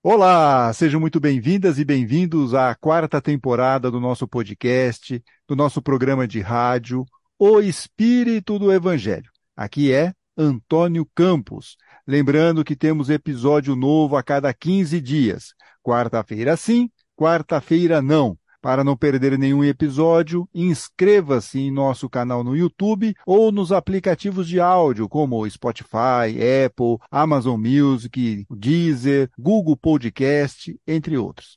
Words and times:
Olá, 0.00 0.72
sejam 0.72 1.00
muito 1.00 1.18
bem-vindas 1.18 1.76
e 1.76 1.84
bem-vindos 1.84 2.54
à 2.54 2.72
quarta 2.72 3.20
temporada 3.20 3.90
do 3.90 3.98
nosso 3.98 4.28
podcast, 4.28 5.20
do 5.46 5.56
nosso 5.56 5.82
programa 5.82 6.26
de 6.26 6.40
rádio, 6.40 7.04
O 7.36 7.60
Espírito 7.60 8.60
do 8.60 8.72
Evangelho. 8.72 9.28
Aqui 9.56 9.92
é 9.92 10.12
Antônio 10.36 11.04
Campos. 11.16 11.76
Lembrando 12.06 12.62
que 12.62 12.76
temos 12.76 13.10
episódio 13.10 13.74
novo 13.74 14.16
a 14.16 14.22
cada 14.22 14.54
15 14.54 15.00
dias. 15.00 15.52
Quarta-feira 15.82 16.56
sim, 16.56 16.88
quarta-feira 17.16 18.00
não. 18.00 18.38
Para 18.60 18.82
não 18.82 18.96
perder 18.96 19.38
nenhum 19.38 19.62
episódio, 19.62 20.48
inscreva-se 20.52 21.60
em 21.60 21.70
nosso 21.70 22.08
canal 22.08 22.42
no 22.42 22.56
YouTube 22.56 23.14
ou 23.24 23.52
nos 23.52 23.70
aplicativos 23.70 24.48
de 24.48 24.58
áudio 24.58 25.08
como 25.08 25.48
Spotify, 25.48 26.34
Apple, 26.66 26.98
Amazon 27.08 27.60
Music, 27.60 28.44
Deezer, 28.50 29.30
Google 29.38 29.76
Podcast, 29.76 30.76
entre 30.86 31.16
outros. 31.16 31.56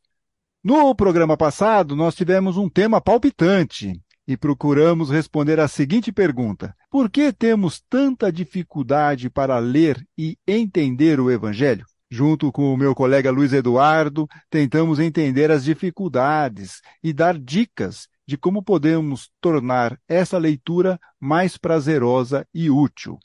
No 0.64 0.94
programa 0.94 1.36
passado, 1.36 1.96
nós 1.96 2.14
tivemos 2.14 2.56
um 2.56 2.70
tema 2.70 3.02
palpitante 3.02 4.00
e 4.28 4.38
procuramos 4.38 5.10
responder 5.10 5.60
a 5.60 5.68
seguinte 5.68 6.12
pergunta: 6.12 6.76
Por 6.88 7.10
que 7.10 7.34
temos 7.34 7.82
tanta 7.90 8.32
dificuldade 8.32 9.28
para 9.28 9.58
ler 9.58 10.08
e 10.16 10.38
entender 10.48 11.20
o 11.20 11.32
Evangelho? 11.32 11.86
Junto 12.14 12.52
com 12.52 12.74
o 12.74 12.78
meu 12.78 12.94
colega 12.94 13.32
Luiz 13.32 13.54
Eduardo, 13.54 14.28
tentamos 14.50 15.00
entender 15.00 15.50
as 15.50 15.64
dificuldades 15.64 16.82
e 17.02 17.14
dar 17.14 17.40
dicas 17.40 18.10
de 18.28 18.38
como 18.38 18.62
podemos 18.62 19.32
tornar 19.40 19.98
essa 20.10 20.38
leitura 20.38 21.00
mais 21.18 21.58
prazerosa 21.58 22.46
e 22.54 22.70
útil. 22.70 23.18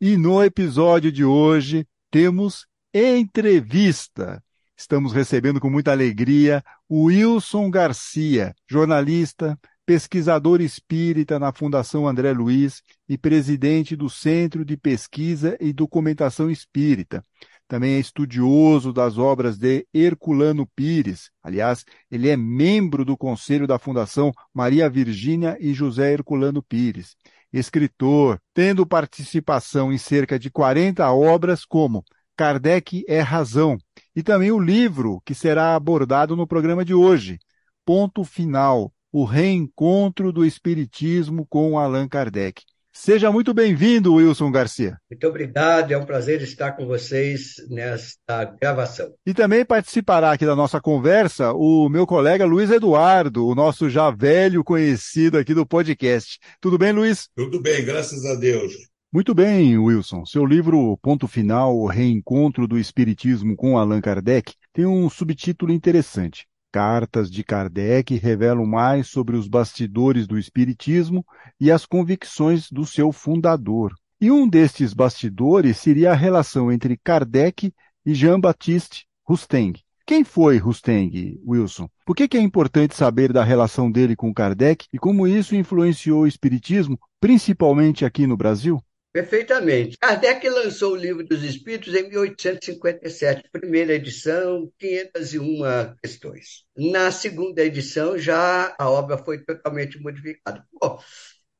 E 0.00 0.16
no 0.16 0.42
episódio 0.42 1.12
de 1.12 1.22
hoje 1.22 1.86
temos 2.10 2.66
entrevista. 2.94 4.42
Estamos 4.74 5.12
recebendo 5.12 5.60
com 5.60 5.68
muita 5.68 5.92
alegria 5.92 6.64
o 6.88 7.04
Wilson 7.08 7.70
Garcia, 7.70 8.54
jornalista, 8.66 9.58
pesquisador 9.84 10.62
espírita 10.62 11.38
na 11.38 11.52
Fundação 11.52 12.08
André 12.08 12.32
Luiz 12.32 12.82
e 13.06 13.18
presidente 13.18 13.94
do 13.94 14.08
Centro 14.08 14.64
de 14.64 14.78
Pesquisa 14.78 15.58
e 15.60 15.74
Documentação 15.74 16.50
Espírita 16.50 17.22
também 17.70 17.94
é 17.94 17.98
estudioso 18.00 18.92
das 18.92 19.16
obras 19.16 19.56
de 19.56 19.86
Herculano 19.94 20.66
Pires. 20.74 21.30
Aliás, 21.40 21.84
ele 22.10 22.28
é 22.28 22.36
membro 22.36 23.04
do 23.04 23.16
conselho 23.16 23.64
da 23.64 23.78
Fundação 23.78 24.32
Maria 24.52 24.90
Virgínia 24.90 25.56
e 25.60 25.72
José 25.72 26.12
Herculano 26.12 26.64
Pires. 26.64 27.14
Escritor, 27.52 28.40
tendo 28.52 28.84
participação 28.84 29.92
em 29.92 29.98
cerca 29.98 30.36
de 30.36 30.50
40 30.50 31.08
obras, 31.12 31.64
como 31.64 32.04
Kardec 32.36 33.04
é 33.06 33.20
Razão, 33.20 33.78
e 34.16 34.22
também 34.24 34.50
o 34.50 34.58
livro 34.58 35.22
que 35.24 35.32
será 35.32 35.76
abordado 35.76 36.34
no 36.34 36.48
programa 36.48 36.84
de 36.84 36.92
hoje, 36.92 37.38
Ponto 37.84 38.24
Final, 38.24 38.92
o 39.12 39.22
reencontro 39.24 40.32
do 40.32 40.44
Espiritismo 40.44 41.46
com 41.46 41.78
Allan 41.78 42.08
Kardec. 42.08 42.64
Seja 43.02 43.32
muito 43.32 43.54
bem-vindo, 43.54 44.12
Wilson 44.12 44.50
Garcia. 44.50 44.98
Muito 45.10 45.26
obrigado, 45.26 45.90
é 45.90 45.96
um 45.96 46.04
prazer 46.04 46.42
estar 46.42 46.72
com 46.72 46.86
vocês 46.86 47.54
nesta 47.70 48.44
gravação. 48.60 49.10
E 49.24 49.32
também 49.32 49.64
participará 49.64 50.32
aqui 50.32 50.44
da 50.44 50.54
nossa 50.54 50.82
conversa 50.82 51.50
o 51.54 51.88
meu 51.88 52.06
colega 52.06 52.44
Luiz 52.44 52.70
Eduardo, 52.70 53.46
o 53.46 53.54
nosso 53.54 53.88
já 53.88 54.10
velho 54.10 54.62
conhecido 54.62 55.38
aqui 55.38 55.54
do 55.54 55.64
podcast. 55.64 56.38
Tudo 56.60 56.76
bem, 56.76 56.92
Luiz? 56.92 57.30
Tudo 57.34 57.58
bem, 57.62 57.82
graças 57.82 58.22
a 58.26 58.34
Deus. 58.34 58.74
Muito 59.10 59.34
bem, 59.34 59.78
Wilson. 59.78 60.26
Seu 60.26 60.44
livro 60.44 60.98
Ponto 60.98 61.26
Final, 61.26 61.74
o 61.74 61.86
Reencontro 61.86 62.68
do 62.68 62.78
Espiritismo 62.78 63.56
com 63.56 63.78
Allan 63.78 64.02
Kardec, 64.02 64.52
tem 64.74 64.84
um 64.84 65.08
subtítulo 65.08 65.72
interessante. 65.72 66.46
Cartas 66.72 67.30
de 67.30 67.42
Kardec 67.42 68.16
revelam 68.16 68.64
mais 68.64 69.08
sobre 69.08 69.36
os 69.36 69.48
bastidores 69.48 70.26
do 70.26 70.38
Espiritismo 70.38 71.24
e 71.58 71.70
as 71.70 71.84
convicções 71.84 72.70
do 72.70 72.86
seu 72.86 73.10
fundador. 73.12 73.92
E 74.20 74.30
um 74.30 74.48
destes 74.48 74.94
bastidores 74.94 75.78
seria 75.78 76.12
a 76.12 76.14
relação 76.14 76.70
entre 76.70 76.96
Kardec 77.02 77.72
e 78.04 78.14
Jean-Baptiste 78.14 79.06
Rusteng. 79.24 79.72
Quem 80.06 80.24
foi 80.24 80.58
Rusteng, 80.58 81.40
Wilson? 81.46 81.88
Por 82.04 82.16
que, 82.16 82.26
que 82.26 82.36
é 82.36 82.40
importante 82.40 82.96
saber 82.96 83.32
da 83.32 83.44
relação 83.44 83.90
dele 83.90 84.16
com 84.16 84.34
Kardec 84.34 84.86
e 84.92 84.98
como 84.98 85.26
isso 85.26 85.54
influenciou 85.54 86.22
o 86.22 86.26
Espiritismo, 86.26 86.98
principalmente 87.20 88.04
aqui 88.04 88.26
no 88.26 88.36
Brasil? 88.36 88.82
Perfeitamente. 89.12 89.98
Kardec 89.98 90.48
lançou 90.48 90.92
o 90.92 90.96
Livro 90.96 91.24
dos 91.24 91.42
Espíritos 91.42 91.92
em 91.94 92.08
1857, 92.08 93.48
primeira 93.50 93.94
edição, 93.94 94.70
501 94.78 95.96
questões. 96.00 96.64
Na 96.76 97.10
segunda 97.10 97.64
edição, 97.64 98.16
já 98.16 98.74
a 98.78 98.88
obra 98.88 99.18
foi 99.18 99.44
totalmente 99.44 100.00
modificada. 100.00 100.64
Bom, 100.80 101.00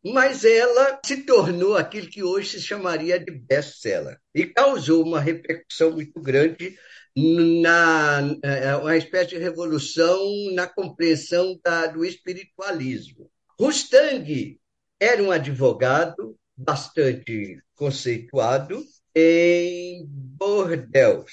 mas 0.05 0.44
ela 0.44 1.00
se 1.05 1.25
tornou 1.25 1.77
aquilo 1.77 2.09
que 2.09 2.22
hoje 2.22 2.60
se 2.60 2.62
chamaria 2.62 3.19
de 3.19 3.33
best-seller 3.33 4.19
e 4.33 4.47
causou 4.47 5.05
uma 5.05 5.21
repercussão 5.21 5.91
muito 5.91 6.21
grande 6.21 6.78
na 7.16 8.21
é, 8.44 8.77
uma 8.77 8.97
espécie 8.97 9.31
de 9.31 9.39
revolução 9.39 10.21
na 10.55 10.69
compreensão 10.69 11.59
da, 11.65 11.89
do 11.89 12.05
espiritualismo. 12.05 13.28
Rustang 13.59 14.59
era 15.00 15.22
um 15.22 15.31
advogado 15.31 16.29
bastante 16.60 17.62
conceituado 17.75 18.84
em 19.15 20.04
Bordeaux. 20.06 21.31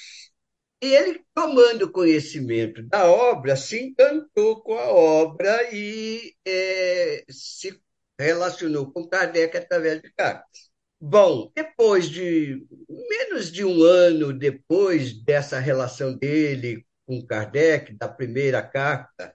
E 0.80 0.94
ele, 0.94 1.20
tomando 1.34 1.90
conhecimento 1.90 2.82
da 2.84 3.10
obra, 3.10 3.56
se 3.56 3.80
encantou 3.80 4.62
com 4.62 4.74
a 4.78 4.88
obra 4.88 5.74
e 5.74 6.34
é, 6.46 7.24
se 7.28 7.80
relacionou 8.18 8.90
com 8.92 9.08
Kardec 9.08 9.56
através 9.56 10.00
de 10.00 10.12
cartas. 10.12 10.70
Bom, 11.00 11.50
depois 11.54 12.08
de 12.08 12.66
menos 12.88 13.52
de 13.52 13.64
um 13.64 13.82
ano 13.82 14.32
depois 14.32 15.12
dessa 15.22 15.58
relação 15.58 16.16
dele 16.16 16.84
com 17.06 17.24
Kardec, 17.24 17.94
da 17.94 18.08
primeira 18.08 18.62
carta 18.62 19.34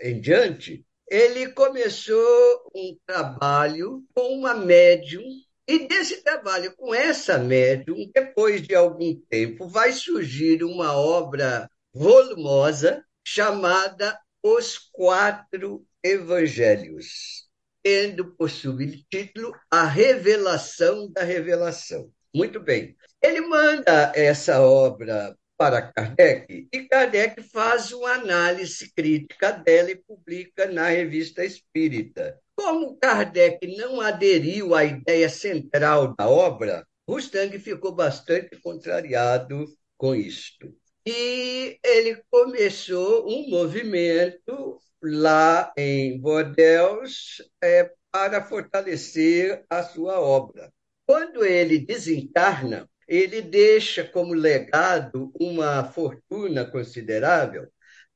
em 0.00 0.20
diante, 0.20 0.84
ele 1.14 1.52
começou 1.52 2.72
um 2.74 2.98
trabalho 3.06 4.02
com 4.12 4.36
uma 4.36 4.52
médium, 4.52 5.22
e 5.64 5.86
desse 5.86 6.24
trabalho 6.24 6.74
com 6.74 6.92
essa 6.92 7.38
médium, 7.38 8.10
depois 8.12 8.60
de 8.66 8.74
algum 8.74 9.14
tempo, 9.30 9.68
vai 9.68 9.92
surgir 9.92 10.64
uma 10.64 10.92
obra 10.96 11.70
volumosa 11.94 13.04
chamada 13.24 14.18
Os 14.42 14.76
Quatro 14.90 15.86
Evangelhos, 16.02 17.48
tendo 17.80 18.34
por 18.34 18.50
subtítulo 18.50 19.52
A 19.70 19.84
Revelação 19.84 21.08
da 21.12 21.22
Revelação. 21.22 22.10
Muito 22.34 22.58
bem. 22.58 22.96
Ele 23.22 23.40
manda 23.42 24.10
essa 24.16 24.60
obra 24.60 25.32
para 25.56 25.82
Kardec, 25.82 26.68
e 26.72 26.82
Kardec 26.88 27.42
faz 27.44 27.92
uma 27.92 28.14
análise 28.14 28.92
crítica 28.92 29.52
dela 29.52 29.90
e 29.90 29.96
publica 29.96 30.66
na 30.66 30.88
Revista 30.88 31.44
Espírita. 31.44 32.38
Como 32.56 32.96
Kardec 32.96 33.76
não 33.76 34.00
aderiu 34.00 34.74
à 34.74 34.84
ideia 34.84 35.28
central 35.28 36.14
da 36.14 36.28
obra, 36.28 36.86
Rustang 37.08 37.58
ficou 37.58 37.92
bastante 37.92 38.60
contrariado 38.60 39.66
com 39.96 40.14
isto. 40.14 40.74
E 41.06 41.78
ele 41.84 42.22
começou 42.30 43.28
um 43.28 43.48
movimento 43.50 44.80
lá 45.02 45.72
em 45.76 46.18
Bordeaux 46.18 47.42
é, 47.62 47.92
para 48.10 48.42
fortalecer 48.42 49.64
a 49.68 49.82
sua 49.82 50.18
obra. 50.18 50.72
Quando 51.06 51.44
ele 51.44 51.78
desencarna, 51.78 52.88
ele 53.08 53.42
deixa 53.42 54.04
como 54.04 54.34
legado 54.34 55.32
uma 55.38 55.84
fortuna 55.84 56.64
considerável 56.64 57.68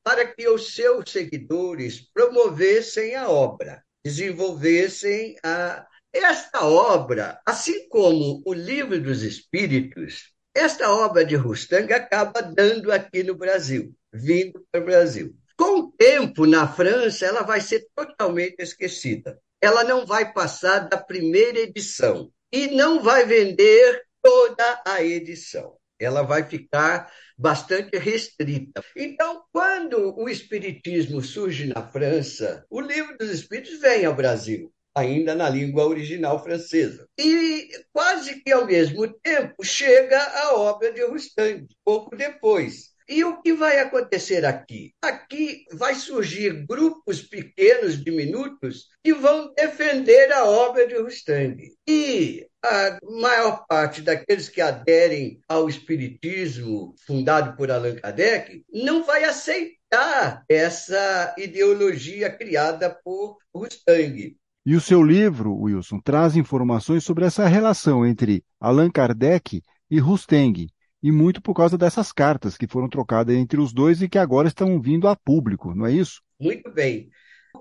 para 0.03 0.25
que 0.25 0.47
os 0.47 0.73
seus 0.73 1.11
seguidores 1.11 2.01
promovessem 2.13 3.15
a 3.15 3.29
obra, 3.29 3.83
desenvolvessem 4.03 5.35
a 5.43 5.85
esta 6.11 6.65
obra, 6.65 7.39
assim 7.45 7.87
como 7.89 8.41
o 8.45 8.53
Livro 8.53 8.99
dos 8.99 9.21
Espíritos, 9.21 10.33
esta 10.55 10.91
obra 10.91 11.23
de 11.23 11.35
Rustang 11.35 11.93
acaba 11.93 12.41
dando 12.41 12.91
aqui 12.91 13.23
no 13.23 13.35
Brasil, 13.35 13.95
vindo 14.11 14.65
para 14.71 14.81
o 14.81 14.85
Brasil. 14.85 15.35
Com 15.55 15.79
o 15.79 15.91
tempo, 15.91 16.45
na 16.47 16.67
França, 16.67 17.25
ela 17.25 17.43
vai 17.43 17.61
ser 17.61 17.85
totalmente 17.95 18.59
esquecida. 18.59 19.39
Ela 19.61 19.83
não 19.83 20.05
vai 20.05 20.33
passar 20.33 20.79
da 20.79 20.97
primeira 20.97 21.59
edição 21.59 22.31
e 22.51 22.67
não 22.67 23.03
vai 23.03 23.25
vender 23.25 24.03
toda 24.21 24.81
a 24.85 25.03
edição. 25.03 25.77
Ela 25.99 26.21
vai 26.21 26.43
ficar 26.43 27.11
bastante 27.37 27.97
restrita. 27.97 28.83
Então, 28.95 29.43
quando 29.51 30.17
o 30.17 30.29
Espiritismo 30.29 31.21
surge 31.21 31.67
na 31.67 31.85
França, 31.87 32.65
o 32.69 32.79
Livro 32.79 33.17
dos 33.17 33.29
Espíritos 33.29 33.79
vem 33.79 34.05
ao 34.05 34.15
Brasil, 34.15 34.73
ainda 34.95 35.35
na 35.35 35.49
língua 35.49 35.85
original 35.85 36.41
francesa. 36.41 37.07
E 37.19 37.69
quase 37.91 38.41
que 38.41 38.51
ao 38.51 38.65
mesmo 38.65 39.07
tempo 39.21 39.63
chega 39.63 40.21
a 40.21 40.55
obra 40.55 40.91
de 40.91 41.03
Rustang, 41.05 41.67
pouco 41.83 42.15
depois. 42.15 42.88
E 43.09 43.23
o 43.23 43.41
que 43.41 43.53
vai 43.53 43.79
acontecer 43.79 44.45
aqui? 44.45 44.93
Aqui 45.01 45.65
vai 45.73 45.95
surgir 45.95 46.63
grupos 46.67 47.23
pequenos, 47.23 48.03
diminutos, 48.03 48.89
que 49.03 49.15
vão 49.15 49.51
defender 49.55 50.31
a 50.31 50.45
obra 50.45 50.87
de 50.87 50.95
Rustang. 50.95 51.73
E 51.87 52.45
a 52.63 52.99
maior 53.19 53.65
parte 53.67 54.03
daqueles 54.03 54.47
que 54.47 54.61
aderem 54.61 55.41
ao 55.49 55.67
Espiritismo 55.67 56.93
fundado 57.07 57.57
por 57.57 57.71
Allan 57.71 57.95
Kardec 57.95 58.63
não 58.71 59.03
vai 59.03 59.23
aceitar 59.23 60.43
essa 60.47 61.33
ideologia 61.35 62.29
criada 62.29 62.95
por 63.03 63.39
Rustang. 63.51 64.37
E 64.63 64.75
o 64.75 64.81
seu 64.81 65.01
livro, 65.01 65.55
Wilson, 65.55 65.99
traz 65.99 66.35
informações 66.35 67.03
sobre 67.03 67.25
essa 67.25 67.47
relação 67.47 68.05
entre 68.05 68.43
Allan 68.59 68.91
Kardec 68.91 69.63
e 69.89 69.99
Rustang, 69.99 70.67
e 71.01 71.11
muito 71.11 71.41
por 71.41 71.53
causa 71.53 71.77
dessas 71.77 72.11
cartas 72.11 72.57
que 72.57 72.67
foram 72.67 72.89
trocadas 72.89 73.35
entre 73.35 73.59
os 73.59 73.73
dois 73.73 74.01
e 74.01 74.09
que 74.09 74.17
agora 74.17 74.47
estão 74.47 74.81
vindo 74.81 75.07
a 75.07 75.15
público, 75.15 75.73
não 75.73 75.85
é 75.85 75.91
isso? 75.91 76.21
Muito 76.39 76.69
bem. 76.71 77.09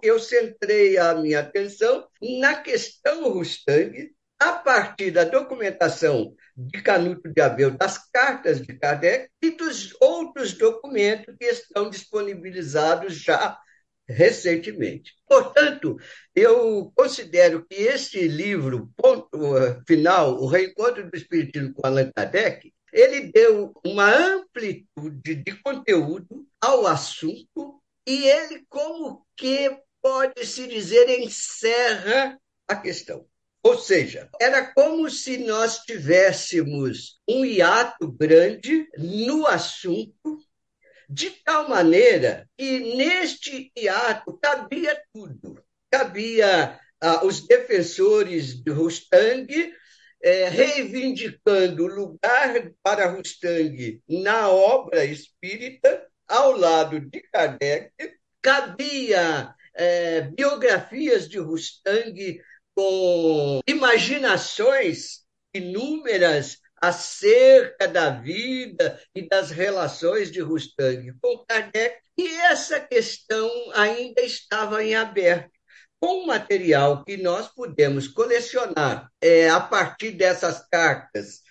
Eu 0.03 0.19
centrei 0.19 0.99
a 0.99 1.15
minha 1.15 1.41
atenção 1.41 2.07
na 2.41 2.57
questão 2.57 3.33
Rustang, 3.33 4.13
a 4.41 4.53
partir 4.53 5.11
da 5.11 5.25
documentação 5.25 6.35
de 6.57 6.81
Canuto 6.83 7.33
de 7.33 7.41
Abreu, 7.41 7.71
das 7.71 7.99
cartas 8.11 8.61
de 8.61 8.73
Kardec 8.79 9.29
e 9.43 9.51
dos 9.51 9.97
outros 10.01 10.53
documentos 10.53 11.35
que 11.39 11.47
estão 11.47 11.91
disponibilizados 11.91 13.15
já 13.15 13.59
recentemente. 14.09 15.13
Portanto, 15.27 15.97
eu 16.35 16.93
considero 16.95 17.67
que 17.67 17.75
esse 17.75 18.27
livro, 18.27 18.91
ponto 18.97 19.57
eh, 19.57 19.81
final, 19.87 20.41
O 20.41 20.47
Reencontro 20.47 21.11
do 21.11 21.17
Espiritismo 21.17 21.75
com 21.75 21.87
Allan 21.87 22.11
Kardec, 22.15 22.73
ele 22.93 23.33
deu 23.33 23.73
uma 23.85 24.11
amplitude 24.11 25.35
de 25.35 25.63
conteúdo 25.63 26.47
ao 26.61 26.87
assunto 26.87 27.81
e 28.07 28.27
ele, 28.27 28.65
como 28.69 29.27
que 29.37 29.77
pode-se 30.01 30.67
dizer, 30.67 31.09
encerra 31.21 32.41
a 32.67 32.77
questão. 32.77 33.27
Ou 33.63 33.77
seja, 33.77 34.29
era 34.41 34.73
como 34.73 35.11
se 35.11 35.39
nós 35.39 35.81
tivéssemos 35.81 37.21
um 37.29 37.45
hiato 37.45 38.11
grande 38.11 38.89
no 38.97 39.47
assunto, 39.47 40.39
de 41.11 41.31
tal 41.31 41.69
maneira 41.69 42.49
que 42.57 42.97
neste 42.97 43.73
hiato 43.77 44.39
cabia 44.39 45.01
tudo. 45.13 45.63
Cabia 45.91 46.79
ah, 47.01 47.25
os 47.25 47.47
defensores 47.47 48.63
de 48.63 48.71
Rustang 48.71 49.73
é, 50.23 50.49
reivindicando 50.49 51.85
o 51.85 51.87
lugar 51.87 52.73
para 52.83 53.11
Rustang 53.11 54.03
na 54.09 54.49
obra 54.49 55.05
espírita, 55.05 56.07
ao 56.27 56.53
lado 56.53 57.01
de 57.01 57.21
Kardec, 57.33 57.93
cabia 58.43 59.55
é, 59.75 60.23
biografias 60.23 61.29
de 61.29 61.39
Rustang 61.39 62.41
com 62.75 63.61
imaginações 63.67 65.25
inúmeras 65.55 66.59
acerca 66.81 67.89
da 67.89 68.11
vida 68.11 69.01
e 69.15 69.27
das 69.27 69.51
relações 69.51 70.31
de 70.31 70.41
Rustang 70.41 71.13
com 71.21 71.45
Kardec, 71.45 71.97
e 72.17 72.27
essa 72.43 72.79
questão 72.81 73.51
ainda 73.75 74.23
estava 74.23 74.85
em 74.85 74.95
aberto 74.95 75.58
com 76.01 76.25
o 76.25 76.27
material 76.27 77.05
que 77.05 77.17
nós 77.17 77.49
podemos 77.49 78.07
colecionar 78.09 79.11
é, 79.21 79.49
a 79.49 79.61
partir 79.61 80.13
dessas 80.13 80.67
cartas 80.69 81.43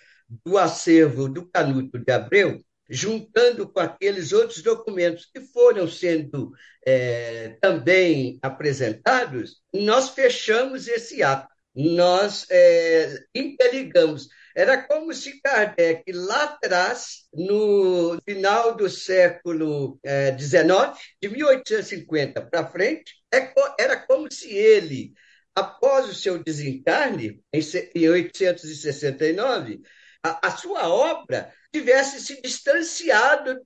do 0.44 0.58
acervo 0.58 1.28
do 1.28 1.46
Canuto 1.46 1.98
de 1.98 2.12
Abreu, 2.12 2.58
juntando 2.88 3.68
com 3.68 3.80
aqueles 3.80 4.32
outros 4.32 4.62
documentos 4.62 5.26
que 5.26 5.40
foram 5.40 5.86
sendo 5.86 6.52
é, 6.86 7.56
também 7.60 8.38
apresentados, 8.40 9.60
nós 9.72 10.10
fechamos 10.10 10.88
esse 10.88 11.22
ato, 11.22 11.48
nós 11.74 12.46
é, 12.50 13.24
interligamos. 13.34 14.28
Era 14.56 14.82
como 14.82 15.14
se 15.14 15.40
Kardec, 15.40 16.10
lá 16.12 16.44
atrás, 16.44 17.28
no 17.32 18.18
final 18.24 18.74
do 18.74 18.90
século 18.90 20.00
XIX, 20.36 20.60
é, 20.64 21.00
de 21.22 21.28
1850 21.28 22.42
para 22.42 22.66
frente, 22.66 23.14
é 23.32 23.52
era 23.78 23.96
como 23.96 24.17
se 24.30 24.50
ele, 24.50 25.12
após 25.54 26.08
o 26.08 26.14
seu 26.14 26.42
desencarne, 26.42 27.42
em 27.52 27.60
1869, 27.94 29.82
a, 30.22 30.48
a 30.48 30.50
sua 30.56 30.88
obra 30.88 31.52
tivesse 31.72 32.20
se 32.20 32.40
distanciado 32.40 33.60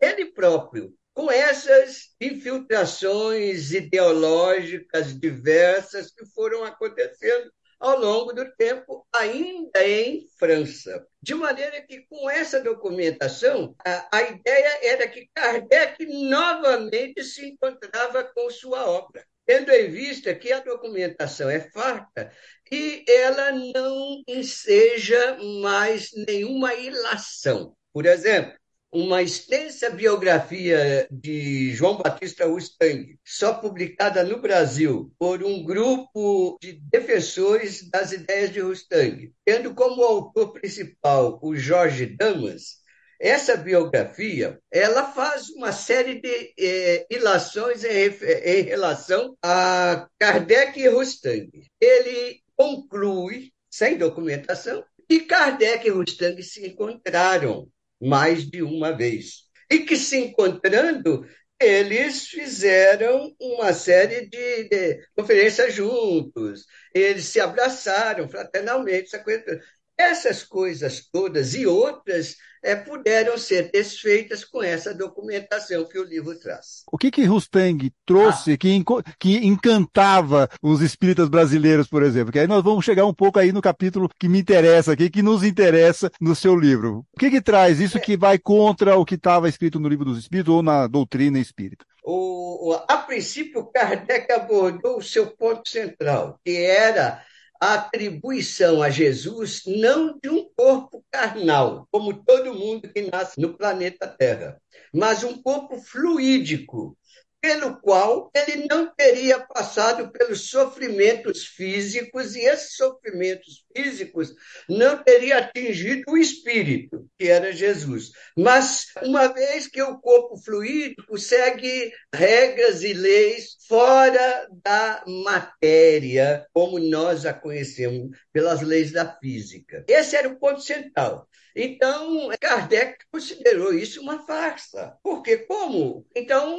dele 0.00 0.26
próprio, 0.32 0.94
com 1.12 1.30
essas 1.30 2.14
infiltrações 2.20 3.72
ideológicas 3.72 5.18
diversas 5.18 6.10
que 6.12 6.24
foram 6.26 6.64
acontecendo 6.64 7.52
ao 7.78 7.98
longo 7.98 8.32
do 8.32 8.44
tempo, 8.56 9.06
ainda 9.12 9.82
em 9.86 10.26
França. 10.38 11.06
De 11.20 11.34
maneira 11.34 11.80
que, 11.80 12.02
com 12.08 12.28
essa 12.28 12.60
documentação, 12.60 13.74
a, 13.84 14.18
a 14.18 14.22
ideia 14.22 14.78
era 14.82 15.08
que 15.08 15.28
Kardec 15.34 16.04
novamente 16.28 17.24
se 17.24 17.46
encontrava 17.46 18.22
com 18.24 18.50
sua 18.50 18.84
obra 18.88 19.24
tendo 19.50 19.72
em 19.72 19.90
vista 19.90 20.32
que 20.32 20.52
a 20.52 20.60
documentação 20.60 21.50
é 21.50 21.58
farta 21.58 22.30
e 22.70 23.04
ela 23.08 23.50
não 23.50 24.22
enseja 24.28 25.38
mais 25.60 26.12
nenhuma 26.28 26.72
ilação. 26.74 27.74
Por 27.92 28.06
exemplo, 28.06 28.52
uma 28.92 29.22
extensa 29.22 29.90
biografia 29.90 31.04
de 31.10 31.72
João 31.74 31.96
Batista 31.96 32.46
Rustang, 32.46 33.18
só 33.24 33.54
publicada 33.54 34.22
no 34.22 34.40
Brasil 34.40 35.12
por 35.18 35.42
um 35.42 35.64
grupo 35.64 36.56
de 36.62 36.74
defensores 36.88 37.90
das 37.90 38.12
ideias 38.12 38.52
de 38.52 38.60
Rustang, 38.60 39.32
tendo 39.44 39.74
como 39.74 40.04
autor 40.04 40.52
principal 40.52 41.40
o 41.42 41.56
Jorge 41.56 42.06
Damas, 42.06 42.79
essa 43.20 43.54
biografia 43.54 44.58
ela 44.72 45.12
faz 45.12 45.50
uma 45.50 45.72
série 45.72 46.22
de 46.22 46.54
eh, 46.58 47.06
ilações 47.10 47.84
em, 47.84 48.08
em, 48.08 48.62
relação 48.62 49.36
a 49.42 50.08
Kardec 50.18 50.80
e 50.80 50.88
Rustang. 50.88 51.50
Ele 51.78 52.40
conclui, 52.56 53.52
sem 53.70 53.98
documentação, 53.98 54.82
que 55.06 55.20
Kardec 55.20 55.86
e 55.86 55.90
Rustang 55.90 56.42
se 56.42 56.66
encontraram 56.66 57.68
mais 58.00 58.48
de 58.48 58.62
uma 58.62 58.96
vez. 58.96 59.44
E 59.70 59.80
que 59.80 59.96
se 59.96 60.16
encontrando, 60.16 61.28
eles 61.60 62.26
fizeram 62.26 63.36
uma 63.38 63.74
série 63.74 64.30
de, 64.30 64.64
de 64.64 65.06
conferências 65.14 65.74
juntos, 65.74 66.64
eles 66.94 67.26
se 67.26 67.38
abraçaram 67.38 68.26
fraternalmente, 68.30 69.14
essa 69.14 69.18
coisa 69.22 69.60
essas 70.00 70.42
coisas 70.42 71.06
todas 71.12 71.54
e 71.54 71.66
outras 71.66 72.36
é, 72.62 72.74
puderam 72.74 73.38
ser 73.38 73.70
desfeitas 73.70 74.44
com 74.44 74.62
essa 74.62 74.94
documentação 74.94 75.84
que 75.84 75.98
o 75.98 76.04
livro 76.04 76.38
traz. 76.38 76.82
O 76.90 76.98
que 76.98 77.10
que 77.10 77.24
Rustang 77.24 77.92
trouxe 78.04 78.52
ah. 78.52 78.56
que, 78.58 78.84
que 79.18 79.46
encantava 79.46 80.48
os 80.62 80.80
espíritas 80.80 81.28
brasileiros, 81.28 81.88
por 81.88 82.02
exemplo? 82.02 82.32
Que 82.32 82.40
aí 82.40 82.46
nós 82.46 82.62
vamos 82.62 82.84
chegar 82.84 83.06
um 83.06 83.14
pouco 83.14 83.38
aí 83.38 83.52
no 83.52 83.62
capítulo 83.62 84.08
que 84.18 84.28
me 84.28 84.40
interessa 84.40 84.92
aqui, 84.92 85.10
que 85.10 85.22
nos 85.22 85.42
interessa 85.42 86.10
no 86.20 86.34
seu 86.34 86.56
livro. 86.56 87.04
O 87.14 87.18
que 87.18 87.30
que 87.30 87.40
traz 87.40 87.80
isso 87.80 87.98
é. 87.98 88.00
que 88.00 88.16
vai 88.16 88.38
contra 88.38 88.96
o 88.96 89.04
que 89.04 89.14
estava 89.14 89.48
escrito 89.48 89.80
no 89.80 89.88
livro 89.88 90.04
dos 90.04 90.18
espíritos 90.18 90.54
ou 90.54 90.62
na 90.62 90.86
doutrina 90.86 91.38
espírita? 91.38 91.84
O, 92.02 92.76
a 92.88 92.96
princípio, 92.96 93.64
Kardec 93.66 94.32
abordou 94.32 94.98
o 94.98 95.02
seu 95.02 95.26
ponto 95.28 95.68
central, 95.68 96.40
que 96.44 96.56
era 96.56 97.22
atribuição 97.60 98.82
a 98.82 98.88
Jesus 98.88 99.62
não 99.66 100.18
de 100.18 100.30
um 100.30 100.48
corpo 100.56 101.04
carnal, 101.10 101.86
como 101.90 102.24
todo 102.24 102.54
mundo 102.54 102.88
que 102.88 103.02
nasce 103.02 103.38
no 103.38 103.54
planeta 103.56 104.08
Terra, 104.08 104.60
mas 104.94 105.22
um 105.22 105.42
corpo 105.42 105.78
fluídico, 105.78 106.96
pelo 107.40 107.80
qual 107.80 108.30
ele 108.34 108.66
não 108.68 108.92
teria 108.94 109.40
passado 109.40 110.10
pelos 110.12 110.50
sofrimentos 110.50 111.46
físicos 111.46 112.36
e 112.36 112.40
esses 112.40 112.76
sofrimentos 112.76 113.64
físicos 113.74 114.34
não 114.68 115.02
teria 115.02 115.38
atingido 115.38 116.02
o 116.08 116.18
espírito, 116.18 117.08
que 117.18 117.28
era 117.28 117.52
Jesus. 117.52 118.10
Mas 118.36 118.86
uma 119.02 119.28
vez 119.28 119.66
que 119.66 119.82
o 119.82 119.98
corpo 119.98 120.36
fluídico 120.36 121.18
segue 121.18 121.92
regras 122.14 122.82
e 122.82 122.92
leis 122.92 123.56
fora 123.66 124.48
da 124.64 125.04
matéria, 125.06 126.46
como 126.52 126.78
nós 126.78 127.24
a 127.24 127.32
conhecemos 127.32 128.10
pelas 128.32 128.60
leis 128.60 128.92
da 128.92 129.16
física. 129.18 129.84
Esse 129.88 130.16
era 130.16 130.28
o 130.28 130.38
ponto 130.38 130.60
central. 130.60 131.28
Então, 131.54 132.28
Kardec 132.40 133.04
considerou 133.10 133.72
isso 133.72 134.00
uma 134.00 134.24
farsa. 134.26 134.96
Porque 135.02 135.38
como? 135.38 136.06
Então, 136.14 136.58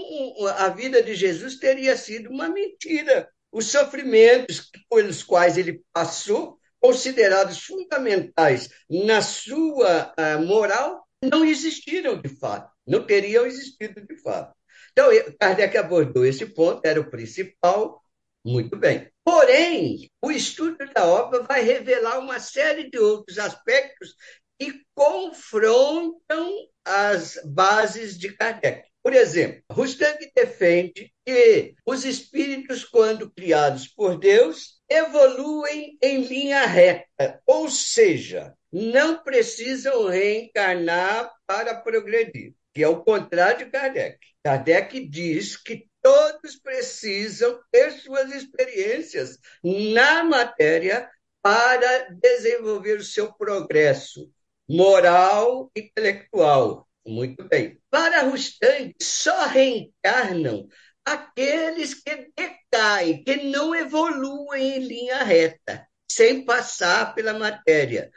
a 0.58 0.70
vida 0.70 1.02
de 1.02 1.16
Jesus 1.16 1.58
teria 1.58 1.96
sido 1.96 2.30
uma 2.30 2.50
mentira. 2.50 3.30
Os 3.52 3.68
sofrimentos 3.68 4.70
pelos 4.90 5.24
quais 5.24 5.58
ele 5.58 5.84
passou, 5.94 6.58
considerados 6.80 7.64
fundamentais 7.64 8.70
na 8.90 9.22
sua 9.22 10.14
uh, 10.18 10.46
moral, 10.46 11.06
não 11.24 11.46
existiram 11.46 12.20
de 12.20 12.30
fato, 12.30 12.72
não 12.88 13.06
teriam 13.06 13.46
existido 13.46 14.02
de 14.02 14.18
fato. 14.22 14.56
Então, 14.92 15.10
Kardec 15.40 15.78
abordou 15.78 16.26
esse 16.26 16.46
ponto, 16.46 16.82
era 16.84 17.00
o 17.00 17.10
principal, 17.10 18.02
muito 18.44 18.76
bem. 18.76 19.10
Porém, 19.24 20.10
o 20.22 20.32
estudo 20.32 20.78
da 20.94 21.06
obra 21.06 21.44
vai 21.44 21.62
revelar 21.62 22.18
uma 22.20 22.40
série 22.40 22.90
de 22.90 22.98
outros 22.98 23.38
aspectos 23.38 24.16
que 24.62 24.80
confrontam 24.94 26.68
as 26.86 27.40
bases 27.44 28.16
de 28.16 28.32
Kardec. 28.32 28.88
Por 29.02 29.12
exemplo, 29.12 29.64
Rustang 29.72 30.20
defende 30.36 31.12
que 31.26 31.74
os 31.84 32.06
espíritos, 32.06 32.86
quando 32.86 33.32
criados 33.32 33.88
por 33.88 34.20
Deus, 34.20 34.80
evoluem 34.88 35.98
em 36.00 36.22
linha 36.22 36.68
reta, 36.68 37.42
ou 37.48 37.72
seja, 37.72 38.54
não 38.72 39.24
precisam 39.24 40.06
reencarnar 40.06 41.32
para 41.48 41.82
progredir, 41.82 42.54
que 42.72 42.84
é 42.84 42.88
o 42.88 43.04
contrário 43.04 43.66
de 43.66 43.72
Kardec. 43.72 44.20
Kardec 44.44 45.10
diz 45.10 45.58
que 45.58 45.88
todos 46.04 46.56
precisam 46.58 47.60
ter 47.72 47.94
suas 47.94 48.32
experiências 48.32 49.40
na 49.64 50.24
matéria 50.24 51.10
para 51.42 52.10
desenvolver 52.12 53.00
o 53.00 53.04
seu 53.04 53.34
progresso 53.34 54.32
moral 54.70 55.72
e 55.76 55.82
intelectual. 55.82 56.88
Muito 57.06 57.44
bem. 57.48 57.80
Para 57.90 58.24
Rustang, 58.24 58.96
só 59.02 59.48
reencarnam 59.48 60.68
aqueles 61.04 61.96
que 61.96 62.32
decaem, 62.38 63.24
que 63.24 63.38
não 63.38 63.76
evoluem 63.76 64.76
em 64.76 64.80
linha 64.80 65.24
reta, 65.24 65.88
sem 66.10 66.46
passar 66.46 67.16
pela 67.16 67.34
matéria. 67.34 68.12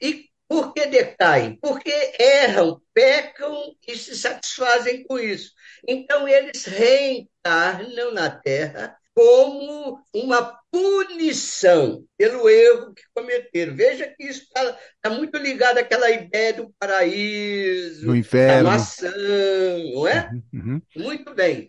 E 0.00 0.28
por 0.46 0.72
que 0.72 0.86
decaem? 0.86 1.58
Porque 1.60 1.92
erram, 2.18 2.80
pecam 2.94 3.74
e 3.86 3.96
se 3.96 4.16
satisfazem 4.16 5.04
com 5.04 5.18
isso. 5.18 5.52
Então, 5.86 6.26
eles 6.26 6.64
reencarnam 6.64 8.12
na 8.12 8.30
Terra 8.30 8.96
como 9.18 10.00
uma 10.14 10.56
punição 10.70 12.04
pelo 12.16 12.48
erro 12.48 12.94
que 12.94 13.02
cometeram. 13.12 13.74
Veja 13.74 14.06
que 14.06 14.22
isso 14.22 14.42
está 14.42 14.78
tá 15.02 15.10
muito 15.10 15.36
ligado 15.36 15.78
àquela 15.78 16.08
ideia 16.08 16.52
do 16.52 16.72
paraíso, 16.78 18.06
do 18.06 18.14
inferno. 18.14 18.62
da 18.62 18.70
maçã, 18.70 19.12
não 19.92 20.06
é? 20.06 20.30
Uhum, 20.32 20.42
uhum. 20.54 20.82
Muito 21.02 21.34
bem. 21.34 21.68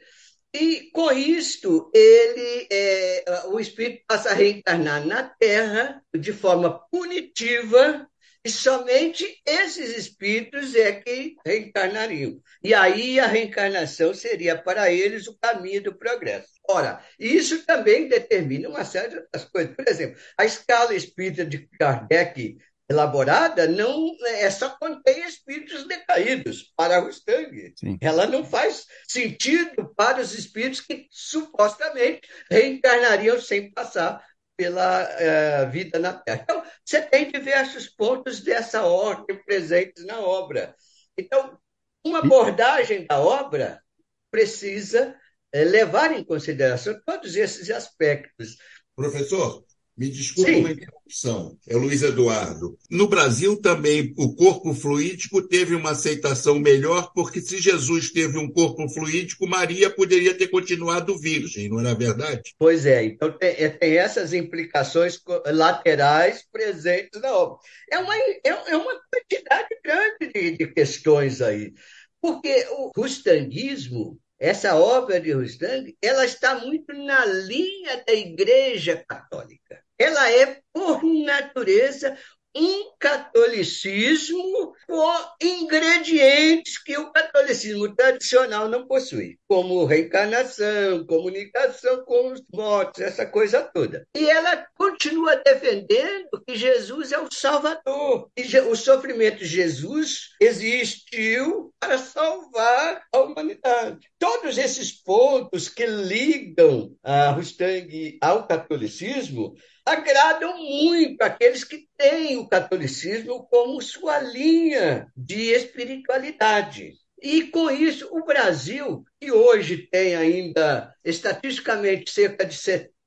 E 0.53 0.91
com 0.93 1.11
isto, 1.11 1.89
ele, 1.91 2.67
é, 2.71 3.23
o 3.47 3.59
espírito 3.59 4.03
passa 4.07 4.29
a 4.29 4.33
reencarnar 4.35 5.03
na 5.07 5.23
Terra 5.23 6.03
de 6.15 6.31
forma 6.31 6.79
punitiva 6.91 8.07
e 8.43 8.49
somente 8.49 9.41
esses 9.45 9.97
espíritos 9.97 10.73
é 10.73 10.93
que 10.93 11.35
reencarnariam. 11.45 12.39
E 12.63 12.73
aí 12.73 13.19
a 13.19 13.27
reencarnação 13.27 14.13
seria 14.13 14.57
para 14.57 14.91
eles 14.91 15.27
o 15.27 15.37
caminho 15.37 15.83
do 15.83 15.97
progresso. 15.97 16.49
Ora, 16.69 17.03
isso 17.19 17.65
também 17.65 18.07
determina 18.07 18.69
uma 18.69 18.85
série 18.85 19.09
de 19.09 19.17
outras 19.17 19.45
coisas. 19.45 19.75
Por 19.75 19.87
exemplo, 19.87 20.19
a 20.37 20.45
escala 20.45 20.95
espírita 20.95 21.45
de 21.45 21.67
Kardec 21.77 22.57
elaborada 22.89 23.67
não 23.67 24.15
é 24.25 24.49
só 24.49 24.69
contém 24.79 25.23
espíritos 25.27 25.85
decaídos 25.85 26.73
para 26.75 26.99
Rustang. 26.99 27.73
Ela 28.01 28.25
não 28.25 28.43
faz 28.43 28.85
sentido 29.07 29.93
para 29.95 30.21
os 30.21 30.33
espíritos 30.33 30.81
que 30.81 31.05
supostamente 31.11 32.21
reencarnariam 32.49 33.39
sem 33.39 33.71
passar 33.71 34.23
pela 34.59 35.03
uh, 35.05 35.71
vida 35.71 35.97
na 35.97 36.11
Terra. 36.11 36.41
Então, 36.43 36.61
você 36.83 37.01
tem 37.01 37.31
diversos 37.31 37.87
pontos 37.87 38.41
dessa 38.41 38.83
ordem 38.83 39.41
presentes 39.45 40.05
na 40.05 40.19
obra. 40.19 40.75
Então, 41.17 41.57
uma 42.05 42.19
abordagem 42.19 43.07
da 43.07 43.21
obra 43.21 43.81
precisa 44.29 45.15
uh, 45.55 45.63
levar 45.63 46.11
em 46.11 46.25
consideração 46.25 46.99
todos 47.05 47.37
esses 47.37 47.69
aspectos. 47.69 48.57
Professor, 48.97 49.63
me 49.99 50.09
desculpe 50.09 50.53
Sim. 50.53 50.59
uma 50.61 50.71
interrupção, 50.71 51.57
é 51.67 51.75
Luiz 51.75 52.01
Eduardo. 52.01 52.79
No 52.89 53.09
Brasil 53.09 53.61
também 53.61 54.13
o 54.17 54.33
corpo 54.33 54.73
fluídico 54.73 55.45
teve 55.45 55.75
uma 55.75 55.91
aceitação 55.91 56.57
melhor, 56.57 57.11
porque 57.13 57.41
se 57.41 57.59
Jesus 57.59 58.09
teve 58.09 58.37
um 58.37 58.49
corpo 58.49 58.87
fluídico, 58.87 59.45
Maria 59.45 59.89
poderia 59.89 60.33
ter 60.33 60.47
continuado 60.47 61.19
virgem, 61.19 61.67
não 61.67 61.81
era 61.81 61.93
verdade? 61.93 62.55
Pois 62.57 62.85
é, 62.85 63.03
então 63.03 63.29
tem, 63.37 63.49
é, 63.49 63.67
tem 63.67 63.97
essas 63.97 64.31
implicações 64.31 65.21
laterais 65.47 66.45
presentes 66.49 67.21
na 67.21 67.33
obra. 67.33 67.57
É 67.91 67.99
uma, 67.99 68.15
é, 68.15 68.39
é 68.45 68.77
uma 68.77 69.01
quantidade 69.11 69.67
grande 69.83 70.31
de, 70.33 70.57
de 70.59 70.67
questões 70.67 71.41
aí. 71.41 71.73
Porque 72.21 72.65
o 72.71 72.91
rustanguismo 72.95 74.17
essa 74.39 74.73
obra 74.77 75.19
de 75.19 75.33
Rustang, 75.33 75.97
ela 76.01 76.23
está 76.23 76.55
muito 76.55 76.93
na 76.93 77.25
linha 77.25 78.01
da 78.07 78.13
Igreja 78.13 79.03
Católica 79.05 79.83
ela 79.99 80.31
é, 80.31 80.61
por 80.73 81.03
natureza, 81.03 82.17
um 82.55 82.91
catolicismo 82.99 84.73
com 84.87 85.13
ingredientes 85.41 86.81
que 86.81 86.97
o 86.97 87.11
catolicismo 87.11 87.95
tradicional 87.95 88.67
não 88.67 88.87
possui, 88.87 89.37
como 89.47 89.85
reencarnação, 89.85 91.05
comunicação 91.05 92.03
com 92.05 92.33
os 92.33 92.41
mortos, 92.51 93.01
essa 93.01 93.25
coisa 93.25 93.61
toda. 93.61 94.05
E 94.17 94.29
ela 94.29 94.65
continua 94.75 95.35
defendendo 95.37 96.43
que 96.47 96.55
Jesus 96.55 97.11
é 97.11 97.19
o 97.19 97.31
Salvador, 97.31 98.29
que 98.35 98.59
o 98.61 98.75
sofrimento 98.75 99.39
de 99.39 99.45
Jesus 99.45 100.29
existiu 100.41 101.71
para 101.79 101.97
salvar 101.97 103.03
a 103.13 103.19
humanidade. 103.19 104.09
Todos 104.17 104.57
esses 104.57 104.91
pontos 104.91 105.69
que 105.69 105.85
ligam 105.85 106.95
a 107.03 107.29
Rustang 107.29 108.17
ao 108.21 108.47
catolicismo 108.47 109.55
agradam 109.91 110.57
muito 110.57 111.21
aqueles 111.21 111.63
que 111.63 111.87
têm 111.97 112.37
o 112.37 112.47
catolicismo 112.47 113.47
como 113.47 113.81
sua 113.81 114.19
linha 114.19 115.07
de 115.15 115.51
espiritualidade. 115.51 116.93
E 117.21 117.43
com 117.43 117.69
isso, 117.69 118.07
o 118.11 118.23
Brasil, 118.23 119.03
que 119.19 119.31
hoje 119.31 119.77
tem 119.77 120.15
ainda 120.15 120.93
estatisticamente 121.03 122.11
cerca 122.11 122.45
de 122.45 122.55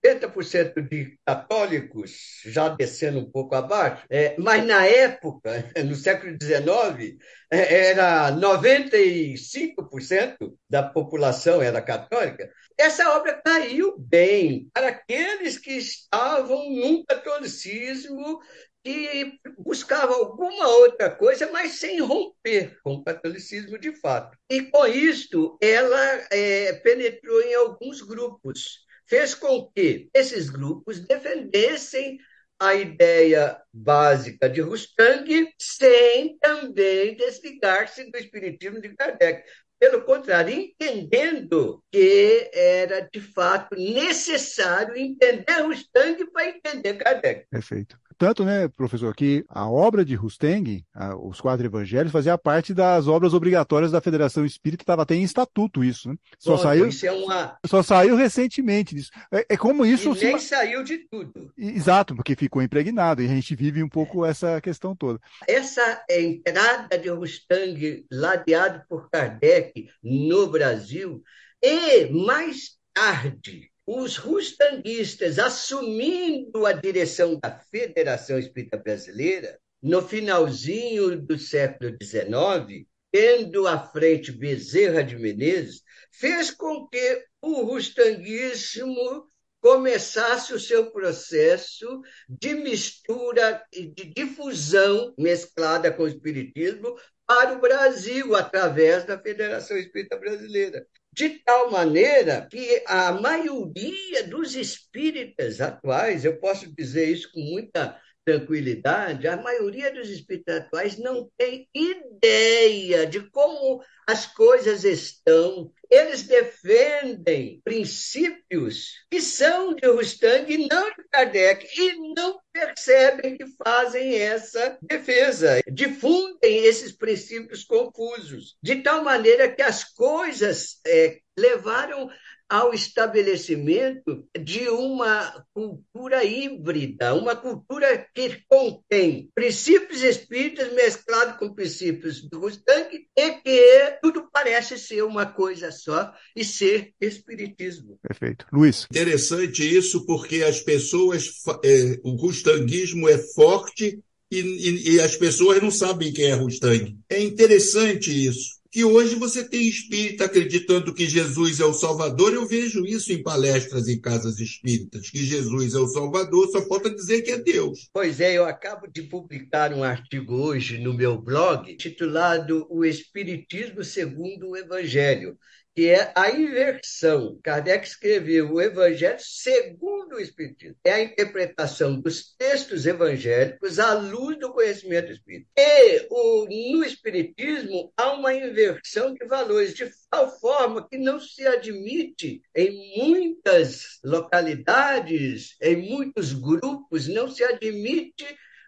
70% 0.04 0.88
de 0.88 1.16
católicos, 1.24 2.40
já 2.44 2.68
descendo 2.68 3.20
um 3.20 3.30
pouco 3.30 3.54
abaixo, 3.54 4.04
é, 4.10 4.34
mas 4.38 4.66
na 4.66 4.84
época, 4.84 5.52
no 5.84 5.94
século 5.94 6.36
XIX, 6.42 7.16
é, 7.50 7.90
era 7.90 8.32
95% 8.32 10.56
da 10.68 10.82
população 10.82 11.62
era 11.62 11.80
católica. 11.80 12.50
Essa 12.76 13.16
obra 13.16 13.40
caiu 13.44 13.96
bem 13.98 14.68
para 14.72 14.88
aqueles 14.88 15.58
que 15.58 15.72
estavam 15.72 16.70
num 16.70 17.04
catolicismo 17.04 18.40
que 18.84 19.38
buscava 19.58 20.12
alguma 20.12 20.66
outra 20.66 21.08
coisa, 21.08 21.48
mas 21.52 21.74
sem 21.74 22.00
romper 22.00 22.76
com 22.82 22.94
o 22.94 23.04
catolicismo 23.04 23.78
de 23.78 23.94
fato. 24.00 24.36
E 24.50 24.62
com 24.62 24.84
isto, 24.86 25.56
ela 25.60 26.26
é, 26.30 26.72
penetrou 26.72 27.40
em 27.42 27.54
alguns 27.54 28.02
grupos 28.02 28.80
fez 29.12 29.34
com 29.34 29.70
que 29.76 30.08
esses 30.14 30.48
grupos 30.48 30.98
defendessem 31.00 32.18
a 32.58 32.74
ideia 32.74 33.60
básica 33.70 34.48
de 34.48 34.62
Rustang 34.62 35.52
sem 35.58 36.38
também 36.38 37.14
desligar-se 37.14 38.10
do 38.10 38.16
espiritismo 38.16 38.80
de 38.80 38.88
Kardec. 38.96 39.44
Pelo 39.78 40.00
contrário, 40.00 40.54
entendendo 40.54 41.84
que 41.92 42.50
era 42.54 43.06
de 43.12 43.20
fato 43.20 43.76
necessário 43.76 44.96
entender 44.96 45.60
Rustang 45.60 46.24
para 46.32 46.48
entender 46.48 46.94
Kardec. 46.94 47.46
Perfeito. 47.50 47.98
Tanto, 48.22 48.44
né, 48.44 48.68
professor, 48.68 49.12
que 49.16 49.44
a 49.48 49.68
obra 49.68 50.04
de 50.04 50.14
Rusteng, 50.14 50.84
a, 50.94 51.16
os 51.16 51.40
quatro 51.40 51.66
evangelhos, 51.66 52.12
fazia 52.12 52.38
parte 52.38 52.72
das 52.72 53.08
obras 53.08 53.34
obrigatórias 53.34 53.90
da 53.90 54.00
Federação 54.00 54.46
Espírita, 54.46 54.84
estava 54.84 55.02
até 55.02 55.16
em 55.16 55.24
estatuto 55.24 55.82
isso, 55.82 56.08
né? 56.08 56.14
Só, 56.38 56.52
Bom, 56.52 56.62
saiu, 56.62 56.86
isso 56.86 57.04
é 57.04 57.10
uma... 57.10 57.58
só 57.66 57.82
saiu 57.82 58.14
recentemente 58.14 58.94
disso. 58.94 59.10
É, 59.32 59.44
é 59.48 59.56
como 59.56 59.84
isso... 59.84 60.16
E 60.16 60.24
nem 60.24 60.38
se... 60.38 60.46
saiu 60.46 60.84
de 60.84 60.98
tudo. 60.98 61.52
Exato, 61.58 62.14
porque 62.14 62.36
ficou 62.36 62.62
impregnado, 62.62 63.22
e 63.22 63.24
a 63.24 63.28
gente 63.28 63.56
vive 63.56 63.82
um 63.82 63.88
pouco 63.88 64.24
essa 64.24 64.60
questão 64.60 64.94
toda. 64.94 65.18
Essa 65.48 66.04
entrada 66.08 66.96
de 66.96 67.08
Rustang, 67.08 68.06
ladeado 68.08 68.84
por 68.88 69.10
Kardec 69.10 69.88
no 70.00 70.46
Brasil, 70.46 71.24
e 71.60 72.06
mais 72.06 72.76
tarde, 72.94 73.71
os 73.86 74.16
rustanguistas 74.16 75.38
assumindo 75.38 76.66
a 76.66 76.72
direção 76.72 77.38
da 77.38 77.50
Federação 77.50 78.38
Espírita 78.38 78.76
Brasileira, 78.76 79.58
no 79.82 80.00
finalzinho 80.00 81.20
do 81.20 81.38
século 81.38 81.96
XIX, 82.00 82.86
tendo 83.10 83.66
à 83.66 83.78
frente 83.78 84.30
Bezerra 84.30 85.02
de 85.02 85.16
Menezes, 85.16 85.82
fez 86.12 86.50
com 86.50 86.86
que 86.86 87.24
o 87.42 87.62
rustanguismo 87.62 89.26
começasse 89.60 90.52
o 90.52 90.60
seu 90.60 90.90
processo 90.90 92.02
de 92.28 92.54
mistura 92.54 93.64
e 93.72 93.86
de 93.86 94.12
difusão 94.12 95.14
mesclada 95.18 95.92
com 95.92 96.04
o 96.04 96.08
espiritismo 96.08 96.96
para 97.26 97.52
o 97.54 97.60
Brasil, 97.60 98.34
através 98.34 99.04
da 99.04 99.18
Federação 99.18 99.76
Espírita 99.76 100.16
Brasileira. 100.16 100.86
De 101.12 101.28
tal 101.44 101.70
maneira 101.70 102.46
que 102.50 102.82
a 102.86 103.12
maioria 103.12 104.26
dos 104.28 104.54
espíritas 104.54 105.60
atuais, 105.60 106.24
eu 106.24 106.38
posso 106.40 106.74
dizer 106.74 107.08
isso 107.10 107.30
com 107.32 107.40
muita 107.40 108.00
tranquilidade, 108.24 109.26
a 109.26 109.36
maioria 109.36 109.92
dos 109.92 110.08
espíritos 110.08 110.54
atuais 110.54 110.98
não 110.98 111.30
tem 111.36 111.68
ideia 111.74 113.06
de 113.06 113.20
como 113.30 113.82
as 114.06 114.26
coisas 114.26 114.84
estão. 114.84 115.72
Eles 115.90 116.22
defendem 116.22 117.60
princípios 117.64 119.04
que 119.10 119.20
são 119.20 119.74
de 119.74 119.86
Rustang 119.86 120.52
e 120.52 120.68
não 120.68 120.90
de 120.90 121.04
Kardec, 121.10 121.68
e 121.78 122.14
não 122.14 122.40
percebem 122.52 123.36
que 123.36 123.46
fazem 123.62 124.18
essa 124.18 124.78
defesa, 124.82 125.60
difundem 125.70 126.64
esses 126.64 126.92
princípios 126.92 127.64
confusos, 127.64 128.56
de 128.62 128.76
tal 128.76 129.02
maneira 129.02 129.50
que 129.50 129.62
as 129.62 129.84
coisas 129.84 130.80
é, 130.86 131.18
levaram 131.38 132.10
ao 132.52 132.74
estabelecimento 132.74 134.28
de 134.38 134.68
uma 134.68 135.42
cultura 135.54 136.22
híbrida, 136.22 137.14
uma 137.14 137.34
cultura 137.34 138.06
que 138.14 138.42
contém 138.46 139.30
princípios 139.34 140.02
espíritas 140.02 140.70
mesclados 140.74 141.38
com 141.38 141.54
princípios 141.54 142.20
do 142.28 142.40
Rustang 142.40 143.06
e 143.16 143.30
que 143.40 143.98
tudo 144.02 144.28
parece 144.30 144.78
ser 144.78 145.02
uma 145.02 145.24
coisa 145.24 145.72
só 145.72 146.12
e 146.36 146.44
ser 146.44 146.92
espiritismo. 147.00 147.98
Perfeito. 148.06 148.44
Luiz. 148.52 148.86
Interessante 148.90 149.62
isso 149.62 150.04
porque 150.04 150.42
as 150.42 150.60
pessoas, 150.60 151.30
é, 151.64 151.98
o 152.04 152.10
rustanguismo 152.16 153.08
é 153.08 153.16
forte 153.16 153.98
e, 154.30 154.40
e, 154.40 154.96
e, 154.96 155.00
as 155.00 155.16
pessoas 155.16 155.62
não 155.62 155.70
sabem 155.70 156.12
quem 156.12 156.26
é 156.26 156.34
Rustang. 156.34 156.98
É 157.08 157.18
interessante 157.18 158.10
isso 158.10 158.61
que 158.72 158.82
hoje 158.84 159.16
você 159.16 159.46
tem 159.46 159.68
espírita 159.68 160.24
acreditando 160.24 160.94
que 160.94 161.06
Jesus 161.06 161.60
é 161.60 161.64
o 161.66 161.74
Salvador. 161.74 162.32
Eu 162.32 162.48
vejo 162.48 162.86
isso 162.86 163.12
em 163.12 163.22
palestras 163.22 163.86
em 163.86 164.00
casas 164.00 164.40
espíritas, 164.40 165.10
que 165.10 165.22
Jesus 165.22 165.74
é 165.74 165.78
o 165.78 165.86
Salvador, 165.86 166.48
só 166.48 166.66
falta 166.66 166.88
dizer 166.88 167.20
que 167.20 167.32
é 167.32 167.38
Deus. 167.38 167.90
Pois 167.92 168.18
é, 168.18 168.32
eu 168.32 168.46
acabo 168.46 168.86
de 168.86 169.02
publicar 169.02 169.74
um 169.74 169.84
artigo 169.84 170.34
hoje 170.34 170.78
no 170.78 170.94
meu 170.94 171.20
blog, 171.20 171.76
titulado 171.76 172.66
O 172.70 172.82
Espiritismo 172.82 173.84
segundo 173.84 174.48
o 174.48 174.56
Evangelho 174.56 175.36
que 175.74 175.88
é 175.88 176.12
a 176.14 176.30
inversão. 176.30 177.38
Kardec 177.42 177.86
escreveu 177.86 178.52
o 178.52 178.60
Evangelho 178.60 179.18
segundo 179.20 180.16
o 180.16 180.20
Espiritismo. 180.20 180.76
É 180.84 180.92
a 180.92 181.02
interpretação 181.02 182.00
dos 182.00 182.34
textos 182.36 182.86
evangélicos 182.86 183.78
à 183.78 183.94
luz 183.94 184.38
do 184.38 184.52
conhecimento 184.52 185.12
espírita. 185.12 185.48
E 185.56 186.06
o, 186.10 186.46
no 186.72 186.84
Espiritismo 186.84 187.92
há 187.96 188.12
uma 188.12 188.34
inversão 188.34 189.14
de 189.14 189.24
valores, 189.26 189.74
de 189.74 189.90
tal 190.10 190.38
forma 190.38 190.86
que 190.88 190.98
não 190.98 191.18
se 191.18 191.46
admite 191.46 192.42
em 192.54 192.98
muitas 192.98 193.98
localidades, 194.04 195.56
em 195.60 195.76
muitos 195.76 196.32
grupos, 196.32 197.08
não 197.08 197.28
se 197.28 197.42
admite 197.44 198.26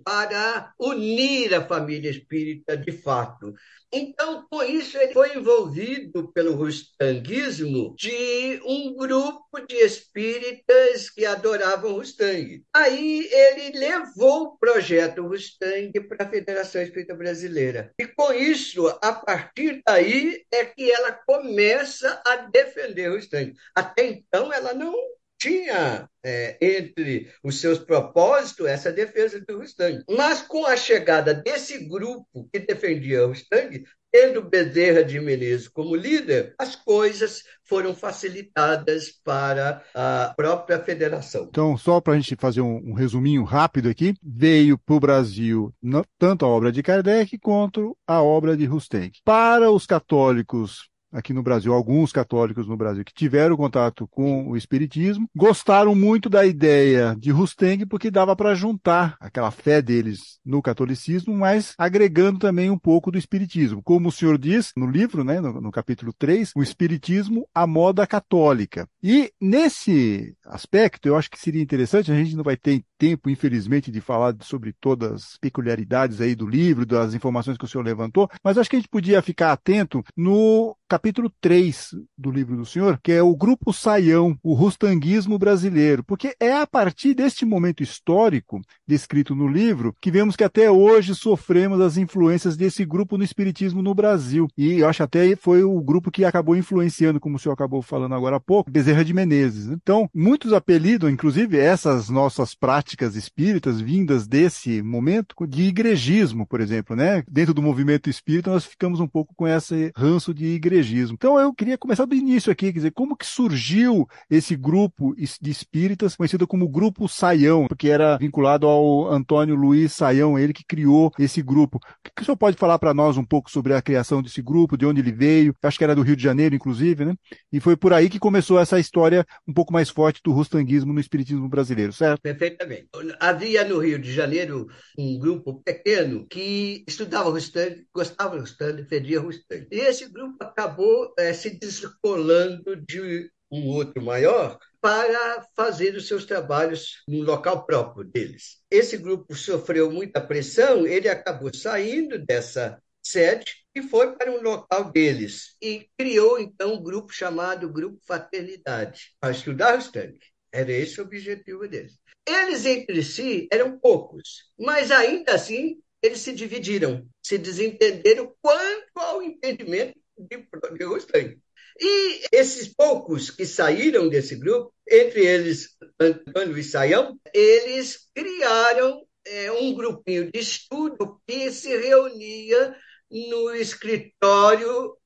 para 0.04 0.72
unir 0.78 1.54
a 1.54 1.66
família 1.66 2.10
espírita 2.10 2.76
de 2.76 2.92
fato. 2.92 3.54
Então, 3.90 4.46
com 4.50 4.62
isso, 4.62 4.98
ele 4.98 5.14
foi 5.14 5.34
envolvido 5.34 6.30
pelo 6.32 6.54
rustanguismo 6.54 7.94
de 7.96 8.60
um 8.64 8.94
grupo 8.94 9.60
de 9.66 9.76
espíritas 9.76 11.08
que 11.08 11.24
adoravam 11.24 11.94
Rustang. 11.94 12.62
Aí 12.74 13.28
ele 13.32 13.78
levou 13.78 14.42
o 14.42 14.58
projeto 14.58 15.26
Rustang 15.26 15.90
para 16.06 16.26
a 16.26 16.30
Federação 16.30 16.82
Espírita 16.82 17.14
Brasileira. 17.14 17.90
E 17.98 18.06
com 18.06 18.30
isso, 18.32 18.86
a 19.00 19.12
partir 19.12 19.80
daí, 19.86 20.44
é 20.52 20.66
que 20.66 20.90
ela 20.90 21.12
começa 21.26 22.20
a 22.26 22.36
defender 22.36 23.08
Rustang. 23.08 23.54
Até 23.74 24.06
então, 24.06 24.52
ela 24.52 24.74
não 24.74 24.94
tinha 25.38 26.08
é, 26.24 26.58
entre 26.60 27.30
os 27.42 27.60
seus 27.60 27.78
propósitos 27.78 28.66
essa 28.66 28.92
defesa 28.92 29.40
do 29.40 29.58
Rustang. 29.58 30.02
Mas 30.10 30.42
com 30.42 30.66
a 30.66 30.76
chegada 30.76 31.32
desse 31.32 31.86
grupo 31.86 32.48
que 32.52 32.58
defendia 32.58 33.24
o 33.24 33.28
Rustang, 33.28 33.84
tendo 34.10 34.42
Bezerra 34.42 35.04
de 35.04 35.20
Menezes 35.20 35.68
como 35.68 35.94
líder, 35.94 36.54
as 36.58 36.74
coisas 36.74 37.42
foram 37.64 37.94
facilitadas 37.94 39.12
para 39.24 39.82
a 39.94 40.32
própria 40.36 40.78
federação. 40.80 41.46
Então, 41.48 41.76
só 41.76 42.00
para 42.00 42.14
a 42.14 42.16
gente 42.16 42.36
fazer 42.36 42.62
um, 42.62 42.90
um, 42.90 42.94
resuminho 42.94 43.44
rápido 43.44 43.88
aqui, 43.88 44.14
veio 44.22 44.78
para 44.78 44.94
o 44.94 45.00
Brasil 45.00 45.74
tanto 46.18 46.44
a 46.44 46.48
obra 46.48 46.72
de 46.72 46.82
Kardec 46.82 47.38
quanto 47.38 47.96
a 48.06 48.22
obra 48.22 48.56
de 48.56 48.64
Rustang. 48.64 49.12
Para 49.24 49.70
os 49.70 49.86
católicos 49.86 50.88
aqui 51.12 51.32
no 51.32 51.42
Brasil, 51.42 51.72
alguns 51.72 52.12
católicos 52.12 52.66
no 52.66 52.76
Brasil 52.76 53.04
que 53.04 53.14
tiveram 53.14 53.56
contato 53.56 54.06
com 54.08 54.48
o 54.48 54.56
Espiritismo, 54.56 55.28
gostaram 55.34 55.94
muito 55.94 56.28
da 56.28 56.44
ideia 56.44 57.16
de 57.18 57.30
Rusteng 57.30 57.86
porque 57.86 58.10
dava 58.10 58.36
para 58.36 58.54
juntar 58.54 59.16
aquela 59.20 59.50
fé 59.50 59.80
deles 59.80 60.38
no 60.44 60.62
catolicismo, 60.62 61.34
mas 61.34 61.74
agregando 61.78 62.38
também 62.38 62.70
um 62.70 62.78
pouco 62.78 63.10
do 63.10 63.18
Espiritismo. 63.18 63.82
Como 63.82 64.08
o 64.08 64.12
senhor 64.12 64.38
diz 64.38 64.72
no 64.76 64.86
livro, 64.86 65.24
né, 65.24 65.40
no, 65.40 65.60
no 65.60 65.70
capítulo 65.70 66.12
3, 66.12 66.52
o 66.56 66.62
Espiritismo 66.62 67.48
à 67.54 67.66
moda 67.66 68.06
católica. 68.06 68.88
E 69.02 69.32
nesse 69.40 70.34
aspecto, 70.44 71.08
eu 71.08 71.16
acho 71.16 71.30
que 71.30 71.38
seria 71.38 71.62
interessante, 71.62 72.12
a 72.12 72.16
gente 72.16 72.36
não 72.36 72.44
vai 72.44 72.56
ter 72.56 72.84
tempo, 72.98 73.30
infelizmente, 73.30 73.90
de 73.90 74.00
falar 74.00 74.34
sobre 74.42 74.72
todas 74.72 75.12
as 75.12 75.38
peculiaridades 75.38 76.20
aí 76.20 76.34
do 76.34 76.46
livro, 76.46 76.84
das 76.84 77.14
informações 77.14 77.56
que 77.56 77.64
o 77.64 77.68
senhor 77.68 77.84
levantou, 77.84 78.28
mas 78.42 78.58
acho 78.58 78.68
que 78.68 78.76
a 78.76 78.78
gente 78.78 78.88
podia 78.88 79.22
ficar 79.22 79.52
atento 79.52 80.02
no 80.16 80.76
capítulo 80.88 81.30
3 81.40 81.90
do 82.16 82.30
livro 82.30 82.56
do 82.56 82.64
senhor, 82.64 82.98
que 83.02 83.12
é 83.12 83.22
o 83.22 83.36
grupo 83.36 83.72
Saião, 83.72 84.36
o 84.42 84.54
rustanguismo 84.54 85.38
brasileiro, 85.38 86.02
porque 86.02 86.34
é 86.40 86.52
a 86.52 86.66
partir 86.66 87.14
deste 87.14 87.44
momento 87.44 87.82
histórico 87.82 88.60
descrito 88.86 89.34
no 89.34 89.46
livro 89.46 89.94
que 90.00 90.10
vemos 90.10 90.34
que 90.34 90.44
até 90.44 90.70
hoje 90.70 91.14
sofremos 91.14 91.80
as 91.80 91.98
influências 91.98 92.56
desse 92.56 92.84
grupo 92.86 93.18
no 93.18 93.24
espiritismo 93.24 93.82
no 93.82 93.94
Brasil. 93.94 94.48
E 94.56 94.80
eu 94.80 94.88
acho 94.88 95.02
até 95.02 95.36
foi 95.36 95.62
o 95.62 95.80
grupo 95.80 96.10
que 96.10 96.24
acabou 96.24 96.56
influenciando, 96.56 97.20
como 97.20 97.36
o 97.36 97.38
senhor 97.38 97.52
acabou 97.52 97.82
falando 97.82 98.14
agora 98.14 98.36
há 98.36 98.40
pouco, 98.40 98.70
Bezerra 98.70 99.04
de 99.04 99.12
Menezes. 99.12 99.66
Então, 99.66 100.08
muitos 100.14 100.54
apelidam, 100.54 101.10
inclusive 101.10 101.58
essas 101.58 102.08
nossas 102.08 102.54
práticas 102.54 102.87
práticas 102.88 103.16
espíritas 103.16 103.82
vindas 103.82 104.26
desse 104.26 104.80
momento 104.80 105.34
de 105.46 105.64
igrejismo, 105.64 106.46
por 106.46 106.58
exemplo, 106.58 106.96
né? 106.96 107.22
Dentro 107.30 107.52
do 107.52 107.60
movimento 107.60 108.08
espírita, 108.08 108.50
nós 108.50 108.64
ficamos 108.64 108.98
um 108.98 109.06
pouco 109.06 109.34
com 109.34 109.46
esse 109.46 109.92
ranço 109.94 110.32
de 110.32 110.46
igrejismo. 110.46 111.14
Então, 111.14 111.38
eu 111.38 111.52
queria 111.52 111.76
começar 111.76 112.06
do 112.06 112.14
início 112.14 112.50
aqui, 112.50 112.72
quer 112.72 112.78
dizer, 112.78 112.92
como 112.92 113.14
que 113.14 113.26
surgiu 113.26 114.08
esse 114.30 114.56
grupo 114.56 115.14
de 115.14 115.50
espíritas, 115.50 116.16
conhecido 116.16 116.46
como 116.46 116.66
Grupo 116.66 117.06
Saião, 117.06 117.66
porque 117.68 117.90
era 117.90 118.16
vinculado 118.16 118.66
ao 118.66 119.12
Antônio 119.12 119.54
Luiz 119.54 119.92
Saião, 119.92 120.38
ele 120.38 120.54
que 120.54 120.64
criou 120.64 121.12
esse 121.18 121.42
grupo. 121.42 121.76
O 121.76 122.10
que, 122.16 122.22
o 122.22 122.24
senhor 122.24 122.38
pode 122.38 122.56
falar 122.56 122.78
para 122.78 122.94
nós 122.94 123.18
um 123.18 123.24
pouco 123.24 123.50
sobre 123.50 123.74
a 123.74 123.82
criação 123.82 124.22
desse 124.22 124.40
grupo, 124.40 124.78
de 124.78 124.86
onde 124.86 125.02
ele 125.02 125.12
veio? 125.12 125.54
Acho 125.62 125.76
que 125.76 125.84
era 125.84 125.94
do 125.94 126.02
Rio 126.02 126.16
de 126.16 126.22
Janeiro, 126.22 126.54
inclusive, 126.54 127.04
né? 127.04 127.14
E 127.52 127.60
foi 127.60 127.76
por 127.76 127.92
aí 127.92 128.08
que 128.08 128.18
começou 128.18 128.58
essa 128.58 128.80
história 128.80 129.26
um 129.46 129.52
pouco 129.52 129.74
mais 129.74 129.90
forte 129.90 130.22
do 130.24 130.32
rustanguismo 130.32 130.94
no 130.94 131.00
espiritismo 131.00 131.48
brasileiro, 131.50 131.92
certo? 131.92 132.22
Perfeitamente. 132.22 132.77
Havia 133.18 133.64
no 133.64 133.78
Rio 133.78 133.98
de 133.98 134.12
Janeiro 134.12 134.66
um 134.98 135.18
grupo 135.18 135.62
pequeno 135.62 136.26
que 136.26 136.84
estudava 136.86 137.30
Rustang, 137.30 137.86
gostava 137.94 138.34
de 138.36 138.40
Rustang, 138.40 138.88
fedia 138.88 139.20
Rustang. 139.20 139.66
E 139.70 139.80
esse 139.80 140.08
grupo 140.08 140.36
acabou 140.40 141.14
é, 141.18 141.32
se 141.32 141.50
descolando 141.50 142.76
de 142.76 143.30
um 143.50 143.66
outro 143.68 144.02
maior 144.02 144.58
para 144.80 145.46
fazer 145.56 145.94
os 145.96 146.06
seus 146.06 146.24
trabalhos 146.24 147.02
no 147.08 147.22
local 147.22 147.66
próprio 147.66 148.04
deles. 148.04 148.58
Esse 148.70 148.96
grupo 148.96 149.34
sofreu 149.34 149.90
muita 149.90 150.20
pressão, 150.20 150.86
ele 150.86 151.08
acabou 151.08 151.52
saindo 151.52 152.18
dessa 152.18 152.80
sede 153.02 153.64
e 153.74 153.82
foi 153.82 154.14
para 154.16 154.30
um 154.30 154.42
local 154.42 154.90
deles 154.90 155.56
e 155.62 155.88
criou 155.96 156.38
então 156.38 156.74
um 156.74 156.82
grupo 156.82 157.12
chamado 157.12 157.72
Grupo 157.72 157.98
Fraternidade 158.06 159.14
para 159.20 159.32
estudar 159.32 159.78
os 159.78 159.88
tanques. 159.88 160.28
Era 160.52 160.72
esse 160.72 161.00
o 161.00 161.04
objetivo 161.04 161.66
deles. 161.68 161.98
Eles 162.28 162.66
entre 162.66 163.02
si 163.02 163.48
eram 163.50 163.78
poucos, 163.78 164.44
mas 164.58 164.90
ainda 164.90 165.34
assim 165.34 165.80
eles 166.02 166.20
se 166.20 166.32
dividiram, 166.32 167.08
se 167.22 167.38
desentenderam 167.38 168.32
quanto 168.42 168.96
ao 168.96 169.22
entendimento 169.22 169.98
de, 170.16 170.36
de. 170.36 171.38
E 171.80 172.20
esses 172.32 172.68
poucos 172.68 173.30
que 173.30 173.46
saíram 173.46 174.08
desse 174.08 174.36
grupo, 174.36 174.74
entre 174.88 175.24
eles 175.24 175.76
Antônio 175.98 176.58
e 176.58 176.64
Saião, 176.64 177.18
eles 177.32 178.08
criaram 178.14 179.06
é, 179.24 179.52
um 179.52 179.74
grupinho 179.74 180.30
de 180.30 180.38
estudo 180.38 181.20
que 181.26 181.50
se 181.50 181.76
reunia 181.76 182.76
no 183.10 183.54
escritório 183.54 184.96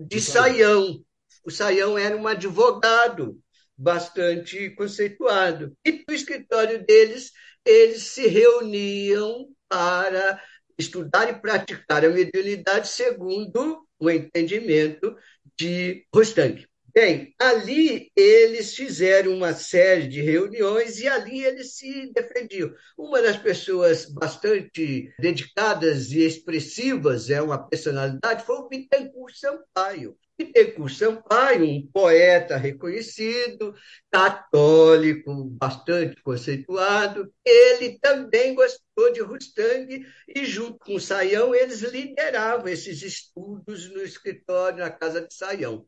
de 0.00 0.20
Saião. 0.20 1.04
O 1.44 1.50
Saião 1.50 1.98
era 1.98 2.16
um 2.16 2.26
advogado 2.26 3.41
bastante 3.82 4.70
conceituado. 4.70 5.76
E 5.84 6.04
no 6.08 6.14
escritório 6.14 6.84
deles, 6.86 7.32
eles 7.64 8.02
se 8.04 8.28
reuniam 8.28 9.48
para 9.68 10.40
estudar 10.78 11.28
e 11.28 11.40
praticar 11.40 12.04
a 12.04 12.08
mediunidade 12.08 12.88
segundo 12.88 13.86
o 13.98 14.10
entendimento 14.10 15.16
de 15.58 16.06
Rostang. 16.14 16.64
Bem, 16.94 17.34
ali 17.40 18.12
eles 18.14 18.76
fizeram 18.76 19.32
uma 19.32 19.54
série 19.54 20.06
de 20.06 20.20
reuniões 20.20 21.00
e 21.00 21.08
ali 21.08 21.42
eles 21.42 21.76
se 21.76 22.12
defendiam. 22.12 22.70
Uma 22.98 23.22
das 23.22 23.38
pessoas 23.38 24.04
bastante 24.04 25.10
dedicadas 25.18 26.12
e 26.12 26.20
expressivas, 26.20 27.30
é 27.30 27.40
uma 27.40 27.66
personalidade, 27.66 28.44
foi 28.44 28.56
o 28.56 28.68
Bittencourt 28.68 29.34
Sampaio. 29.34 30.18
Bittencourt 30.44 30.92
Sampaio, 30.92 31.64
um 31.64 31.86
poeta 31.86 32.56
reconhecido, 32.56 33.74
católico, 34.10 35.44
bastante 35.44 36.20
conceituado, 36.22 37.32
ele 37.44 37.98
também 38.00 38.54
gostou 38.54 39.12
de 39.12 39.20
Rustang 39.20 40.04
e, 40.28 40.44
junto 40.44 40.78
com 40.78 40.98
Saião, 40.98 41.54
eles 41.54 41.82
lideravam 41.82 42.68
esses 42.68 43.02
estudos 43.02 43.88
no 43.90 44.02
escritório, 44.02 44.78
na 44.78 44.90
casa 44.90 45.20
de 45.20 45.32
Saião. 45.32 45.86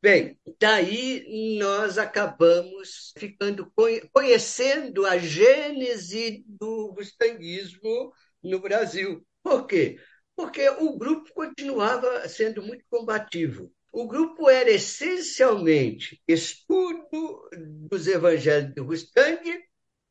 Bem, 0.00 0.36
daí 0.58 1.58
nós 1.58 1.96
acabamos 1.98 3.12
ficando 3.16 3.70
conhecendo 4.12 5.06
a 5.06 5.16
gênese 5.16 6.44
do 6.46 6.90
rustanguismo 6.90 8.12
no 8.42 8.58
Brasil. 8.58 9.24
Por 9.44 9.66
quê? 9.66 10.00
Porque 10.34 10.68
o 10.68 10.98
grupo 10.98 11.32
continuava 11.32 12.28
sendo 12.28 12.62
muito 12.62 12.84
combativo. 12.90 13.70
O 13.92 14.06
grupo 14.06 14.48
era 14.48 14.70
essencialmente 14.70 16.20
estudo 16.26 17.48
dos 17.88 18.06
evangelhos 18.06 18.74
de 18.74 18.80
Rustang 18.80 19.62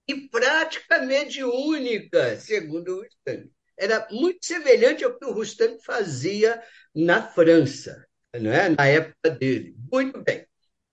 e 0.07 0.15
praticamente 0.29 1.43
única, 1.43 2.37
segundo 2.37 2.97
o 2.97 3.03
Rustang. 3.03 3.51
Era 3.75 4.07
muito 4.11 4.45
semelhante 4.45 5.03
ao 5.03 5.17
que 5.17 5.25
o 5.25 5.31
Rustang 5.33 5.83
fazia 5.83 6.61
na 6.93 7.27
França 7.27 8.07
não 8.39 8.51
é? 8.51 8.69
na 8.69 8.87
época 8.87 9.29
dele. 9.31 9.75
Muito 9.91 10.23
bem. 10.23 10.45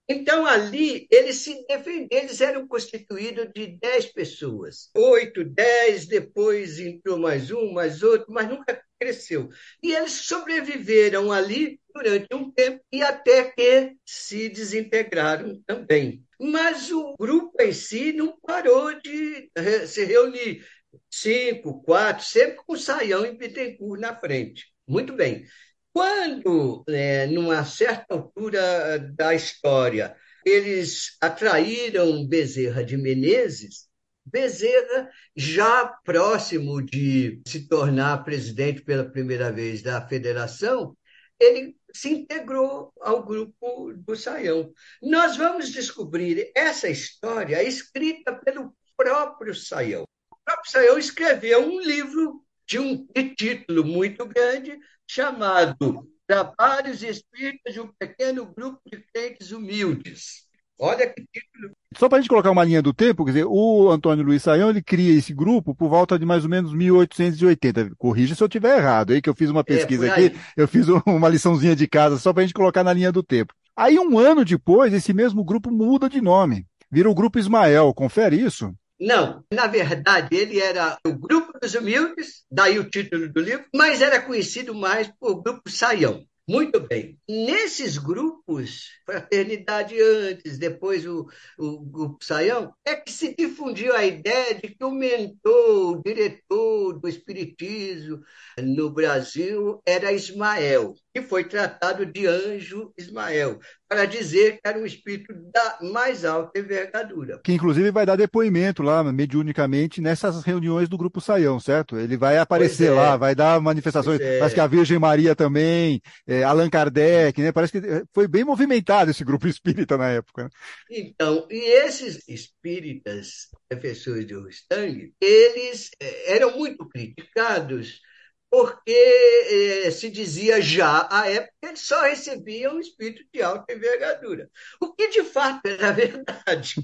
Então, 0.07 0.45
ali, 0.45 1.07
eles 1.11 1.37
se 1.37 1.65
defenderam, 1.67 2.23
eles 2.23 2.41
eram 2.41 2.67
constituídos 2.67 3.47
de 3.53 3.77
dez 3.79 4.07
pessoas. 4.07 4.89
Oito, 4.95 5.43
dez, 5.43 6.07
depois 6.07 6.79
entrou 6.79 7.19
mais 7.19 7.51
um, 7.51 7.71
mais 7.71 8.01
outro, 8.01 8.25
mas 8.29 8.49
nunca 8.49 8.81
cresceu. 8.99 9.49
E 9.81 9.93
eles 9.93 10.11
sobreviveram 10.11 11.31
ali 11.31 11.79
durante 11.93 12.33
um 12.33 12.51
tempo 12.51 12.83
e 12.91 13.01
até 13.01 13.45
que 13.45 13.95
se 14.05 14.49
desintegraram 14.49 15.61
também. 15.65 16.23
Mas 16.39 16.91
o 16.91 17.15
grupo 17.17 17.61
em 17.61 17.73
si 17.73 18.13
não 18.13 18.37
parou 18.39 18.93
de 19.01 19.49
se 19.87 20.05
reunir. 20.05 20.65
Cinco, 21.09 21.83
quatro, 21.83 22.25
sempre 22.25 22.57
com 22.65 22.75
Saião 22.75 23.25
e 23.25 23.37
Bittencourt 23.37 23.99
na 23.99 24.15
frente. 24.15 24.65
Muito 24.87 25.13
bem. 25.13 25.45
Quando, 25.93 26.83
é, 26.87 27.27
numa 27.27 27.63
certa 27.65 28.13
altura 28.13 28.99
da 29.15 29.33
história, 29.33 30.15
eles 30.45 31.17
atraíram 31.21 32.25
Bezerra 32.27 32.83
de 32.83 32.95
Menezes, 32.97 33.88
Bezerra, 34.31 35.09
já 35.35 35.87
próximo 36.03 36.81
de 36.81 37.41
se 37.47 37.67
tornar 37.67 38.23
presidente 38.23 38.81
pela 38.81 39.09
primeira 39.09 39.51
vez 39.51 39.81
da 39.81 40.05
federação, 40.07 40.95
ele 41.39 41.75
se 41.93 42.09
integrou 42.09 42.91
ao 42.99 43.23
grupo 43.23 43.93
do 43.95 44.15
Saião. 44.15 44.71
Nós 45.01 45.37
vamos 45.37 45.71
descobrir 45.71 46.51
essa 46.55 46.89
história 46.89 47.63
escrita 47.63 48.35
pelo 48.35 48.75
próprio 48.97 49.55
Saião. 49.55 50.03
O 50.31 50.35
próprio 50.43 50.71
Saião 50.71 50.97
escreveu 50.97 51.61
um 51.65 51.79
livro 51.79 52.43
de 52.67 52.77
um 52.77 53.07
título 53.35 53.83
muito 53.83 54.25
grande 54.25 54.77
chamado 55.07 56.07
Trabalhos 56.27 57.01
Espíritas 57.01 57.73
de 57.73 57.79
um 57.79 57.91
Pequeno 57.97 58.45
Grupo 58.45 58.81
de 58.85 59.03
Crentes 59.11 59.51
Humildes. 59.51 60.48
Olha 60.79 61.07
que 61.07 61.21
título. 61.21 61.73
Só 61.97 62.07
para 62.07 62.19
a 62.19 62.21
gente 62.21 62.29
colocar 62.29 62.51
uma 62.51 62.63
linha 62.63 62.81
do 62.81 62.93
tempo, 62.93 63.25
quer 63.25 63.31
dizer, 63.31 63.45
o 63.45 63.89
Antônio 63.89 64.23
Luiz 64.23 64.43
Saião, 64.43 64.69
ele 64.69 64.81
cria 64.81 65.17
esse 65.17 65.33
grupo 65.33 65.75
por 65.75 65.89
volta 65.89 66.17
de 66.17 66.25
mais 66.25 66.45
ou 66.45 66.49
menos 66.49 66.73
1880. 66.73 67.91
Corrija 67.97 68.33
se 68.33 68.41
eu 68.41 68.47
estiver 68.47 68.77
errado, 68.77 69.11
aí 69.11 69.21
que 69.21 69.29
eu 69.29 69.35
fiz 69.35 69.49
uma 69.49 69.59
é, 69.59 69.63
pesquisa 69.63 70.07
é, 70.07 70.09
aqui, 70.09 70.39
eu 70.55 70.67
fiz 70.67 70.87
uma 71.05 71.27
liçãozinha 71.27 71.75
de 71.75 71.87
casa 71.87 72.17
só 72.17 72.31
para 72.31 72.43
a 72.43 72.45
gente 72.45 72.53
colocar 72.53 72.83
na 72.83 72.93
linha 72.93 73.11
do 73.11 73.21
tempo. 73.21 73.53
Aí 73.75 73.99
um 73.99 74.17
ano 74.17 74.45
depois, 74.45 74.93
esse 74.93 75.13
mesmo 75.13 75.43
grupo 75.43 75.69
muda 75.69 76.07
de 76.07 76.21
nome, 76.21 76.65
vira 76.89 77.09
o 77.09 77.15
Grupo 77.15 77.39
Ismael, 77.39 77.93
confere 77.93 78.37
isso? 78.37 78.73
Não, 78.99 79.43
na 79.53 79.67
verdade, 79.67 80.35
ele 80.35 80.59
era 80.59 80.97
o 81.05 81.13
Grupo 81.13 81.57
dos 81.59 81.73
Humildes, 81.73 82.43
daí 82.51 82.77
o 82.77 82.89
título 82.89 83.31
do 83.31 83.39
livro, 83.39 83.65
mas 83.73 84.01
era 84.01 84.21
conhecido 84.21 84.75
mais 84.75 85.09
por 85.19 85.41
Grupo 85.41 85.69
Saião. 85.69 86.25
Muito 86.49 86.79
bem. 86.79 87.15
Nesses 87.29 87.99
grupos, 87.99 88.89
fraternidade 89.05 89.95
antes, 90.01 90.57
depois 90.57 91.05
o, 91.05 91.27
o 91.59 92.17
Saião, 92.19 92.73
é 92.83 92.95
que 92.95 93.11
se 93.11 93.35
difundiu 93.35 93.95
a 93.95 94.03
ideia 94.03 94.55
de 94.55 94.69
que 94.69 94.83
o 94.83 94.89
mentor, 94.89 95.97
o 95.97 96.01
diretor 96.03 96.99
do 96.99 97.07
Espiritismo 97.07 98.23
no 98.57 98.89
Brasil 98.89 99.79
era 99.85 100.11
Ismael, 100.11 100.95
que 101.13 101.21
foi 101.21 101.43
tratado 101.43 102.03
de 102.03 102.25
anjo 102.25 102.91
Ismael 102.97 103.59
para 103.89 104.05
dizer 104.05 104.53
que 104.53 104.59
era 104.63 104.77
um 104.77 104.85
espírito 104.85 105.33
da 105.51 105.79
mais 105.81 106.23
alta 106.23 106.59
envergadura. 106.59 107.41
Que 107.43 107.53
inclusive 107.53 107.89
vai 107.89 108.05
dar 108.05 108.15
depoimento 108.15 108.83
lá, 108.83 109.03
mediunicamente, 109.03 109.99
nessas 109.99 110.43
reuniões 110.43 110.87
do 110.87 110.97
Grupo 110.97 111.19
Saião, 111.19 111.59
certo? 111.59 111.97
Ele 111.97 112.15
vai 112.15 112.37
aparecer 112.37 112.91
é. 112.91 112.93
lá, 112.93 113.17
vai 113.17 113.33
dar 113.33 113.59
manifestações. 113.59 114.21
É. 114.21 114.37
Parece 114.37 114.53
que 114.53 114.61
a 114.61 114.67
Virgem 114.67 114.99
Maria 114.99 115.35
também, 115.35 115.99
é, 116.27 116.43
Allan 116.43 116.69
Kardec, 116.69 117.41
né? 117.41 117.51
Parece 117.51 117.81
que 117.81 118.03
foi 118.13 118.27
bem 118.27 118.43
movimentado 118.43 119.09
esse 119.09 119.23
grupo 119.23 119.47
espírita 119.49 119.97
na 119.97 120.09
época. 120.09 120.43
Né? 120.43 120.49
Então, 120.91 121.47
e 121.49 121.57
esses 121.83 122.27
espíritas, 122.29 123.47
professores 123.67 124.27
de 124.27 124.35
Rustang, 124.35 125.11
eles 125.19 125.89
é, 125.99 126.35
eram 126.35 126.55
muito 126.55 126.87
criticados 126.87 128.01
porque 128.49 129.85
eh, 129.85 129.91
se 129.91 130.09
dizia 130.09 130.59
já 130.59 131.07
à 131.11 131.29
época 131.29 131.53
que 131.61 131.67
eles 131.67 131.81
só 131.81 132.01
recebiam 132.01 132.75
um 132.75 132.79
espírito 132.79 133.23
de 133.31 133.41
alta 133.41 133.71
envergadura, 133.71 134.49
o 134.81 134.91
que 134.93 135.09
de 135.09 135.23
fato 135.23 135.61
era 135.67 135.91
verdade. 135.93 136.75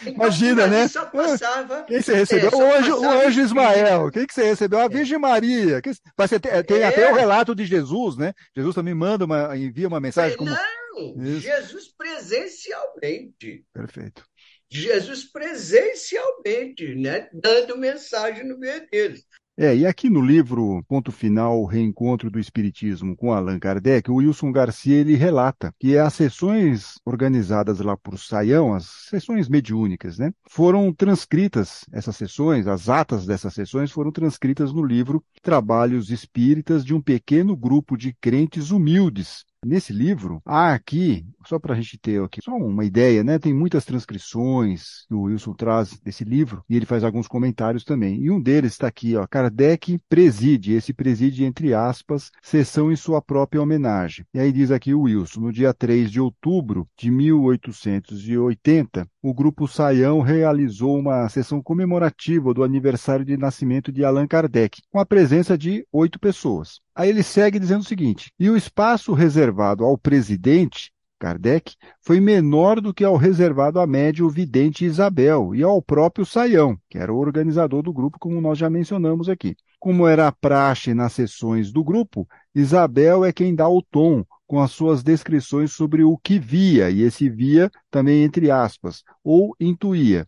Então, 0.00 0.14
Imagina, 0.14 0.66
né? 0.66 0.88
Só 0.88 1.04
passava, 1.06 1.84
Quem 1.84 2.00
você 2.00 2.14
recebeu? 2.14 2.50
É, 2.50 2.56
o, 2.56 2.74
anjo, 2.74 3.00
o 3.00 3.10
anjo 3.10 3.40
Ismael. 3.40 4.10
Quem 4.10 4.26
que 4.26 4.32
você 4.32 4.44
recebeu? 4.44 4.80
A. 4.80 4.88
Virgem 4.88 5.18
Maria. 5.18 5.82
Você 6.16 6.40
tem, 6.40 6.64
tem 6.64 6.80
é. 6.80 6.86
até 6.86 7.12
o 7.12 7.14
relato 7.14 7.54
de 7.54 7.66
Jesus, 7.66 8.16
né? 8.16 8.32
Jesus 8.56 8.74
também 8.74 8.94
manda 8.94 9.26
uma, 9.26 9.56
envia 9.56 9.88
uma 9.88 10.00
mensagem 10.00 10.36
como. 10.36 10.50
Não, 10.50 11.22
Isso. 11.22 11.40
Jesus 11.40 11.88
presencialmente. 11.96 13.64
Perfeito. 13.72 14.24
Jesus 14.70 15.24
presencialmente, 15.24 16.94
né? 16.94 17.28
Dando 17.32 17.76
mensagem 17.76 18.44
no 18.44 18.58
meio 18.58 18.86
deles. 18.90 19.24
É, 19.58 19.74
e 19.74 19.86
aqui 19.86 20.10
no 20.10 20.20
livro 20.20 20.84
Ponto 20.86 21.10
Final, 21.10 21.64
Reencontro 21.64 22.30
do 22.30 22.38
Espiritismo 22.38 23.16
com 23.16 23.32
Allan 23.32 23.58
Kardec, 23.58 24.10
o 24.10 24.16
Wilson 24.16 24.52
Garcia 24.52 24.96
ele 24.96 25.16
relata 25.16 25.74
que 25.80 25.96
as 25.96 26.12
sessões 26.12 27.00
organizadas 27.06 27.80
lá 27.80 27.96
por 27.96 28.18
Saião, 28.18 28.74
as 28.74 28.84
sessões 29.08 29.48
mediúnicas, 29.48 30.18
né, 30.18 30.30
foram 30.46 30.92
transcritas, 30.92 31.86
essas 31.90 32.16
sessões, 32.16 32.66
as 32.66 32.90
atas 32.90 33.24
dessas 33.24 33.54
sessões 33.54 33.90
foram 33.90 34.12
transcritas 34.12 34.74
no 34.74 34.84
livro 34.84 35.24
Trabalhos 35.42 36.10
Espíritas 36.10 36.84
de 36.84 36.92
um 36.92 37.00
pequeno 37.00 37.56
grupo 37.56 37.96
de 37.96 38.12
crentes 38.20 38.70
humildes, 38.70 39.46
Nesse 39.64 39.92
livro, 39.92 40.40
há 40.44 40.74
aqui, 40.74 41.26
só 41.44 41.58
para 41.58 41.74
a 41.74 41.76
gente 41.76 41.98
ter 41.98 42.22
aqui 42.22 42.40
só 42.42 42.52
uma 42.52 42.84
ideia, 42.84 43.24
né? 43.24 43.38
Tem 43.38 43.52
muitas 43.52 43.84
transcrições 43.84 45.04
que 45.08 45.14
o 45.14 45.22
Wilson 45.22 45.54
traz 45.54 45.98
desse 46.00 46.24
livro 46.24 46.62
e 46.68 46.76
ele 46.76 46.86
faz 46.86 47.02
alguns 47.02 47.26
comentários 47.26 47.82
também. 47.82 48.20
E 48.22 48.30
um 48.30 48.40
deles 48.40 48.72
está 48.72 48.86
aqui, 48.86 49.16
ó. 49.16 49.26
Kardec 49.26 49.98
preside, 50.08 50.72
esse 50.74 50.92
preside 50.92 51.44
entre 51.44 51.74
aspas, 51.74 52.30
sessão 52.42 52.92
em 52.92 52.96
sua 52.96 53.20
própria 53.20 53.60
homenagem. 53.60 54.24
E 54.32 54.38
aí 54.38 54.52
diz 54.52 54.70
aqui 54.70 54.94
o 54.94 55.02
Wilson, 55.02 55.40
no 55.40 55.52
dia 55.52 55.74
3 55.74 56.10
de 56.10 56.20
outubro 56.20 56.86
de 56.96 57.10
1880, 57.10 59.08
o 59.22 59.34
grupo 59.34 59.66
Saião 59.66 60.20
realizou 60.20 60.98
uma 60.98 61.28
sessão 61.28 61.60
comemorativa 61.60 62.54
do 62.54 62.62
aniversário 62.62 63.24
de 63.24 63.36
nascimento 63.36 63.90
de 63.90 64.04
Allan 64.04 64.26
Kardec, 64.26 64.80
com 64.90 65.00
a 65.00 65.06
presença 65.06 65.58
de 65.58 65.84
oito 65.92 66.20
pessoas. 66.20 66.80
Aí 66.96 67.10
ele 67.10 67.22
segue 67.22 67.58
dizendo 67.58 67.82
o 67.82 67.86
seguinte: 67.86 68.32
e 68.40 68.48
o 68.48 68.56
espaço 68.56 69.12
reservado 69.12 69.84
ao 69.84 69.98
presidente 69.98 70.90
Kardec 71.18 71.74
foi 72.02 72.20
menor 72.20 72.80
do 72.80 72.92
que 72.92 73.04
ao 73.04 73.16
reservado 73.16 73.78
à 73.78 73.86
médio 73.86 74.28
vidente 74.30 74.84
Isabel 74.84 75.54
e 75.54 75.62
ao 75.62 75.82
próprio 75.82 76.24
Saião, 76.24 76.78
que 76.88 76.96
era 76.96 77.12
o 77.12 77.18
organizador 77.18 77.82
do 77.82 77.92
grupo, 77.92 78.18
como 78.18 78.40
nós 78.40 78.58
já 78.58 78.70
mencionamos 78.70 79.28
aqui. 79.28 79.54
Como 79.78 80.06
era 80.06 80.26
a 80.26 80.32
praxe 80.32 80.94
nas 80.94 81.12
sessões 81.12 81.70
do 81.70 81.84
grupo, 81.84 82.26
Isabel 82.54 83.24
é 83.24 83.32
quem 83.32 83.54
dá 83.54 83.68
o 83.68 83.82
tom, 83.82 84.24
com 84.46 84.60
as 84.60 84.70
suas 84.70 85.02
descrições 85.02 85.72
sobre 85.72 86.02
o 86.02 86.16
que 86.16 86.38
via, 86.38 86.90
e 86.90 87.02
esse 87.02 87.28
via 87.28 87.70
também 87.90 88.22
entre 88.22 88.50
aspas, 88.50 89.02
ou 89.22 89.54
intuía. 89.60 90.24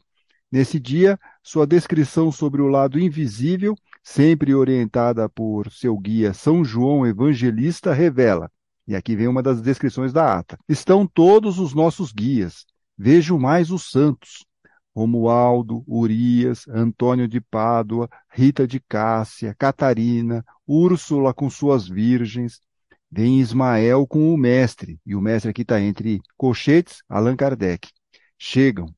Nesse 0.50 0.80
dia, 0.80 1.18
sua 1.48 1.66
descrição 1.66 2.30
sobre 2.30 2.60
o 2.60 2.66
lado 2.66 3.00
invisível, 3.00 3.74
sempre 4.02 4.54
orientada 4.54 5.30
por 5.30 5.72
seu 5.72 5.96
guia 5.96 6.34
São 6.34 6.62
João 6.62 7.06
Evangelista, 7.06 7.94
revela, 7.94 8.50
e 8.86 8.94
aqui 8.94 9.16
vem 9.16 9.28
uma 9.28 9.42
das 9.42 9.62
descrições 9.62 10.12
da 10.12 10.38
ata: 10.38 10.58
estão 10.68 11.06
todos 11.06 11.58
os 11.58 11.72
nossos 11.72 12.12
guias, 12.12 12.66
vejo 12.98 13.38
mais 13.38 13.70
os 13.70 13.90
santos, 13.90 14.44
Romualdo, 14.94 15.82
Urias, 15.86 16.68
Antônio 16.68 17.26
de 17.26 17.40
Pádua, 17.40 18.10
Rita 18.30 18.66
de 18.66 18.78
Cássia, 18.78 19.54
Catarina, 19.58 20.44
Úrsula 20.66 21.32
com 21.32 21.48
suas 21.48 21.88
virgens, 21.88 22.60
Vem 23.10 23.40
Ismael 23.40 24.06
com 24.06 24.34
o 24.34 24.36
mestre, 24.36 25.00
e 25.06 25.14
o 25.14 25.20
mestre 25.22 25.50
aqui 25.50 25.62
está 25.62 25.80
entre 25.80 26.20
colchetes, 26.36 27.02
Allan 27.08 27.36
Kardec. 27.36 27.88
Chegam. 28.36 28.97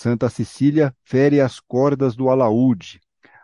Santa 0.00 0.30
Cecília 0.30 0.94
fere 1.02 1.40
as 1.40 1.58
cordas 1.58 2.14
do 2.14 2.30
alaúde. 2.30 3.00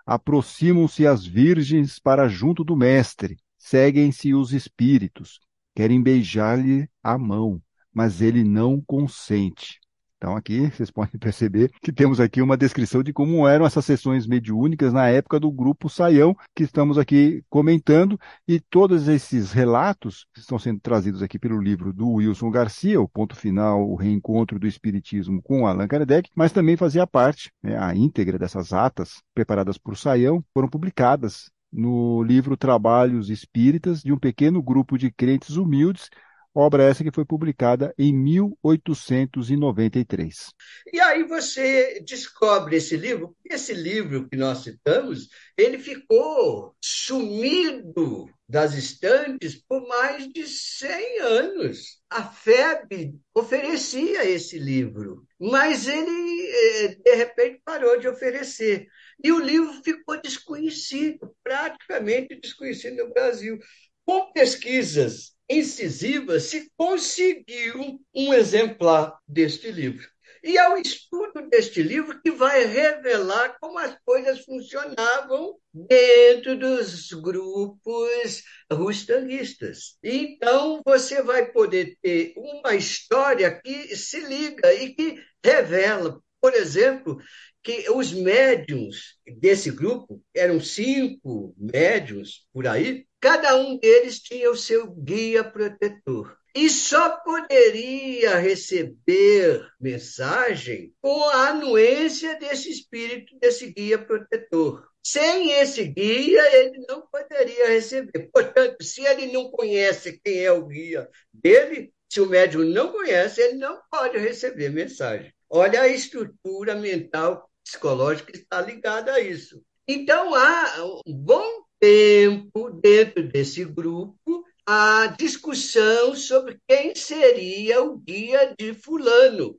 Aproximam-se 0.07 1.05
as 1.05 1.27
virgens 1.27 1.99
para 1.99 2.29
junto 2.29 2.63
do 2.63 2.77
mestre. 2.77 3.37
Seguem-se 3.59 4.33
os 4.33 4.53
espíritos. 4.53 5.41
Querem 5.75 6.01
beijar-lhe 6.01 6.89
a 7.03 7.19
mão, 7.19 7.61
mas 7.93 8.23
ele 8.23 8.45
não 8.45 8.81
consente. 8.81 9.81
Então 10.25 10.37
aqui 10.37 10.71
vocês 10.71 10.91
podem 10.91 11.21
perceber 11.21 11.71
que 11.83 11.93
temos 11.93 12.19
aqui 12.19 12.41
uma 12.41 12.57
descrição 12.57 13.03
de 13.03 13.13
como 13.13 13.47
eram 13.47 13.67
essas 13.67 13.85
sessões 13.85 14.27
mediúnicas 14.27 14.91
na 14.91 15.07
época 15.07 15.39
do 15.39 15.53
grupo 15.53 15.87
Saião, 15.87 16.35
que 16.57 16.63
estamos 16.63 16.97
aqui 16.97 17.45
comentando, 17.51 18.19
e 18.49 18.59
todos 18.59 19.07
esses 19.07 19.53
relatos 19.53 20.27
estão 20.35 20.59
sendo 20.59 20.81
trazidos 20.81 21.23
aqui 21.23 21.39
pelo 21.39 21.61
livro 21.61 21.93
do 21.93 22.09
Wilson 22.09 22.51
Garcia, 22.51 22.99
o 22.99 23.07
ponto 23.07 23.37
final, 23.37 23.87
o 23.87 23.97
reencontro 23.97 24.59
do 24.59 24.67
Espiritismo 24.67 25.43
com 25.43 25.67
Allan 25.67 25.87
Kardec, 25.87 26.31
mas 26.35 26.53
também 26.53 26.75
fazia 26.75 27.07
parte, 27.07 27.53
né, 27.63 27.77
a 27.79 27.95
íntegra 27.95 28.39
dessas 28.39 28.73
atas 28.73 29.23
preparadas 29.35 29.77
por 29.77 29.95
Saião, 29.95 30.43
foram 30.55 30.71
publicadas 30.71 31.51
no 31.71 32.23
livro 32.23 32.57
Trabalhos 32.57 33.29
Espíritas 33.29 34.01
de 34.01 34.11
um 34.11 34.19
pequeno 34.19 34.63
grupo 34.63 34.97
de 34.97 35.11
crentes 35.11 35.57
humildes 35.57 36.09
obra 36.55 36.85
essa 36.85 37.03
que 37.03 37.11
foi 37.11 37.25
publicada 37.25 37.93
em 37.99 38.15
1893. 38.15 40.51
E 40.93 41.01
aí 41.01 41.25
você 41.25 42.01
descobre 42.07 42.77
esse 42.77 42.97
livro, 42.97 43.37
esse 43.45 43.75
livro 43.75 44.29
que 44.29 44.37
nós 44.37 44.59
citamos, 44.59 45.29
ele 45.59 45.79
ficou 45.79 46.77
sumido 46.81 48.31
das 48.49 48.75
estantes 48.75 49.57
por 49.57 49.85
mais 49.89 50.33
de 50.33 50.47
100 50.47 51.19
anos. 51.21 52.01
A 52.09 52.23
FEB 52.23 53.19
oferecia 53.35 54.25
esse 54.25 54.57
livro, 54.59 55.27
mas 55.41 55.89
ele, 55.89 56.47
eh, 56.47 56.95
de 57.03 57.15
repente, 57.17 57.61
parou 57.65 57.99
de 57.99 58.07
oferecer. 58.07 58.87
E 59.23 59.31
o 59.33 59.41
livro 59.41 59.73
ficou 59.83 60.21
desconhecido, 60.21 61.35
praticamente 61.43 62.39
desconhecido 62.41 63.05
no 63.05 63.13
Brasil. 63.13 63.59
Com 64.05 64.33
pesquisas 64.33 65.34
incisiva 65.49 66.41
se 66.41 66.71
conseguiu 66.77 68.01
um 68.15 68.33
exemplar 68.35 69.19
deste 69.29 69.71
livro. 69.71 70.09
E 70.43 70.59
é 70.59 70.69
o 70.69 70.77
estudo 70.77 71.49
deste 71.49 71.83
livro 71.83 72.21
que 72.21 72.31
vai 72.31 72.67
revelar 72.67 73.57
como 73.59 73.79
as 73.79 73.97
coisas 74.05 74.45
funcionavam 74.45 75.57
dentro 75.73 76.59
dos 76.59 77.11
grupos 77.13 78.43
rustanguistas. 78.71 79.97
Então, 80.03 80.83
você 80.85 81.23
vai 81.23 81.51
poder 81.51 81.97
ter 82.03 82.35
uma 82.37 82.75
história 82.75 83.59
que 83.59 83.97
se 83.97 84.21
liga 84.21 84.71
e 84.75 84.95
que 84.95 85.19
revela, 85.43 86.21
por 86.43 86.53
exemplo, 86.53 87.19
que 87.63 87.89
os 87.91 88.13
médiums 88.13 89.17
desse 89.39 89.71
grupo, 89.71 90.23
eram 90.35 90.61
cinco 90.61 91.55
médiums 91.57 92.47
por 92.53 92.67
aí, 92.67 93.07
cada 93.25 93.57
um 93.57 93.79
deles 93.79 94.21
tinha 94.21 94.51
o 94.51 94.57
seu 94.57 94.87
guia 94.87 95.43
protetor. 95.43 96.37
E 96.55 96.69
só 96.69 97.09
poderia 97.09 98.37
receber 98.37 99.67
mensagem 99.81 100.93
com 101.01 101.31
a 101.31 101.49
anuência 101.49 102.39
desse 102.39 102.69
espírito, 102.71 103.35
desse 103.41 103.73
guia 103.73 103.97
protetor. 103.99 104.87
Sem 105.03 105.53
esse 105.53 105.85
guia, 105.85 106.55
ele 106.55 106.85
não 106.87 107.01
poderia 107.11 107.69
receber. 107.69 108.29
Portanto, 108.31 108.85
se 108.85 109.03
ele 109.03 109.33
não 109.33 109.51
conhece 109.51 110.21
quem 110.23 110.45
é 110.45 110.53
o 110.53 110.67
guia 110.67 111.09
dele, 111.33 111.95
se 112.13 112.21
o 112.21 112.27
médium 112.27 112.65
não 112.65 112.93
conhece, 112.93 113.41
ele 113.41 113.55
não 113.55 113.81
pode 113.91 114.19
receber 114.19 114.69
mensagem. 114.69 115.33
Olha 115.49 115.81
a 115.81 115.89
estrutura 115.89 116.75
mental 116.75 117.51
psicológica 117.65 118.33
que 118.33 118.39
está 118.39 118.61
ligada 118.61 119.15
a 119.15 119.21
isso. 119.21 119.63
Então, 119.89 120.35
há 120.35 121.01
um 121.07 121.15
bom 121.15 121.64
tempo, 121.85 122.71
dentro 122.71 123.23
desse 123.29 123.63
grupo, 123.63 124.43
a 124.67 125.09
discussão 125.19 126.17
sobre 126.17 126.59
quem 126.67 126.95
seria 126.95 127.83
o 127.83 127.99
guia 127.99 128.55
de 128.59 128.73
Fulano, 128.73 129.59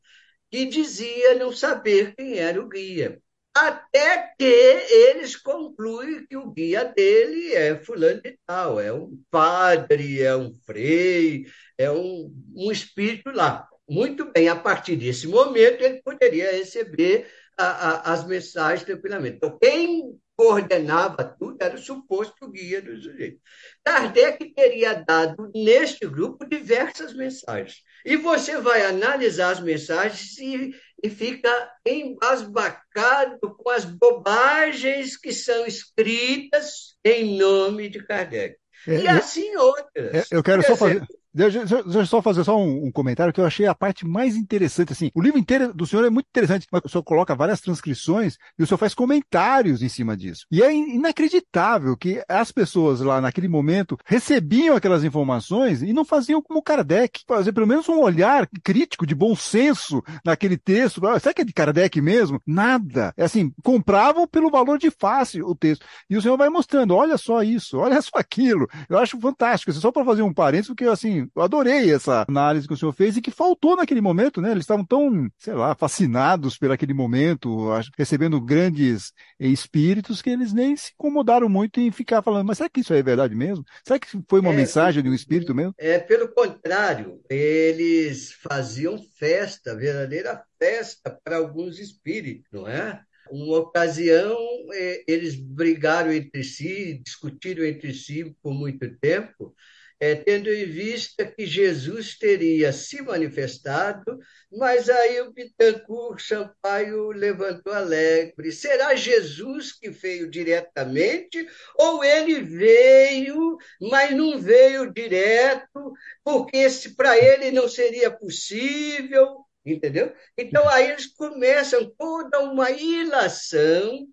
que 0.50 0.66
dizia 0.66 1.36
não 1.36 1.52
saber 1.52 2.16
quem 2.16 2.40
era 2.40 2.60
o 2.60 2.68
guia. 2.68 3.22
Até 3.56 4.34
que 4.40 4.44
eles 4.44 5.36
concluem 5.36 6.26
que 6.26 6.36
o 6.36 6.50
guia 6.50 6.84
dele 6.84 7.54
é 7.54 7.78
Fulano 7.78 8.22
de 8.24 8.40
Tal, 8.44 8.80
é 8.80 8.92
um 8.92 9.22
padre, 9.30 10.24
é 10.24 10.36
um 10.36 10.52
frei, 10.66 11.46
é 11.78 11.92
um, 11.92 12.34
um 12.56 12.72
espírito 12.72 13.30
lá. 13.30 13.68
Muito 13.88 14.32
bem, 14.32 14.50
a 14.50 14.56
partir 14.56 14.96
desse 14.96 15.28
momento 15.28 15.84
ele 15.84 16.02
poderia 16.02 16.52
receber 16.54 17.28
a, 17.56 17.66
a, 17.66 18.14
as 18.14 18.26
mensagens 18.26 18.84
tranquilamente. 18.84 19.36
Então, 19.38 19.60
quem 19.62 20.20
coordenava 20.38 21.24
tudo, 21.24 21.58
era 21.62 21.76
o 21.76 21.80
suposto 21.80 22.50
guia 22.50 22.82
do 22.82 23.02
sujeito. 23.02 23.40
Kardec 23.84 24.54
teria 24.54 24.94
dado 24.94 25.52
neste 25.56 26.06
grupo 26.08 26.46
diversas 26.46 27.14
mensagens. 27.14 27.82
E 28.06 28.18
você 28.18 28.60
vai 28.60 28.86
analisar 28.86 29.52
as 29.52 29.60
mensagens 29.60 30.38
e, 30.38 30.76
e 31.02 31.10
fica 31.10 31.72
embasbacado 31.86 33.56
com 33.58 33.70
as 33.70 33.86
bobagens 33.86 35.18
que 35.18 35.32
são 35.32 35.66
escritas 35.66 36.96
em 37.04 37.38
nome 37.38 37.90
de 37.90 38.06
Kardec. 38.06 38.58
É, 38.88 39.00
e 39.02 39.08
assim 39.08 39.56
outras. 39.56 40.14
É, 40.14 40.36
eu 40.36 40.44
quero 40.44 40.62
só 40.64 40.76
fazer. 40.76 41.02
Deixa, 41.36 41.66
eu 41.70 42.06
só 42.06 42.22
fazer 42.22 42.46
só 42.46 42.58
um, 42.58 42.86
um, 42.86 42.92
comentário 42.92 43.34
que 43.34 43.42
eu 43.42 43.46
achei 43.46 43.68
a 43.68 43.76
parte 43.76 44.08
mais 44.08 44.38
interessante. 44.38 44.94
Assim, 44.94 45.12
o 45.14 45.22
livro 45.22 45.38
inteiro 45.38 45.74
do 45.74 45.86
senhor 45.86 46.06
é 46.06 46.10
muito 46.10 46.28
interessante, 46.28 46.66
mas 46.72 46.82
o 46.86 46.88
senhor 46.88 47.04
coloca 47.04 47.36
várias 47.36 47.60
transcrições 47.60 48.38
e 48.58 48.64
o 48.64 48.66
senhor 48.66 48.78
faz 48.78 48.94
comentários 48.94 49.82
em 49.82 49.90
cima 49.90 50.16
disso. 50.16 50.46
E 50.50 50.64
é 50.64 50.74
inacreditável 50.74 51.98
que 51.98 52.24
as 52.30 52.54
pessoas 52.54 53.02
lá 53.02 53.20
naquele 53.20 53.50
momento 53.50 53.98
recebiam 54.06 54.78
aquelas 54.78 55.04
informações 55.04 55.82
e 55.84 55.92
não 55.92 56.06
faziam 56.06 56.42
como 56.42 56.62
Kardec, 56.62 57.24
fazer 57.28 57.52
pelo 57.52 57.68
menos 57.68 57.90
um 57.90 58.00
olhar 58.00 58.48
crítico 58.64 59.06
de 59.06 59.14
bom 59.14 59.36
senso 59.36 60.02
naquele 60.24 60.58
texto. 60.58 61.06
Ah, 61.06 61.20
será 61.20 61.34
que 61.34 61.42
é 61.42 61.46
de 61.46 61.52
Kardec 61.52 62.00
mesmo? 62.00 62.42
Nada. 62.48 63.14
É 63.18 63.26
assim, 63.26 63.52
compravam 63.62 64.26
pelo 64.26 64.50
valor 64.50 64.78
de 64.78 64.90
face 64.90 65.44
o 65.44 65.54
texto. 65.54 65.86
E 66.10 66.16
o 66.16 66.22
senhor 66.22 66.38
vai 66.38 66.48
mostrando, 66.48 66.96
olha 66.96 67.18
só 67.18 67.44
isso, 67.44 67.78
olha 67.78 68.02
só 68.02 68.12
aquilo. 68.16 68.70
Eu 68.88 68.98
acho 68.98 69.20
fantástico. 69.20 69.74
Só 69.74 69.92
para 69.92 70.06
fazer 70.06 70.22
um 70.22 70.34
parênteses, 70.34 70.68
porque 70.68 70.86
assim, 70.86 71.25
eu 71.36 71.42
adorei 71.42 71.94
essa 71.94 72.26
análise 72.28 72.68
que 72.68 72.74
o 72.74 72.78
senhor 72.78 72.94
fez 72.94 73.18
e 73.18 73.22
que 73.22 73.32
faltou 73.32 73.76
naquele 73.76 74.02
momento, 74.02 74.42
né? 74.42 74.52
Eles 74.52 74.64
estavam 74.64 74.86
tão, 74.86 75.30
sei 75.38 75.54
lá, 75.54 75.76
fascinados 75.76 76.58
por 76.58 76.72
aquele 76.72 76.94
momento, 76.94 77.70
recebendo 77.98 78.40
grandes 78.42 79.14
espíritos 79.40 80.22
que 80.22 80.30
eles 80.30 80.54
nem 80.54 80.76
se 80.76 80.92
incomodaram 80.94 81.50
muito 81.50 81.80
em 81.80 81.92
ficar 81.92 82.22
falando, 82.22 82.48
mas 82.48 82.58
será 82.58 82.70
que 82.70 82.82
isso 82.82 82.94
é 82.94 83.02
verdade 83.02 83.36
mesmo? 83.36 83.64
Será 83.86 84.00
que 84.00 84.08
foi 84.28 84.40
uma 84.40 84.54
é, 84.54 84.56
mensagem 84.56 85.04
de 85.04 85.10
um 85.10 85.14
espírito 85.14 85.54
mesmo? 85.54 85.74
É, 85.78 86.00
pelo 86.00 86.28
contrário, 86.30 87.20
eles 87.30 88.32
faziam 88.34 88.98
festa, 89.18 89.76
verdadeira 89.76 90.44
festa 90.60 91.18
para 91.24 91.38
alguns 91.38 91.80
espíritos, 91.80 92.50
não 92.52 92.68
é? 92.68 93.02
Uma 93.32 93.58
ocasião, 93.58 94.38
é, 94.74 95.04
eles 95.08 95.36
brigaram 95.36 96.12
entre 96.12 96.44
si, 96.44 97.02
discutiram 97.04 97.64
entre 97.64 97.94
si 97.94 98.36
por 98.42 98.54
muito 98.54 98.88
tempo, 98.98 99.56
é, 100.00 100.16
tendo 100.16 100.50
em 100.50 100.66
vista 100.66 101.26
que 101.26 101.46
Jesus 101.46 102.18
teria 102.18 102.74
se 102.74 103.02
manifestado, 103.02 104.20
mas 104.52 104.90
aí 104.90 105.22
o 105.22 105.32
Bittencourt 105.32 106.22
Sampaio 106.22 107.12
levantou 107.12 107.74
alegre. 107.74 108.52
Será 108.52 108.96
Jesus 108.96 109.72
que 109.72 109.90
veio 109.90 110.30
diretamente 110.30 111.48
ou 111.78 112.04
ele 112.04 112.42
veio, 112.42 113.58
mas 113.80 114.12
não 114.12 114.40
veio 114.40 114.92
direto, 114.92 115.94
porque 116.24 116.68
para 116.96 117.18
ele 117.18 117.52
não 117.52 117.68
seria 117.68 118.12
possível, 118.12 119.46
entendeu? 119.66 120.14
Então 120.38 120.68
aí 120.68 120.92
eles 120.92 121.08
começam 121.08 121.90
toda 121.98 122.42
uma 122.42 122.70
ilação 122.72 124.08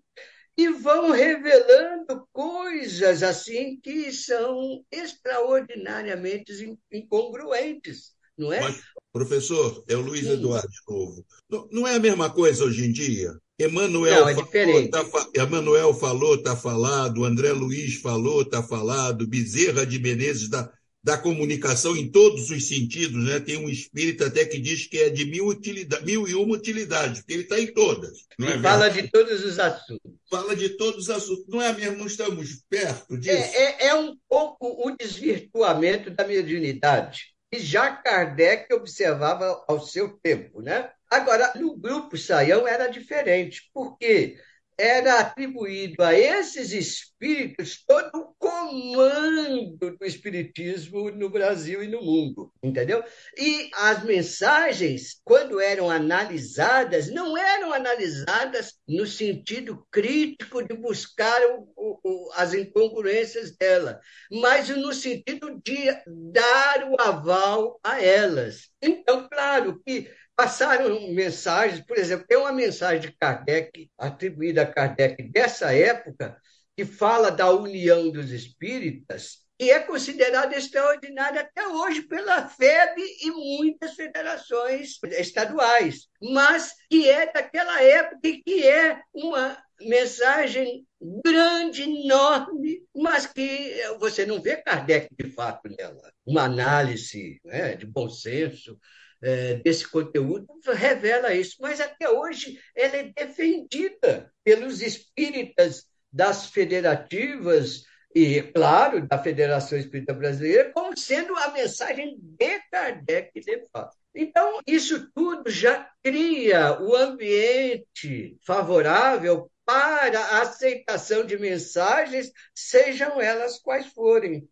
e 0.57 0.69
vão 0.69 1.11
revelando 1.11 2.27
coisas 2.31 3.23
assim 3.23 3.79
que 3.81 4.11
são 4.11 4.83
extraordinariamente 4.91 6.77
incongruentes, 6.91 8.13
não 8.37 8.53
é? 8.53 8.61
Mas, 8.61 8.81
professor, 9.11 9.83
é 9.87 9.95
o 9.95 10.01
Luiz 10.01 10.25
Sim. 10.25 10.33
Eduardo 10.33 10.67
de 10.67 10.79
novo. 10.87 11.25
Não, 11.49 11.67
não, 11.71 11.87
é 11.87 11.95
a 11.95 11.99
mesma 11.99 12.29
coisa 12.29 12.65
hoje 12.65 12.85
em 12.85 12.91
dia? 12.91 13.35
Emanuel, 13.57 14.27
é 14.27 14.35
falou, 14.35 14.89
tá, 14.89 15.29
Emanuel 15.35 15.93
falou, 15.93 16.35
está 16.35 16.55
falado, 16.55 17.23
André 17.23 17.51
Luiz 17.51 17.95
falou, 17.95 18.41
está 18.41 18.63
falado, 18.63 19.27
Bezerra 19.27 19.85
de 19.85 19.99
Menezes 19.99 20.49
da 20.49 20.71
da 21.03 21.17
comunicação 21.17 21.97
em 21.97 22.09
todos 22.09 22.49
os 22.49 22.67
sentidos, 22.67 23.25
né? 23.25 23.39
Tem 23.39 23.57
um 23.57 23.67
espírito 23.67 24.23
até 24.23 24.45
que 24.45 24.57
diz 24.57 24.87
que 24.87 24.97
é 24.99 25.09
de 25.09 25.25
mil, 25.25 25.47
utilidade, 25.47 26.05
mil 26.05 26.25
e 26.27 26.33
uma 26.33 26.55
utilidades, 26.55 27.19
porque 27.19 27.33
ele 27.33 27.43
está 27.43 27.59
em 27.59 27.67
todas. 27.67 28.25
Não 28.39 28.47
é 28.47 28.59
fala 28.61 28.89
de 28.89 29.09
todos 29.09 29.43
os 29.43 29.59
assuntos. 29.59 30.11
Fala 30.29 30.55
de 30.55 30.69
todos 30.69 31.03
os 31.03 31.09
assuntos. 31.09 31.45
Não 31.49 31.61
é 31.61 31.73
mesmo? 31.73 31.97
Não 31.97 32.07
estamos 32.07 32.63
perto 32.69 33.17
disso. 33.17 33.35
É, 33.35 33.85
é, 33.85 33.87
é 33.87 33.95
um 33.95 34.15
pouco 34.29 34.87
o 34.87 34.95
desvirtuamento 34.95 36.09
da 36.09 36.25
mediunidade, 36.25 37.33
que 37.51 37.59
já 37.59 37.91
Kardec 37.91 38.73
observava 38.73 39.61
ao 39.67 39.85
seu 39.85 40.17
tempo, 40.23 40.61
né? 40.61 40.89
Agora, 41.11 41.51
no 41.55 41.75
grupo 41.75 42.17
Saião 42.17 42.65
era 42.65 42.87
diferente, 42.87 43.69
porque 43.73 44.37
era 44.83 45.21
atribuído 45.21 46.03
a 46.03 46.13
esses 46.13 46.73
espíritos 46.73 47.85
todo 47.87 48.11
o 48.17 48.35
comando 48.37 49.77
do 49.77 50.05
espiritismo 50.05 51.09
no 51.09 51.29
Brasil 51.29 51.81
e 51.81 51.87
no 51.87 52.01
mundo, 52.01 52.51
entendeu? 52.61 53.01
E 53.37 53.71
as 53.75 54.03
mensagens, 54.03 55.21
quando 55.23 55.61
eram 55.61 55.89
analisadas, 55.89 57.09
não 57.09 57.37
eram 57.37 57.71
analisadas 57.71 58.73
no 58.85 59.07
sentido 59.07 59.87
crítico 59.89 60.61
de 60.61 60.75
buscar 60.75 61.39
o, 61.55 62.01
o, 62.03 62.31
as 62.35 62.53
incongruências 62.53 63.55
dela, 63.55 64.01
mas 64.29 64.67
no 64.67 64.91
sentido 64.91 65.61
de 65.65 65.85
dar 66.33 66.91
o 66.91 67.01
aval 67.01 67.79
a 67.81 68.01
elas. 68.01 68.69
Então, 68.81 69.29
claro 69.29 69.81
que 69.85 70.11
passaram 70.35 71.11
mensagens, 71.13 71.83
por 71.85 71.97
exemplo, 71.97 72.25
tem 72.27 72.37
uma 72.37 72.51
mensagem 72.51 73.01
de 73.01 73.17
Kardec, 73.17 73.89
atribuída 73.97 74.63
a 74.63 74.71
Kardec 74.71 75.21
dessa 75.31 75.73
época, 75.73 76.37
que 76.75 76.85
fala 76.85 77.29
da 77.29 77.51
união 77.51 78.11
dos 78.11 78.31
espíritas, 78.31 79.43
e 79.59 79.69
é 79.69 79.79
considerada 79.79 80.57
extraordinária 80.57 81.41
até 81.41 81.67
hoje 81.67 82.01
pela 82.01 82.49
FEB 82.49 83.01
e 83.21 83.31
muitas 83.31 83.93
federações 83.93 84.99
estaduais, 85.11 86.07
mas 86.21 86.73
que 86.89 87.07
é 87.07 87.31
daquela 87.31 87.81
época 87.81 88.27
e 88.27 88.41
que 88.41 88.67
é 88.67 88.99
uma 89.13 89.57
mensagem 89.79 90.85
grande, 91.23 91.83
enorme, 91.83 92.83
mas 92.95 93.25
que 93.25 93.73
você 93.99 94.25
não 94.25 94.41
vê 94.41 94.57
Kardec 94.57 95.07
de 95.17 95.29
fato 95.31 95.69
nela. 95.69 96.11
Uma 96.25 96.43
análise 96.43 97.39
né, 97.45 97.75
de 97.75 97.85
bom 97.85 98.09
senso, 98.09 98.77
é, 99.23 99.55
desse 99.55 99.87
conteúdo 99.89 100.45
revela 100.73 101.33
isso, 101.33 101.57
mas 101.61 101.79
até 101.79 102.09
hoje 102.09 102.59
ela 102.75 102.97
é 102.97 103.03
defendida 103.03 104.31
pelos 104.43 104.81
espíritas 104.81 105.85
das 106.11 106.47
federativas 106.47 107.85
e, 108.13 108.43
claro, 108.53 109.07
da 109.07 109.17
Federação 109.17 109.77
Espírita 109.77 110.13
Brasileira, 110.13 110.71
como 110.71 110.95
sendo 110.95 111.35
a 111.35 111.51
mensagem 111.51 112.15
de 112.19 112.59
Kardec, 112.71 113.31
de 113.39 113.63
fato. 113.71 113.95
Então, 114.13 114.59
isso 114.67 115.09
tudo 115.15 115.49
já 115.49 115.89
cria 116.03 116.79
o 116.79 116.95
ambiente 116.95 118.37
favorável 118.45 119.49
para 119.65 120.19
a 120.19 120.41
aceitação 120.41 121.25
de 121.25 121.37
mensagens, 121.37 122.31
sejam 122.53 123.19
elas 123.21 123.59
quais 123.59 123.87
forem. 123.87 124.47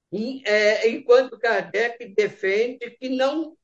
É, 0.46 0.88
enquanto 0.90 1.40
Kardec 1.40 2.14
defende 2.16 2.92
que 2.92 3.10
não, 3.10 3.56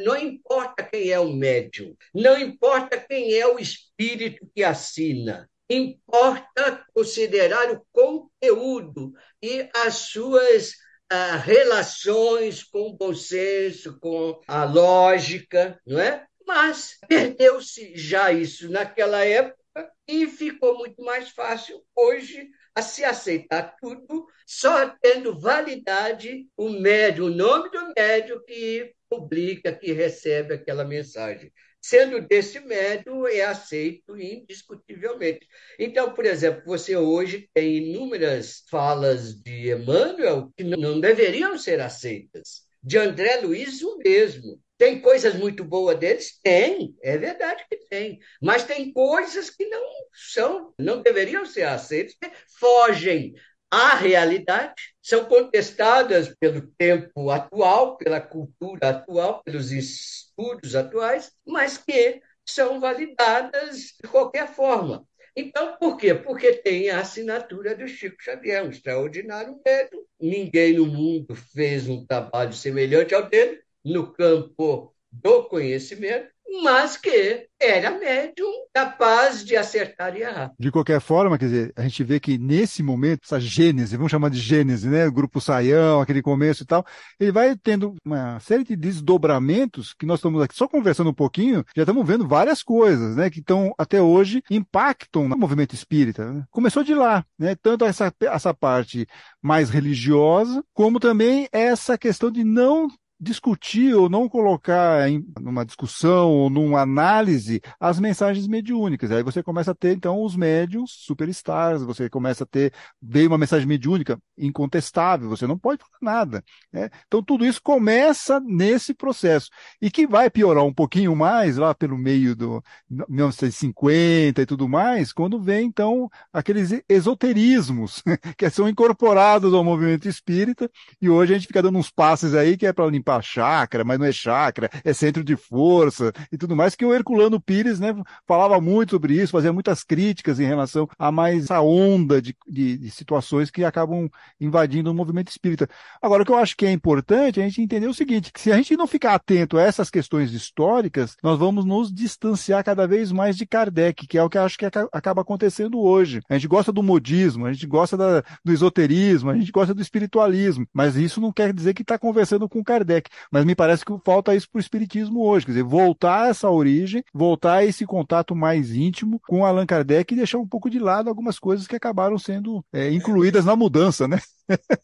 não 0.00 0.16
importa 0.16 0.82
quem 0.82 1.10
é 1.10 1.20
o 1.20 1.32
médium, 1.32 1.94
não 2.14 2.38
importa 2.38 2.98
quem 2.98 3.34
é 3.34 3.46
o 3.46 3.58
espírito 3.58 4.46
que 4.54 4.64
assina, 4.64 5.48
importa 5.68 6.84
considerar 6.94 7.70
o 7.70 7.86
conteúdo 7.92 9.12
e 9.42 9.68
as 9.74 9.94
suas 9.94 10.72
ah, 11.10 11.36
relações 11.36 12.62
com 12.62 12.88
o 12.88 12.96
bom 12.96 13.14
senso, 13.14 13.98
com 14.00 14.40
a 14.46 14.64
lógica, 14.64 15.78
não 15.86 15.98
é? 16.00 16.26
Mas 16.46 16.98
perdeu-se 17.08 17.96
já 17.96 18.32
isso 18.32 18.70
naquela 18.70 19.24
época 19.24 19.61
e 20.06 20.26
ficou 20.26 20.78
muito 20.78 21.02
mais 21.02 21.30
fácil 21.30 21.82
hoje 21.96 22.48
a 22.74 22.82
se 22.82 23.04
aceitar 23.04 23.76
tudo, 23.80 24.26
só 24.46 24.88
tendo 25.00 25.38
validade 25.38 26.46
o 26.56 26.70
médio, 26.70 27.26
o 27.26 27.30
nome 27.30 27.70
do 27.70 27.92
médio 27.96 28.42
que 28.44 28.92
publica, 29.08 29.72
que 29.72 29.92
recebe 29.92 30.54
aquela 30.54 30.84
mensagem. 30.84 31.52
Sendo 31.84 32.20
desse 32.20 32.60
médio, 32.60 33.26
é 33.26 33.42
aceito 33.42 34.16
indiscutivelmente. 34.16 35.46
Então, 35.78 36.14
por 36.14 36.24
exemplo, 36.24 36.62
você 36.64 36.96
hoje 36.96 37.50
tem 37.52 37.88
inúmeras 37.88 38.62
falas 38.70 39.34
de 39.34 39.72
Emmanuel 39.72 40.50
que 40.56 40.62
não 40.62 41.00
deveriam 41.00 41.58
ser 41.58 41.80
aceitas. 41.80 42.62
De 42.80 42.98
André 42.98 43.40
Luiz, 43.40 43.82
o 43.82 43.98
mesmo. 43.98 44.60
Tem 44.78 45.00
coisas 45.00 45.34
muito 45.34 45.62
boas 45.64 45.98
deles? 45.98 46.38
Tem, 46.42 46.96
é 47.02 47.16
verdade 47.16 47.64
que 47.70 47.76
tem. 47.88 48.18
Mas 48.40 48.64
tem 48.64 48.92
coisas 48.92 49.48
que 49.48 49.66
não 49.66 49.82
são, 50.12 50.74
não 50.78 51.02
deveriam 51.02 51.46
ser 51.46 51.62
aceitas, 51.62 52.16
fogem 52.58 53.34
à 53.70 53.94
realidade, 53.94 54.74
são 55.00 55.24
contestadas 55.24 56.34
pelo 56.38 56.66
tempo 56.76 57.30
atual, 57.30 57.96
pela 57.96 58.20
cultura 58.20 58.90
atual, 58.90 59.42
pelos 59.42 59.72
estudos 59.72 60.74
atuais, 60.76 61.32
mas 61.46 61.78
que 61.78 62.20
são 62.44 62.80
validadas 62.80 63.94
de 64.02 64.08
qualquer 64.08 64.48
forma. 64.52 65.06
Então, 65.34 65.76
por 65.78 65.96
quê? 65.96 66.12
Porque 66.12 66.52
tem 66.54 66.90
a 66.90 67.00
assinatura 67.00 67.74
do 67.74 67.88
Chico 67.88 68.22
Xavier, 68.22 68.64
um 68.64 68.68
extraordinário 68.68 69.58
médium. 69.64 70.04
Ninguém 70.20 70.74
no 70.74 70.84
mundo 70.84 71.34
fez 71.34 71.88
um 71.88 72.04
trabalho 72.04 72.52
semelhante 72.52 73.14
ao 73.14 73.26
dele 73.28 73.62
no 73.84 74.12
campo 74.12 74.94
do 75.10 75.44
conhecimento 75.44 76.32
mas 76.62 76.96
que 76.96 77.46
era 77.58 77.90
médium 77.98 78.50
capaz 78.74 79.44
de 79.44 79.56
acertar 79.56 80.14
e 80.16 80.22
errar. 80.22 80.52
De 80.58 80.70
qualquer 80.70 81.00
forma, 81.00 81.38
quer 81.38 81.46
dizer, 81.46 81.72
a 81.76 81.82
gente 81.82 82.04
vê 82.04 82.20
que 82.20 82.36
nesse 82.36 82.82
momento, 82.82 83.20
essa 83.24 83.40
gênese, 83.40 83.96
vamos 83.96 84.10
chamar 84.10 84.28
de 84.28 84.38
gênese, 84.38 84.88
né? 84.88 85.06
O 85.06 85.12
grupo 85.12 85.40
Saião, 85.40 86.00
aquele 86.00 86.20
começo 86.20 86.62
e 86.62 86.66
tal, 86.66 86.84
ele 87.18 87.32
vai 87.32 87.56
tendo 87.56 87.94
uma 88.04 88.38
série 88.40 88.64
de 88.64 88.76
desdobramentos 88.76 89.94
que 89.94 90.04
nós 90.04 90.18
estamos 90.18 90.42
aqui 90.42 90.54
só 90.54 90.68
conversando 90.68 91.10
um 91.10 91.14
pouquinho, 91.14 91.64
já 91.74 91.82
estamos 91.84 92.06
vendo 92.06 92.28
várias 92.28 92.62
coisas, 92.62 93.16
né? 93.16 93.30
Que 93.30 93.38
estão 93.38 93.72
até 93.78 94.02
hoje 94.02 94.42
impactam 94.50 95.28
no 95.28 95.36
movimento 95.36 95.74
espírita. 95.74 96.32
Né? 96.32 96.44
Começou 96.50 96.82
de 96.82 96.94
lá, 96.94 97.24
né? 97.38 97.54
Tanto 97.62 97.84
essa, 97.84 98.12
essa 98.20 98.52
parte 98.52 99.06
mais 99.40 99.70
religiosa, 99.70 100.62
como 100.74 101.00
também 101.00 101.48
essa 101.52 101.96
questão 101.96 102.30
de 102.30 102.44
não 102.44 102.88
discutir 103.22 103.94
ou 103.94 104.08
não 104.08 104.28
colocar 104.28 105.08
em 105.08 105.24
numa 105.40 105.64
discussão 105.64 106.28
ou 106.28 106.50
numa 106.50 106.80
análise 106.80 107.62
as 107.78 108.00
mensagens 108.00 108.48
mediúnicas. 108.48 109.12
Aí 109.12 109.22
você 109.22 109.42
começa 109.42 109.70
a 109.70 109.74
ter, 109.74 109.94
então, 109.94 110.22
os 110.24 110.34
médiums 110.34 110.90
superstars, 110.90 111.82
você 111.82 112.10
começa 112.10 112.42
a 112.42 112.46
ter, 112.46 112.72
veio 113.00 113.28
uma 113.28 113.38
mensagem 113.38 113.68
mediúnica 113.68 114.18
incontestável, 114.36 115.28
você 115.28 115.46
não 115.46 115.56
pode 115.56 115.80
falar 115.80 116.14
nada. 116.14 116.44
Né? 116.72 116.90
Então, 117.06 117.22
tudo 117.22 117.46
isso 117.46 117.62
começa 117.62 118.40
nesse 118.40 118.92
processo. 118.92 119.48
E 119.80 119.88
que 119.88 120.04
vai 120.04 120.28
piorar 120.28 120.64
um 120.64 120.74
pouquinho 120.74 121.14
mais 121.14 121.56
lá 121.56 121.72
pelo 121.74 121.96
meio 121.96 122.34
do 122.34 122.62
1950 123.08 124.42
e 124.42 124.46
tudo 124.46 124.68
mais, 124.68 125.12
quando 125.12 125.40
vem, 125.40 125.66
então, 125.66 126.10
aqueles 126.32 126.82
esoterismos 126.88 128.02
que 128.36 128.50
são 128.50 128.68
incorporados 128.68 129.54
ao 129.54 129.62
movimento 129.62 130.08
espírita, 130.08 130.68
e 131.00 131.08
hoje 131.08 131.32
a 131.32 131.38
gente 131.38 131.46
fica 131.46 131.62
dando 131.62 131.78
uns 131.78 131.90
passes 131.90 132.34
aí 132.34 132.56
que 132.56 132.66
é 132.66 132.72
para 132.72 132.86
limpar 132.86 133.11
limpar 133.12 133.22
chácara, 133.22 133.84
mas 133.84 133.98
não 133.98 134.06
é 134.06 134.12
chácara, 134.12 134.70
é 134.84 134.92
centro 134.92 135.22
de 135.22 135.36
força 135.36 136.12
e 136.30 136.38
tudo 136.38 136.56
mais, 136.56 136.74
que 136.74 136.84
o 136.84 136.94
Herculano 136.94 137.40
Pires 137.40 137.78
né, 137.78 137.94
falava 138.26 138.60
muito 138.60 138.90
sobre 138.90 139.14
isso, 139.14 139.32
fazia 139.32 139.52
muitas 139.52 139.82
críticas 139.82 140.40
em 140.40 140.44
relação 140.44 140.88
a 140.98 141.12
mais 141.12 141.44
essa 141.44 141.60
onda 141.60 142.22
de, 142.22 142.34
de, 142.48 142.78
de 142.78 142.90
situações 142.90 143.50
que 143.50 143.64
acabam 143.64 144.08
invadindo 144.40 144.90
o 144.90 144.94
movimento 144.94 145.30
espírita. 145.30 145.68
Agora, 146.00 146.22
o 146.22 146.26
que 146.26 146.32
eu 146.32 146.38
acho 146.38 146.56
que 146.56 146.66
é 146.66 146.72
importante 146.72 147.40
é 147.40 147.44
a 147.44 147.48
gente 147.48 147.60
entender 147.60 147.86
o 147.86 147.94
seguinte, 147.94 148.32
que 148.32 148.40
se 148.40 148.52
a 148.52 148.56
gente 148.56 148.76
não 148.76 148.86
ficar 148.86 149.14
atento 149.14 149.58
a 149.58 149.62
essas 149.62 149.90
questões 149.90 150.32
históricas, 150.32 151.16
nós 151.22 151.38
vamos 151.38 151.64
nos 151.64 151.92
distanciar 151.92 152.64
cada 152.64 152.86
vez 152.86 153.12
mais 153.12 153.36
de 153.36 153.46
Kardec, 153.46 154.06
que 154.06 154.18
é 154.18 154.22
o 154.22 154.30
que 154.30 154.38
eu 154.38 154.42
acho 154.42 154.56
que 154.56 154.66
acaba 154.66 155.22
acontecendo 155.22 155.80
hoje. 155.80 156.20
A 156.28 156.34
gente 156.34 156.48
gosta 156.48 156.72
do 156.72 156.82
modismo, 156.82 157.46
a 157.46 157.52
gente 157.52 157.66
gosta 157.66 157.96
da, 157.96 158.22
do 158.44 158.52
esoterismo, 158.52 159.30
a 159.30 159.36
gente 159.36 159.50
gosta 159.50 159.74
do 159.74 159.82
espiritualismo, 159.82 160.66
mas 160.72 160.96
isso 160.96 161.20
não 161.20 161.32
quer 161.32 161.52
dizer 161.52 161.74
que 161.74 161.82
está 161.82 161.98
conversando 161.98 162.48
com 162.48 162.62
Kardec. 162.62 163.01
Kardec. 163.02 163.10
Mas 163.30 163.44
me 163.44 163.54
parece 163.54 163.84
que 163.84 163.92
falta 164.04 164.34
isso 164.34 164.48
para 164.50 164.58
o 164.58 164.60
Espiritismo 164.60 165.24
hoje, 165.24 165.46
quer 165.46 165.52
dizer, 165.52 165.64
voltar 165.64 166.24
a 166.24 166.28
essa 166.28 166.48
origem, 166.48 167.04
voltar 167.12 167.56
a 167.56 167.64
esse 167.64 167.84
contato 167.84 168.34
mais 168.34 168.74
íntimo 168.74 169.20
com 169.26 169.44
Allan 169.44 169.66
Kardec 169.66 170.12
e 170.12 170.16
deixar 170.16 170.38
um 170.38 170.46
pouco 170.46 170.70
de 170.70 170.78
lado 170.78 171.08
algumas 171.08 171.38
coisas 171.38 171.66
que 171.66 171.76
acabaram 171.76 172.18
sendo 172.18 172.64
é, 172.72 172.90
incluídas 172.90 173.44
na 173.44 173.56
mudança, 173.56 174.06
né? 174.06 174.20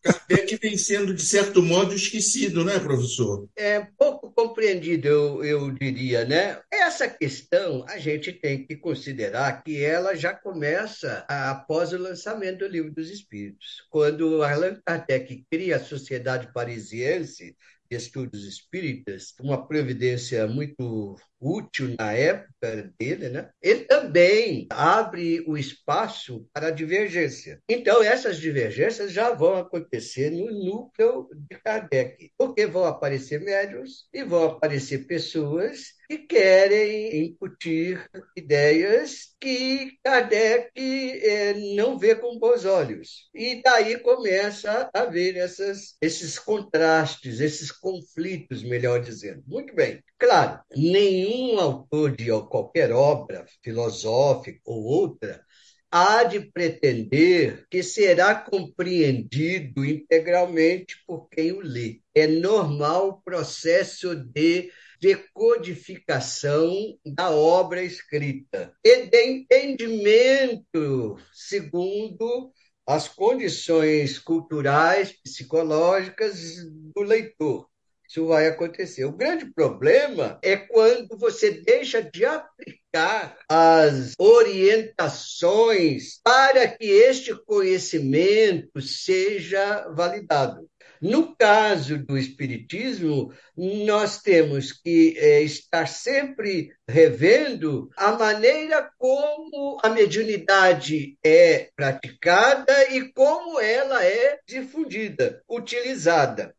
Kardec 0.03 0.57
vem 0.57 0.77
sendo, 0.77 1.15
de 1.15 1.23
certo 1.23 1.63
modo, 1.63 1.95
esquecido, 1.95 2.65
né, 2.65 2.79
professor? 2.79 3.49
É 3.57 3.87
pouco 3.97 4.33
compreendido, 4.33 5.07
eu, 5.09 5.45
eu 5.45 5.71
diria, 5.71 6.25
né? 6.25 6.59
Essa 6.73 7.09
questão 7.09 7.85
a 7.89 7.99
gente 7.99 8.33
tem 8.33 8.67
que 8.67 8.77
considerar 8.77 9.63
que 9.63 9.83
ela 9.83 10.15
já 10.15 10.33
começa 10.35 11.25
após 11.29 11.93
o 11.93 11.99
lançamento 11.99 12.59
do 12.59 12.69
Livro 12.69 12.93
dos 12.93 13.11
Espíritos. 13.11 13.87
Quando 13.91 14.43
Allan 14.43 14.81
Kardec 14.85 15.45
cria 15.51 15.77
a 15.77 15.81
Sociedade 15.81 16.53
Parisiense, 16.53 17.57
estudos 17.91 18.45
espíritas, 18.45 19.35
uma 19.41 19.67
previdência 19.67 20.47
muito 20.47 21.17
útil 21.41 21.95
na 21.99 22.13
época 22.13 22.93
dele, 22.99 23.29
né? 23.29 23.51
ele 23.63 23.85
também 23.85 24.67
abre 24.71 25.45
o 25.47 25.57
espaço 25.57 26.47
para 26.53 26.69
a 26.69 26.73
divergência. 26.73 27.61
Então, 27.69 28.03
essas 28.03 28.39
divergências 28.39 29.13
já 29.13 29.33
vão 29.33 29.55
acontecer 29.55 30.31
no 30.31 30.51
núcleo 30.51 31.29
de 31.33 31.59
Kardec, 31.59 32.31
porque 32.37 32.67
vão 32.67 32.85
aparecer 32.85 33.41
médios 33.41 34.09
e 34.13 34.25
vão 34.25 34.45
aparecer 34.45 35.07
pessoas 35.07 35.98
que 36.09 36.19
querem 36.19 37.27
incutir 37.27 38.09
ideias 38.35 39.35
que 39.39 39.99
Kardec 40.03 40.71
eh, 40.75 41.55
não 41.77 41.99
vê 41.99 42.15
com 42.15 42.39
bons 42.39 42.65
olhos. 42.65 43.29
E 43.35 43.61
daí 43.63 43.99
começa 43.99 44.91
a 44.95 45.01
haver 45.01 45.37
essas, 45.37 45.97
esses 46.01 46.39
contrastes, 46.39 47.41
esses 47.41 47.71
conflitos, 47.71 48.63
melhor 48.63 49.01
dizendo. 49.01 49.43
Muito 49.47 49.75
bem. 49.75 50.03
Claro, 50.19 50.61
nenhum 50.75 51.61
autor 51.61 52.17
de 52.17 52.29
qualquer 52.49 52.91
obra 52.91 53.45
filosófica 53.63 54.61
ou 54.65 54.83
outra 54.85 55.45
há 55.91 56.25
de 56.25 56.41
pretender 56.41 57.67
que 57.71 57.83
será 57.83 58.35
compreendido 58.35 59.85
integralmente 59.85 60.97
por 61.07 61.29
quem 61.29 61.53
o 61.53 61.61
lê. 61.61 62.01
É 62.15 62.27
normal 62.27 63.09
o 63.09 63.23
processo 63.23 64.15
de 64.15 64.71
decodificação 65.01 66.73
da 67.05 67.31
obra 67.31 67.83
escrita 67.83 68.73
e 68.85 69.07
de 69.07 69.27
entendimento 69.27 71.17
segundo 71.33 72.53
as 72.87 73.07
condições 73.07 74.19
culturais, 74.19 75.13
psicológicas 75.23 76.57
do 76.95 77.03
leitor. 77.03 77.69
Isso 78.09 78.27
vai 78.27 78.47
acontecer. 78.47 79.05
O 79.05 79.13
grande 79.13 79.53
problema 79.53 80.39
é 80.43 80.57
quando 80.57 81.19
você 81.19 81.51
deixa 81.51 82.01
de 82.01 82.25
aplicar 82.25 83.37
as 83.47 84.15
orientações 84.19 86.19
para 86.25 86.67
que 86.67 86.87
este 86.87 87.35
conhecimento 87.45 88.81
seja 88.81 89.87
validado. 89.91 90.67
No 91.01 91.37
caso 91.37 91.99
do 91.99 92.19
Espiritismo, 92.19 93.33
nós 93.57 94.21
temos 94.21 94.73
que 94.73 95.15
é, 95.17 95.43
estar 95.43 95.87
sempre 95.87 96.73
revendo 96.89 97.89
a 97.97 98.13
maneira 98.13 98.91
como 98.99 99.79
a 99.83 99.89
mediunidade 99.89 101.17
é 101.25 101.71
praticada 101.77 102.91
e 102.93 103.13
como 103.13 103.61
ela 103.61 104.05
é 104.05 104.39
difundida, 104.47 105.43
utilizada. 105.49 106.55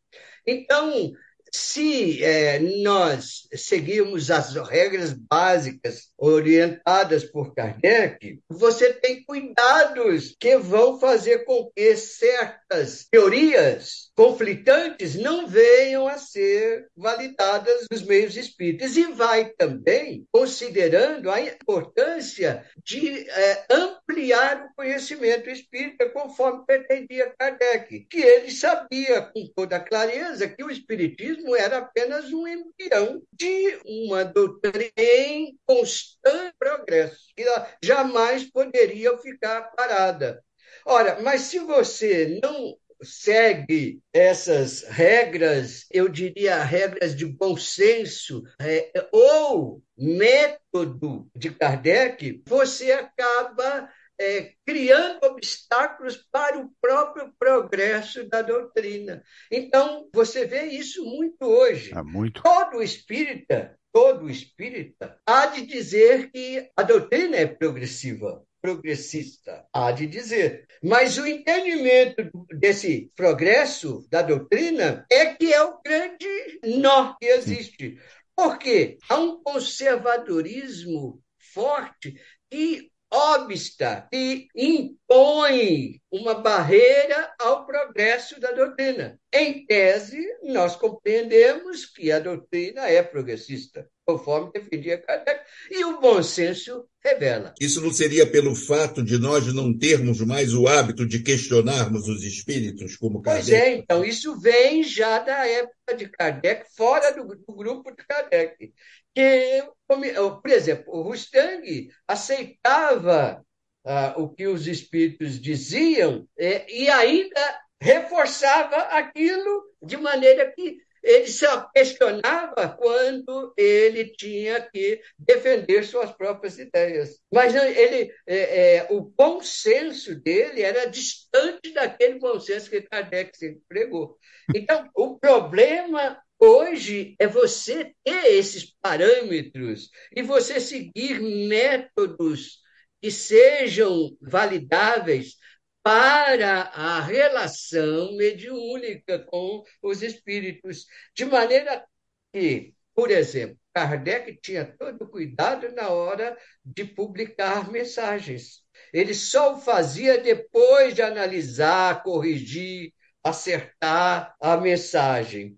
Então, 0.48 1.12
se 1.54 2.24
é, 2.24 2.60
nós 2.60 3.47
seguirmos 3.54 4.30
as 4.32 4.56
regras 4.56 5.14
básicas 5.14 6.10
orientadas 6.18 7.24
por 7.24 7.54
Kardec, 7.54 8.39
você 8.50 8.93
tem 8.93 9.24
cuidados 9.24 10.36
que 10.39 10.58
vão 10.58 11.00
fazer 11.00 11.45
com 11.45 11.72
que 11.76 11.95
certas 11.95 13.08
teorias 13.10 14.12
conflitantes 14.16 15.16
não 15.16 15.47
venham 15.47 16.08
a 16.08 16.18
ser 16.18 16.88
validadas 16.95 17.86
nos 17.91 18.04
meios 18.04 18.36
espíritas. 18.36 18.97
E 18.97 19.06
vai 19.14 19.50
também 19.58 20.26
considerando 20.32 21.30
a 21.32 21.41
importância 21.41 22.66
de 22.84 23.30
é, 23.30 23.66
ampliar 23.70 24.66
o 24.66 24.76
conhecimento 24.76 25.50
espírita, 25.50 26.10
conforme 26.10 26.66
pretendia 26.66 27.34
Kardec, 27.38 28.08
que 28.10 28.22
ele 28.22 28.52
sabia 28.52 29.22
com 29.22 29.47
toda 29.56 29.80
clareza 29.80 30.47
que 30.47 30.64
o 30.64 30.70
espiritismo 30.72 31.39
era 31.56 31.80
apenas 31.80 32.32
um 32.32 32.48
embrião 32.48 33.22
de 33.32 33.80
uma 33.86 34.24
doutrina 34.24 34.92
em 34.98 35.58
constante 35.66 36.54
progresso, 36.58 37.20
que 37.36 37.46
jamais 37.84 38.44
poderia 38.44 39.18
ficar 39.18 39.62
parada. 39.76 40.44
Ora, 40.86 41.20
mas 41.22 41.42
se 41.42 41.60
você 41.60 42.40
não 42.44 42.76
segue 43.02 44.02
essas 44.14 44.84
regras, 44.84 45.86
eu 45.92 46.10
diria 46.10 46.64
regras 46.64 47.16
de 47.16 47.26
bom 47.26 47.56
senso, 47.56 48.44
é, 48.60 48.92
ou 49.12 49.82
método 49.98 51.30
de 51.36 51.50
Kardec, 51.52 52.44
você 52.46 52.92
acaba 52.92 53.90
é, 54.20 54.53
criando 54.65 55.24
obstáculos 55.26 56.17
para 56.32 56.59
o 56.59 56.70
próprio 56.82 57.34
progresso 57.39 58.28
da 58.28 58.41
doutrina. 58.41 59.24
Então, 59.51 60.09
você 60.13 60.45
vê 60.45 60.65
isso 60.65 61.03
muito 61.05 61.43
hoje. 61.43 61.91
Ah, 61.93 62.03
muito. 62.03 62.41
Todo 62.43 62.84
espírita, 62.84 63.80
todo 63.93 64.30
espírita, 64.30 65.20
há 65.26 65.47
de 65.47 65.65
dizer 65.65 66.30
que 66.32 66.70
a 66.76 66.84
doutrina 66.84 67.38
é 67.38 67.47
progressiva 67.47 68.43
progressista, 68.61 69.65
há 69.74 69.91
de 69.91 70.05
dizer. 70.05 70.67
Mas 70.84 71.17
o 71.17 71.26
entendimento 71.26 72.30
desse 72.57 73.11
progresso 73.15 74.05
da 74.09 74.22
doutrina 74.22 75.05
é 75.09 75.34
que 75.34 75.53
é 75.53 75.63
o 75.63 75.80
grande 75.82 76.59
nó 76.63 77.15
que 77.15 77.26
existe. 77.26 77.97
Porque 78.36 78.97
há 79.09 79.17
um 79.17 79.41
conservadorismo 79.41 81.22
forte 81.53 82.20
que 82.49 82.91
obsta 83.12 84.07
e 84.14 84.47
impõe 84.55 85.99
uma 86.12 86.36
barreira 86.36 87.34
ao 87.39 87.66
progresso 87.66 88.39
da 88.39 88.51
doutrina. 88.51 89.20
Em 89.34 89.66
tese, 89.66 90.24
nós 90.43 90.76
compreendemos 90.76 91.86
que 91.86 92.12
a 92.12 92.20
doutrina 92.20 92.88
é 92.88 93.01
progressista, 93.01 93.89
conforme 94.10 94.51
defendia 94.51 94.97
Kardec, 94.97 95.41
e 95.70 95.86
o 95.86 95.99
bom 95.99 96.24
senso 96.24 96.86
revela. 97.03 97.53
Isso 97.62 97.80
não 97.80 97.91
seria 97.91 98.26
pelo 98.26 98.55
fato 98.55 99.03
de 99.03 99.20
nós 99.20 99.53
não 99.53 99.78
termos 99.78 100.20
mais 100.22 100.53
o 100.53 100.68
hábito 100.68 101.05
de 101.05 101.22
questionarmos 101.22 102.07
os 102.07 102.24
espíritos, 102.24 102.97
como 102.97 103.22
Kardec? 103.22 103.49
Pois 103.51 103.62
é, 103.62 103.76
então, 103.76 104.03
isso 104.03 104.39
vem 104.39 104.84
já 104.84 105.20
da 105.20 105.47
época 105.47 105.95
de 105.95 106.10
Kardec, 106.10 106.66
fora 106.76 107.12
do, 107.12 107.28
do 107.28 107.55
grupo 107.55 107.91
de 107.91 108.03
Kardec. 108.03 108.74
Que, 109.14 109.64
por 109.88 110.49
exemplo, 110.49 110.86
o 110.88 111.01
Rustang 111.03 111.89
aceitava 112.07 113.45
ah, 113.86 114.16
o 114.18 114.30
que 114.30 114.47
os 114.47 114.66
espíritos 114.66 115.39
diziam 115.39 116.28
é, 116.38 116.66
e 116.72 116.89
ainda 116.89 117.60
reforçava 117.82 118.76
aquilo 118.97 119.64
de 119.82 119.97
maneira 119.97 120.51
que 120.51 120.78
ele 121.04 121.28
só 121.28 121.70
questionava 121.74 122.78
quando 122.78 123.54
ele 123.58 124.06
tinha 124.06 124.62
que 124.62 125.02
defender 125.18 125.84
suas 125.84 126.12
próprias 126.12 126.58
ideias. 126.58 127.20
Mas 127.32 127.56
ele, 127.56 128.14
é, 128.28 128.76
é, 128.76 128.88
o 128.89 129.02
bom 129.02 129.41
senso 129.41 130.16
dele 130.16 130.62
era 130.62 130.86
distante 130.86 131.72
daquele 131.74 132.20
bom 132.20 132.39
senso 132.39 132.70
que 132.70 132.82
Kardec 132.82 133.38
sempre 133.38 133.62
pregou. 133.68 134.18
Então, 134.54 134.89
o 134.95 135.18
problema 135.18 136.22
hoje 136.39 137.16
é 137.20 137.28
você 137.28 137.93
ter 138.04 138.26
esses 138.34 138.74
parâmetros 138.82 139.89
e 140.16 140.22
você 140.22 140.60
seguir 140.60 141.20
métodos 141.22 142.60
que 143.02 143.12
sejam 143.12 144.16
validáveis 144.22 145.36
para 145.84 146.61
a 146.73 146.99
relação 146.99 148.15
mediúnica 148.15 149.19
com 149.19 149.63
os 149.82 150.01
espíritos, 150.03 150.86
de 151.15 151.25
maneira 151.25 151.86
que, 152.34 152.73
por 152.93 153.11
exemplo, 153.11 153.57
Kardec 153.73 154.39
tinha 154.41 154.65
todo 154.65 155.07
cuidado 155.09 155.71
na 155.73 155.89
hora 155.89 156.38
de 156.65 156.84
publicar 156.84 157.71
mensagens. 157.71 158.61
Ele 158.93 159.13
só 159.13 159.55
o 159.55 159.61
fazia 159.61 160.17
depois 160.17 160.93
de 160.93 161.01
analisar, 161.01 162.03
corrigir, 162.03 162.93
acertar 163.23 164.36
a 164.41 164.57
mensagem. 164.57 165.57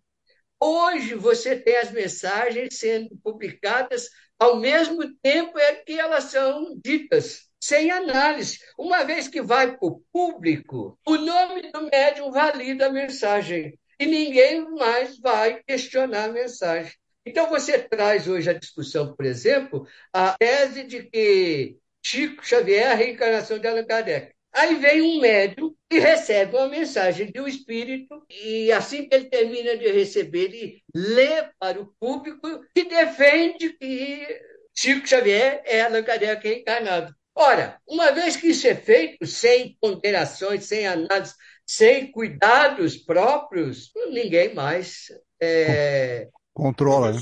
Hoje 0.60 1.16
você 1.16 1.56
tem 1.56 1.78
as 1.78 1.92
mensagens 1.92 2.78
sendo 2.78 3.18
publicadas 3.24 4.10
ao 4.38 4.58
mesmo 4.58 5.04
tempo 5.22 5.58
em 5.58 5.84
que 5.84 6.00
elas 6.00 6.26
são 6.26 6.80
ditas 6.84 7.51
sem 7.62 7.92
análise. 7.92 8.60
Uma 8.78 9.04
vez 9.04 9.28
que 9.28 9.42
vai 9.42 9.78
para 9.78 9.88
o 9.88 10.02
público, 10.12 10.98
o 11.06 11.16
nome 11.16 11.72
do 11.72 11.84
médium 11.84 12.32
valida 12.32 12.88
a 12.88 12.92
mensagem 12.92 13.78
e 14.00 14.06
ninguém 14.06 14.68
mais 14.72 15.20
vai 15.20 15.62
questionar 15.64 16.26
a 16.26 16.32
mensagem. 16.32 16.92
Então, 17.24 17.48
você 17.50 17.78
traz 17.78 18.28
hoje 18.28 18.50
a 18.50 18.58
discussão, 18.58 19.16
por 19.16 19.26
exemplo, 19.26 19.86
a 20.12 20.36
tese 20.40 20.84
de 20.84 21.04
que 21.04 21.78
Chico 22.04 22.44
Xavier 22.44 22.88
é 22.88 22.92
a 22.92 22.96
reencarnação 22.96 23.60
de 23.60 23.68
Allan 23.68 23.86
Kardec. 23.86 24.34
Aí 24.52 24.76
vem 24.76 25.02
um 25.02 25.22
médium 25.22 25.74
e 25.90 26.00
recebe 26.00 26.58
uma 26.58 26.68
mensagem 26.68 27.32
de 27.32 27.40
um 27.40 27.48
espírito, 27.48 28.26
e 28.28 28.72
assim 28.72 29.08
que 29.08 29.16
ele 29.16 29.30
termina 29.30 29.78
de 29.78 29.90
receber, 29.92 30.46
ele 30.46 30.84
lê 30.94 31.44
para 31.60 31.80
o 31.80 31.94
público 32.00 32.48
e 32.76 32.84
defende 32.84 33.74
que 33.78 34.42
Chico 34.76 35.08
Xavier 35.08 35.62
é 35.64 35.84
Allan 35.84 36.04
Kardec 36.04 36.46
reencarnado. 36.46 37.16
Ora, 37.36 37.80
uma 37.88 38.12
vez 38.12 38.36
que 38.36 38.48
isso 38.48 38.68
é 38.68 38.76
feito 38.76 39.26
sem 39.26 39.78
ponderações, 39.80 40.66
sem 40.66 40.86
análise, 40.86 41.34
sem 41.66 42.12
cuidados 42.12 42.98
próprios, 42.98 43.92
ninguém 44.10 44.54
mais 44.54 45.06
é... 45.42 46.28
controla. 46.54 47.14
Né? 47.14 47.20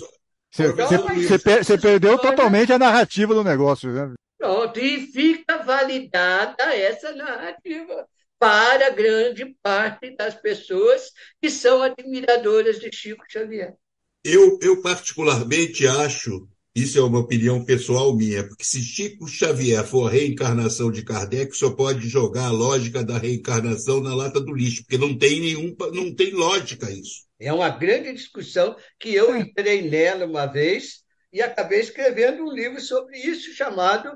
Você, 0.51 0.71
você, 0.71 1.37
você, 1.63 1.77
perdeu 1.77 2.17
totalmente 2.17 2.73
a 2.73 2.79
narrativa 2.79 3.35
do 3.35 3.43
negócio. 3.43 3.91
Né? 3.91 4.15
Pronto, 4.37 4.79
e 4.79 5.05
fica 5.11 5.59
validada 5.59 6.75
essa 6.75 7.13
narrativa 7.13 8.07
para 8.39 8.89
grande 8.89 9.55
parte 9.61 10.15
das 10.15 10.33
pessoas 10.33 11.11
que 11.41 11.49
são 11.49 11.83
admiradoras 11.83 12.79
de 12.79 12.89
Chico 12.91 13.23
Xavier. 13.29 13.75
Eu, 14.23 14.57
eu 14.61 14.81
particularmente 14.81 15.85
acho 15.85 16.47
isso 16.81 16.97
é 16.97 17.01
uma 17.01 17.19
opinião 17.19 17.63
pessoal 17.63 18.15
minha, 18.15 18.47
porque 18.47 18.63
se 18.63 18.81
Chico 18.81 19.27
Xavier 19.27 19.83
for 19.85 20.07
a 20.07 20.11
reencarnação 20.11 20.91
de 20.91 21.03
Kardec, 21.03 21.55
só 21.55 21.71
pode 21.71 22.07
jogar 22.07 22.45
a 22.45 22.51
lógica 22.51 23.03
da 23.03 23.17
reencarnação 23.17 24.01
na 24.01 24.15
lata 24.15 24.39
do 24.39 24.53
lixo, 24.53 24.83
porque 24.83 24.97
não 24.97 25.17
tem 25.17 25.39
nenhum, 25.39 25.75
não 25.93 26.13
tem 26.13 26.31
lógica 26.31 26.91
isso. 26.91 27.27
É 27.39 27.51
uma 27.51 27.69
grande 27.69 28.13
discussão 28.13 28.75
que 28.99 29.13
eu 29.13 29.35
entrei 29.35 29.89
nela 29.89 30.25
uma 30.25 30.45
vez 30.45 31.03
e 31.31 31.41
acabei 31.41 31.79
escrevendo 31.79 32.43
um 32.43 32.51
livro 32.51 32.81
sobre 32.81 33.17
isso 33.17 33.53
chamado 33.53 34.11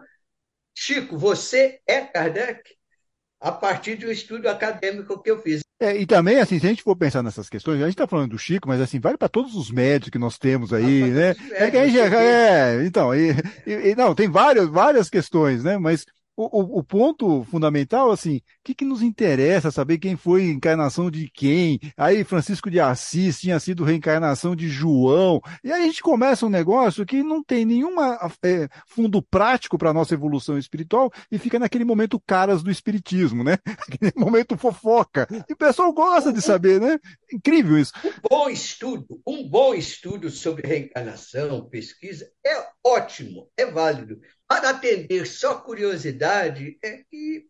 Chico, 0.75 1.17
você 1.17 1.79
é 1.87 2.01
Kardec? 2.01 2.61
A 3.39 3.51
partir 3.51 3.97
de 3.97 4.07
um 4.07 4.11
estudo 4.11 4.47
acadêmico 4.47 5.21
que 5.21 5.29
eu 5.29 5.41
fiz. 5.41 5.61
É, 5.83 5.97
e 5.97 6.05
também, 6.05 6.39
assim, 6.39 6.57
se 6.59 6.65
a 6.65 6.69
gente 6.69 6.81
for 6.81 6.95
pensar 6.95 7.21
nessas 7.21 7.49
questões, 7.49 7.81
a 7.81 7.85
gente 7.85 7.95
está 7.95 8.07
falando 8.07 8.29
do 8.29 8.37
Chico, 8.37 8.69
mas 8.69 8.79
assim, 8.79 9.01
vale 9.01 9.17
para 9.17 9.27
todos 9.27 9.53
os 9.53 9.69
médicos 9.69 10.11
que 10.11 10.17
nós 10.17 10.37
temos 10.37 10.71
aí, 10.71 11.03
ah, 11.03 11.07
né? 11.07 11.35
É 11.51 11.69
que 11.69 11.75
a 11.75 11.85
gente, 11.85 11.99
é, 11.99 12.85
então, 12.85 13.13
e, 13.13 13.35
e, 13.67 13.93
não, 13.93 14.15
tem 14.15 14.29
várias, 14.29 14.69
várias 14.69 15.09
questões, 15.09 15.61
né? 15.61 15.77
Mas 15.77 16.05
o, 16.37 16.79
o, 16.79 16.83
ponto 16.83 17.43
fundamental, 17.43 18.11
assim, 18.11 18.37
o 18.37 18.62
que, 18.63 18.73
que 18.73 18.85
nos 18.85 19.01
interessa 19.01 19.71
saber 19.71 19.97
quem 19.97 20.15
foi 20.15 20.49
encarnação 20.49 21.11
de 21.11 21.29
quem? 21.29 21.79
Aí 21.97 22.23
Francisco 22.23 22.71
de 22.71 22.79
Assis 22.79 23.39
tinha 23.39 23.59
sido 23.59 23.83
reencarnação 23.83 24.55
de 24.55 24.69
João. 24.69 25.41
E 25.63 25.71
aí 25.71 25.83
a 25.83 25.85
gente 25.85 26.01
começa 26.01 26.45
um 26.45 26.49
negócio 26.49 27.05
que 27.05 27.21
não 27.21 27.43
tem 27.43 27.65
nenhum 27.65 27.95
é, 28.01 28.69
fundo 28.87 29.21
prático 29.21 29.77
para 29.77 29.89
a 29.89 29.93
nossa 29.93 30.13
evolução 30.13 30.57
espiritual 30.57 31.11
e 31.31 31.37
fica 31.37 31.59
naquele 31.59 31.83
momento 31.83 32.21
caras 32.25 32.63
do 32.63 32.71
espiritismo, 32.71 33.43
né? 33.43 33.57
Aquele 33.65 34.13
momento 34.15 34.57
fofoca. 34.57 35.27
E 35.49 35.53
o 35.53 35.57
pessoal 35.57 35.91
gosta 35.91 36.31
de 36.31 36.41
saber, 36.41 36.79
né? 36.79 36.97
Incrível 37.31 37.77
isso. 37.77 37.91
Um 38.03 38.29
bom 38.29 38.49
estudo, 38.49 39.21
um 39.27 39.49
bom 39.49 39.73
estudo 39.73 40.29
sobre 40.29 40.67
reencarnação, 40.67 41.67
pesquisa, 41.69 42.31
é 42.45 42.65
ótimo, 42.85 43.49
é 43.57 43.65
válido. 43.65 44.19
Para 44.47 44.69
atender 44.69 45.25
só 45.25 45.55
curiosidade 45.55 46.77
é 46.83 47.03
que 47.09 47.45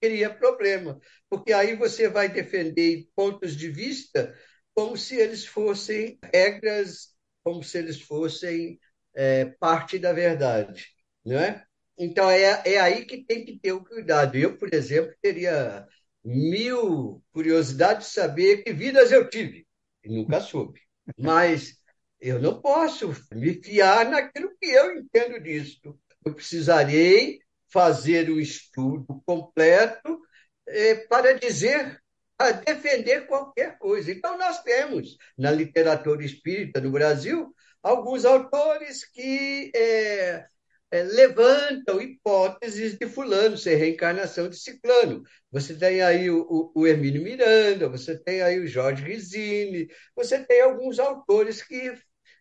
cria 0.00 0.32
problema, 0.32 0.98
porque 1.28 1.52
aí 1.52 1.76
você 1.76 2.08
vai 2.08 2.28
defender 2.28 3.06
pontos 3.14 3.56
de 3.56 3.68
vista 3.68 4.34
como 4.74 4.96
se 4.96 5.16
eles 5.16 5.46
fossem 5.46 6.18
regras, 6.32 7.14
como 7.44 7.62
se 7.62 7.78
eles 7.78 8.00
fossem 8.00 8.78
é, 9.14 9.44
parte 9.44 9.98
da 9.98 10.12
verdade, 10.12 10.86
não 11.24 11.38
é? 11.38 11.64
Então 11.98 12.30
é, 12.30 12.62
é 12.64 12.80
aí 12.80 13.04
que 13.04 13.24
tem 13.24 13.44
que 13.44 13.58
ter 13.58 13.72
o 13.72 13.84
cuidado. 13.84 14.36
Eu, 14.36 14.56
por 14.56 14.72
exemplo, 14.72 15.14
teria 15.20 15.86
mil 16.24 17.22
curiosidades 17.32 18.08
de 18.08 18.14
saber 18.14 18.62
que 18.62 18.72
vidas 18.72 19.12
eu 19.12 19.28
tive 19.28 19.66
e 20.02 20.08
nunca 20.08 20.40
soube. 20.40 20.80
Mas 21.18 21.76
eu 22.18 22.40
não 22.40 22.60
posso 22.60 23.10
me 23.32 23.54
fiar 23.62 24.08
naquilo 24.08 24.50
que 24.58 24.66
eu 24.66 24.96
entendo 24.96 25.40
disso 25.42 25.98
eu 26.24 26.34
precisarei 26.34 27.40
fazer 27.72 28.30
o 28.30 28.40
estudo 28.40 29.22
completo 29.26 30.20
eh, 30.66 31.06
para 31.08 31.34
dizer, 31.34 32.00
para 32.36 32.52
defender 32.52 33.26
qualquer 33.26 33.78
coisa. 33.78 34.10
Então, 34.12 34.38
nós 34.38 34.62
temos 34.62 35.16
na 35.36 35.50
literatura 35.50 36.24
espírita 36.24 36.80
no 36.80 36.90
Brasil 36.90 37.54
alguns 37.82 38.24
autores 38.24 39.04
que 39.04 39.70
eh, 39.74 40.44
eh, 40.90 41.02
levantam 41.04 42.00
hipóteses 42.00 42.98
de 42.98 43.06
fulano 43.06 43.56
ser 43.56 43.76
reencarnação 43.76 44.48
de 44.48 44.56
ciclano. 44.56 45.22
Você 45.50 45.74
tem 45.74 46.02
aí 46.02 46.30
o, 46.30 46.42
o, 46.74 46.82
o 46.82 46.86
Hermínio 46.86 47.22
Miranda, 47.22 47.88
você 47.88 48.18
tem 48.18 48.42
aí 48.42 48.58
o 48.58 48.66
Jorge 48.66 49.04
Rizini, 49.04 49.88
você 50.14 50.44
tem 50.44 50.62
alguns 50.62 50.98
autores 50.98 51.62
que 51.62 51.94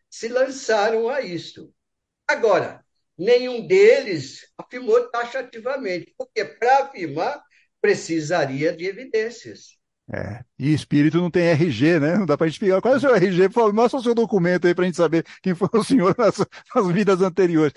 se 0.09 0.27
lançaram 0.27 1.09
a 1.09 1.21
isso. 1.21 1.73
Agora, 2.27 2.83
nenhum 3.19 3.67
deles 3.67 4.47
afirmou 4.57 5.09
taxativamente, 5.09 6.13
porque 6.17 6.45
para 6.45 6.85
afirmar 6.85 7.43
precisaria 7.81 8.73
de 8.75 8.85
evidências. 8.85 9.77
É, 10.11 10.43
e 10.57 10.73
espírito 10.73 11.17
não 11.17 11.29
tem 11.29 11.49
RG, 11.49 11.99
né? 11.99 12.17
Não 12.17 12.25
dá 12.25 12.35
para 12.35 12.47
a 12.47 12.49
gente 12.49 12.59
pegar. 12.59 12.81
Qual 12.81 12.91
é 12.91 12.97
o 12.97 12.99
seu 12.99 13.13
RG? 13.13 13.49
Fala, 13.49 13.71
mostra 13.71 13.99
o 13.99 14.03
seu 14.03 14.15
documento 14.15 14.65
aí 14.65 14.73
para 14.73 14.83
a 14.83 14.87
gente 14.87 14.97
saber 14.97 15.23
quem 15.43 15.53
foi 15.53 15.69
o 15.71 15.83
senhor 15.83 16.15
nas, 16.17 16.35
nas, 16.73 16.91
vidas 16.91 17.21
anteriores. 17.21 17.73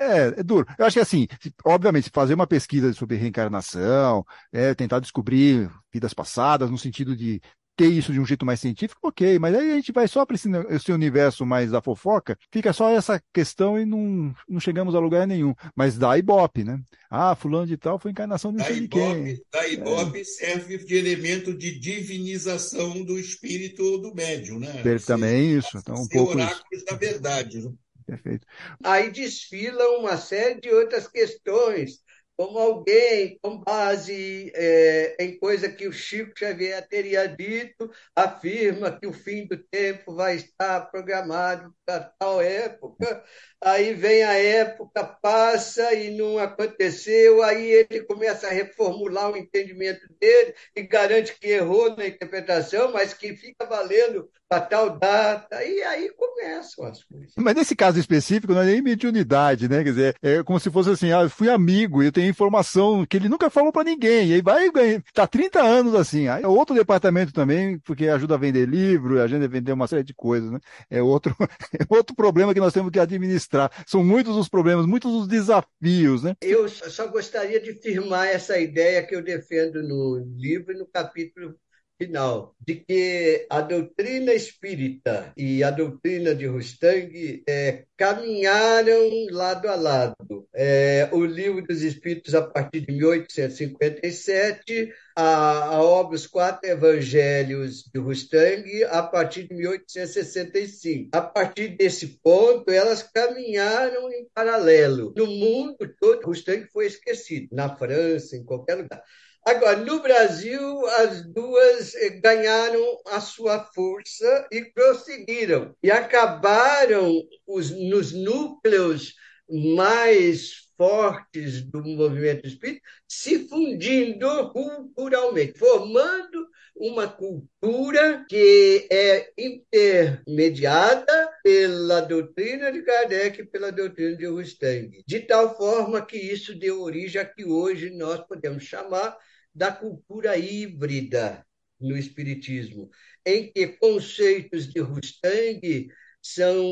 É, 0.00 0.28
é 0.28 0.42
duro. 0.42 0.66
Eu 0.78 0.86
acho 0.86 0.94
que 0.94 1.00
assim, 1.00 1.26
obviamente, 1.62 2.08
fazer 2.10 2.32
uma 2.32 2.46
pesquisa 2.46 2.90
sobre 2.94 3.16
reencarnação, 3.16 4.24
é, 4.50 4.74
tentar 4.74 4.98
descobrir 4.98 5.70
vidas 5.92 6.14
passadas, 6.14 6.70
no 6.70 6.78
sentido 6.78 7.14
de 7.14 7.38
ter 7.76 7.88
isso 7.88 8.12
de 8.12 8.20
um 8.20 8.26
jeito 8.26 8.46
mais 8.46 8.60
científico, 8.60 9.08
ok, 9.08 9.38
mas 9.38 9.54
aí 9.54 9.72
a 9.72 9.74
gente 9.74 9.92
vai 9.92 10.06
só 10.06 10.24
para 10.24 10.36
esse, 10.36 10.48
esse, 10.70 10.92
universo 10.92 11.44
mais 11.44 11.70
da 11.70 11.82
fofoca, 11.82 12.38
fica 12.52 12.72
só 12.72 12.90
essa 12.90 13.22
questão 13.32 13.78
e 13.78 13.84
não, 13.84 14.34
não 14.48 14.60
chegamos 14.60 14.94
a 14.94 14.98
lugar 14.98 15.26
nenhum. 15.26 15.54
Mas 15.74 15.98
dá 15.98 16.16
ibope, 16.16 16.64
né? 16.64 16.80
Ah, 17.10 17.34
fulano 17.34 17.66
de 17.66 17.76
tal 17.76 17.98
foi 17.98 18.10
encarnação 18.10 18.52
de 18.52 18.62
sei 18.64 18.80
de 18.80 18.88
quem. 18.88 19.40
Da 19.52 19.68
ibope 19.68 20.20
é. 20.20 20.24
serve 20.24 20.78
de 20.78 20.94
elemento 20.94 21.54
de 21.54 21.78
divinização 21.78 23.04
do 23.04 23.18
espírito 23.18 23.82
ou 23.84 24.00
do 24.00 24.14
médium, 24.14 24.58
né? 24.58 24.82
também 25.06 25.56
isso. 25.56 25.76
Então, 25.76 25.94
um 25.94 26.08
pouco 26.08 26.32
oráculos 26.32 26.64
isso. 26.72 26.84
da 26.84 26.96
verdade. 26.96 27.62
Né? 27.62 27.72
Perfeito. 28.06 28.46
Aí 28.82 29.10
desfilam 29.10 30.00
uma 30.00 30.16
série 30.16 30.60
de 30.60 30.70
outras 30.70 31.08
questões 31.08 32.03
como 32.36 32.58
alguém 32.58 33.38
com 33.40 33.58
base 33.58 34.50
é, 34.54 35.16
em 35.20 35.38
coisa 35.38 35.68
que 35.68 35.86
o 35.86 35.92
Chico 35.92 36.32
Xavier 36.36 36.86
teria 36.88 37.26
dito, 37.26 37.90
afirma 38.14 38.90
que 38.90 39.06
o 39.06 39.12
fim 39.12 39.46
do 39.46 39.56
tempo 39.56 40.14
vai 40.14 40.36
estar 40.36 40.90
programado 40.90 41.72
para 41.86 42.12
tal 42.18 42.40
época, 42.40 43.22
aí 43.60 43.94
vem 43.94 44.22
a 44.24 44.34
época, 44.34 45.04
passa 45.22 45.94
e 45.94 46.10
não 46.16 46.38
aconteceu, 46.38 47.42
aí 47.42 47.86
ele 47.90 48.02
começa 48.02 48.48
a 48.48 48.52
reformular 48.52 49.30
o 49.30 49.36
entendimento 49.36 50.06
dele 50.20 50.54
e 50.76 50.82
garante 50.82 51.38
que 51.38 51.48
errou 51.48 51.96
na 51.96 52.06
interpretação, 52.06 52.92
mas 52.92 53.14
que 53.14 53.36
fica 53.36 53.64
valendo 53.64 54.28
para 54.48 54.60
tal 54.60 54.98
data, 54.98 55.64
e 55.64 55.82
aí 55.82 56.10
começam 56.16 56.84
as 56.84 57.02
coisas. 57.02 57.32
Mas 57.36 57.54
nesse 57.54 57.74
caso 57.74 57.98
específico 57.98 58.52
não 58.52 58.62
é 58.62 58.66
nem 58.66 58.82
mediunidade, 58.82 59.68
né? 59.68 59.82
Quer 59.82 59.90
dizer, 59.90 60.16
é 60.22 60.42
como 60.42 60.60
se 60.60 60.70
fosse 60.70 60.90
assim, 60.90 61.12
ah, 61.12 61.22
eu 61.22 61.30
fui 61.30 61.48
amigo 61.48 62.02
eu 62.02 62.12
tenho 62.12 62.23
informação 62.28 63.04
que 63.06 63.16
ele 63.16 63.28
nunca 63.28 63.50
falou 63.50 63.72
para 63.72 63.84
ninguém, 63.84 64.28
e 64.28 64.34
aí 64.34 64.42
vai 64.42 64.70
tá 65.12 65.26
30 65.26 65.60
anos 65.60 65.94
assim. 65.94 66.28
Aí 66.28 66.42
é 66.42 66.48
outro 66.48 66.74
departamento 66.74 67.32
também, 67.32 67.78
porque 67.80 68.08
ajuda 68.08 68.34
a 68.34 68.38
vender 68.38 68.68
livro, 68.68 69.20
a 69.20 69.26
vender 69.26 69.72
uma 69.72 69.86
série 69.86 70.04
de 70.04 70.14
coisas, 70.14 70.50
né? 70.50 70.58
É 70.90 71.02
outro, 71.02 71.34
é 71.78 71.84
outro 71.88 72.14
problema 72.14 72.54
que 72.54 72.60
nós 72.60 72.72
temos 72.72 72.90
que 72.90 72.98
administrar 72.98 73.34
administrar. 73.34 73.70
São 73.86 74.04
muitos 74.04 74.36
os 74.36 74.48
problemas, 74.48 74.86
muitos 74.86 75.12
os 75.12 75.28
desafios, 75.28 76.22
né? 76.22 76.34
Eu 76.40 76.68
só 76.68 77.06
gostaria 77.08 77.60
de 77.60 77.74
firmar 77.74 78.28
essa 78.28 78.58
ideia 78.58 79.04
que 79.06 79.14
eu 79.14 79.22
defendo 79.22 79.82
no 79.82 80.24
livro 80.36 80.72
e 80.72 80.78
no 80.78 80.86
capítulo 80.86 81.54
final, 81.98 82.54
de 82.60 82.76
que 82.76 83.46
a 83.48 83.60
doutrina 83.60 84.32
espírita 84.32 85.32
e 85.36 85.62
a 85.62 85.70
doutrina 85.70 86.34
de 86.34 86.46
Rustang 86.46 87.44
é, 87.48 87.84
caminharam 87.96 89.26
lado 89.30 89.68
a 89.68 89.76
lado. 89.76 90.48
É, 90.52 91.08
o 91.12 91.24
Livro 91.24 91.62
dos 91.62 91.82
Espíritos, 91.82 92.34
a 92.34 92.42
partir 92.42 92.80
de 92.80 92.92
1857, 92.92 94.92
a, 95.16 95.76
a 95.76 95.82
obra 95.82 96.16
Os 96.16 96.26
Quatro 96.26 96.68
Evangelhos 96.68 97.88
de 97.92 98.00
Rustang, 98.00 98.84
a 98.84 99.02
partir 99.02 99.48
de 99.48 99.54
1865. 99.54 101.10
A 101.12 101.22
partir 101.22 101.76
desse 101.76 102.18
ponto, 102.22 102.70
elas 102.70 103.02
caminharam 103.02 104.10
em 104.10 104.26
paralelo. 104.34 105.12
No 105.16 105.26
mundo 105.26 105.76
todo, 106.00 106.26
Rustang 106.26 106.66
foi 106.72 106.86
esquecido, 106.86 107.48
na 107.52 107.76
França, 107.76 108.36
em 108.36 108.44
qualquer 108.44 108.74
lugar. 108.74 109.02
Agora, 109.46 109.76
no 109.76 110.00
Brasil, 110.00 110.86
as 110.86 111.22
duas 111.22 111.94
eh, 111.96 112.10
ganharam 112.20 112.98
a 113.08 113.20
sua 113.20 113.62
força 113.74 114.48
e 114.50 114.64
prosseguiram. 114.64 115.74
E 115.82 115.90
acabaram 115.90 117.22
os, 117.46 117.70
nos 117.70 118.12
núcleos 118.12 119.14
mais 119.48 120.64
fortes 120.78 121.60
do 121.62 121.82
movimento 121.84 122.46
espírita 122.46 122.80
se 123.06 123.46
fundindo 123.46 124.50
culturalmente, 124.50 125.58
formando 125.58 126.48
uma 126.74 127.06
cultura 127.06 128.24
que 128.28 128.88
é 128.90 129.30
intermediada 129.38 131.30
pela 131.44 132.00
doutrina 132.00 132.72
de 132.72 132.82
Kardec 132.82 133.40
e 133.40 133.46
pela 133.46 133.70
doutrina 133.70 134.16
de 134.16 134.26
Rustang, 134.26 135.04
de 135.06 135.20
tal 135.20 135.56
forma 135.56 136.04
que 136.04 136.16
isso 136.16 136.58
deu 136.58 136.82
origem 136.82 137.20
a 137.20 137.24
que 137.24 137.44
hoje 137.44 137.90
nós 137.90 138.20
podemos 138.26 138.64
chamar 138.64 139.16
da 139.54 139.70
cultura 139.70 140.36
híbrida 140.36 141.46
no 141.80 141.96
Espiritismo, 141.96 142.90
em 143.24 143.52
que 143.52 143.66
conceitos 143.68 144.66
de 144.72 144.80
Rustang 144.80 145.88
são 146.20 146.64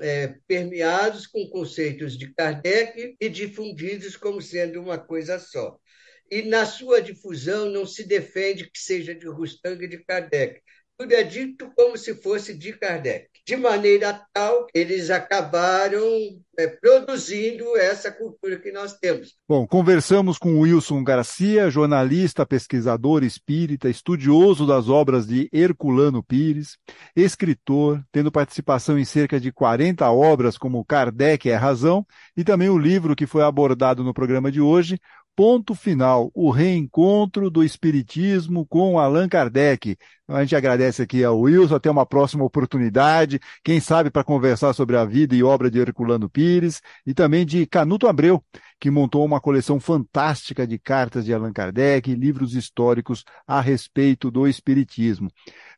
é, 0.00 0.34
permeados 0.46 1.26
com 1.26 1.48
conceitos 1.48 2.18
de 2.18 2.34
Kardec 2.34 3.16
e 3.20 3.28
difundidos 3.28 4.16
como 4.16 4.42
sendo 4.42 4.82
uma 4.82 4.98
coisa 4.98 5.38
só. 5.38 5.78
E 6.30 6.42
na 6.42 6.66
sua 6.66 7.00
difusão 7.00 7.70
não 7.70 7.86
se 7.86 8.04
defende 8.04 8.68
que 8.68 8.78
seja 8.78 9.14
de 9.14 9.26
Rustang 9.28 9.82
e 9.82 9.88
de 9.88 10.04
Kardec, 10.04 10.60
tudo 10.98 11.12
é 11.12 11.22
dito 11.22 11.70
como 11.76 11.96
se 11.96 12.12
fosse 12.12 12.52
de 12.52 12.72
Kardec. 12.72 13.28
De 13.46 13.56
maneira 13.56 14.20
tal, 14.32 14.66
eles 14.74 15.10
acabaram 15.10 16.02
é, 16.58 16.66
produzindo 16.66 17.76
essa 17.76 18.10
cultura 18.10 18.58
que 18.58 18.72
nós 18.72 18.98
temos. 18.98 19.36
Bom, 19.48 19.64
conversamos 19.64 20.38
com 20.38 20.58
Wilson 20.58 21.04
Garcia, 21.04 21.70
jornalista, 21.70 22.44
pesquisador 22.44 23.22
espírita, 23.22 23.88
estudioso 23.88 24.66
das 24.66 24.88
obras 24.88 25.24
de 25.24 25.48
Herculano 25.52 26.22
Pires, 26.22 26.76
escritor, 27.14 28.02
tendo 28.10 28.32
participação 28.32 28.98
em 28.98 29.04
cerca 29.04 29.38
de 29.38 29.52
40 29.52 30.10
obras 30.10 30.58
como 30.58 30.84
Kardec 30.84 31.48
é 31.48 31.54
Razão, 31.54 32.04
e 32.36 32.42
também 32.42 32.68
o 32.68 32.76
livro 32.76 33.14
que 33.14 33.26
foi 33.26 33.44
abordado 33.44 34.02
no 34.02 34.12
programa 34.12 34.50
de 34.50 34.60
hoje, 34.60 34.98
ponto 35.38 35.72
final, 35.72 36.32
o 36.34 36.50
reencontro 36.50 37.48
do 37.48 37.62
Espiritismo 37.62 38.66
com 38.66 38.98
Allan 38.98 39.28
Kardec. 39.28 39.96
A 40.26 40.40
gente 40.40 40.56
agradece 40.56 41.02
aqui 41.02 41.22
ao 41.22 41.38
Wilson, 41.38 41.76
até 41.76 41.88
uma 41.88 42.04
próxima 42.04 42.42
oportunidade, 42.44 43.38
quem 43.62 43.78
sabe 43.78 44.10
para 44.10 44.24
conversar 44.24 44.72
sobre 44.72 44.96
a 44.96 45.04
vida 45.04 45.36
e 45.36 45.44
obra 45.44 45.70
de 45.70 45.78
Herculano 45.78 46.28
Pires 46.28 46.82
e 47.06 47.14
também 47.14 47.46
de 47.46 47.64
Canuto 47.66 48.08
Abreu, 48.08 48.42
que 48.80 48.90
montou 48.90 49.24
uma 49.24 49.40
coleção 49.40 49.78
fantástica 49.78 50.66
de 50.66 50.76
cartas 50.76 51.24
de 51.24 51.32
Allan 51.32 51.52
Kardec 51.52 52.10
e 52.10 52.16
livros 52.16 52.56
históricos 52.56 53.22
a 53.46 53.60
respeito 53.60 54.32
do 54.32 54.48
Espiritismo. 54.48 55.30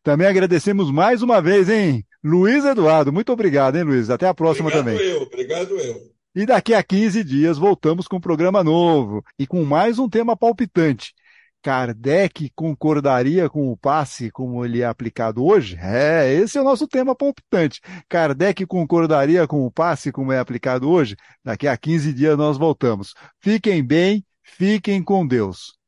Também 0.03 0.27
agradecemos 0.27 0.91
mais 0.91 1.21
uma 1.21 1.43
vez, 1.43 1.69
hein? 1.69 2.03
Luiz 2.25 2.65
Eduardo, 2.65 3.13
muito 3.13 3.31
obrigado, 3.31 3.77
hein, 3.77 3.83
Luiz? 3.83 4.09
Até 4.09 4.27
a 4.27 4.33
próxima 4.33 4.71
obrigado 4.71 4.87
também. 4.87 5.07
Eu, 5.07 5.21
obrigado 5.21 5.77
eu. 5.77 6.20
E 6.33 6.47
daqui 6.47 6.75
a 6.75 6.83
15 6.83 7.25
dias 7.25 7.59
voltamos 7.59 8.07
com 8.07 8.17
um 8.17 8.21
programa 8.21 8.63
novo 8.63 9.25
e 9.37 9.49
com 9.49 9.65
mais 9.65 9.99
um 9.99 10.09
tema 10.09 10.37
palpitante. 10.37 11.13
Kardec 11.61 12.51
concordaria 12.55 13.51
com 13.51 13.71
o 13.73 13.77
passe 13.77 14.31
como 14.31 14.65
ele 14.65 14.81
é 14.81 14.87
aplicado 14.87 15.45
hoje? 15.45 15.77
É, 15.81 16.33
esse 16.33 16.57
é 16.57 16.61
o 16.61 16.65
nosso 16.65 16.87
tema 16.87 17.17
palpitante. 17.17 17.81
Kardec 18.09 18.65
concordaria 18.65 19.45
com 19.49 19.67
o 19.67 19.73
passe 19.73 20.13
como 20.13 20.31
é 20.31 20.39
aplicado 20.39 20.89
hoje? 20.89 21.17
Daqui 21.45 21.67
a 21.67 21.77
15 21.77 22.13
dias 22.13 22.39
nós 22.39 22.57
voltamos. 22.57 23.13
Fiquem 23.41 23.85
bem, 23.85 24.25
fiquem 24.45 25.03
com 25.03 25.27
Deus. 25.27 25.80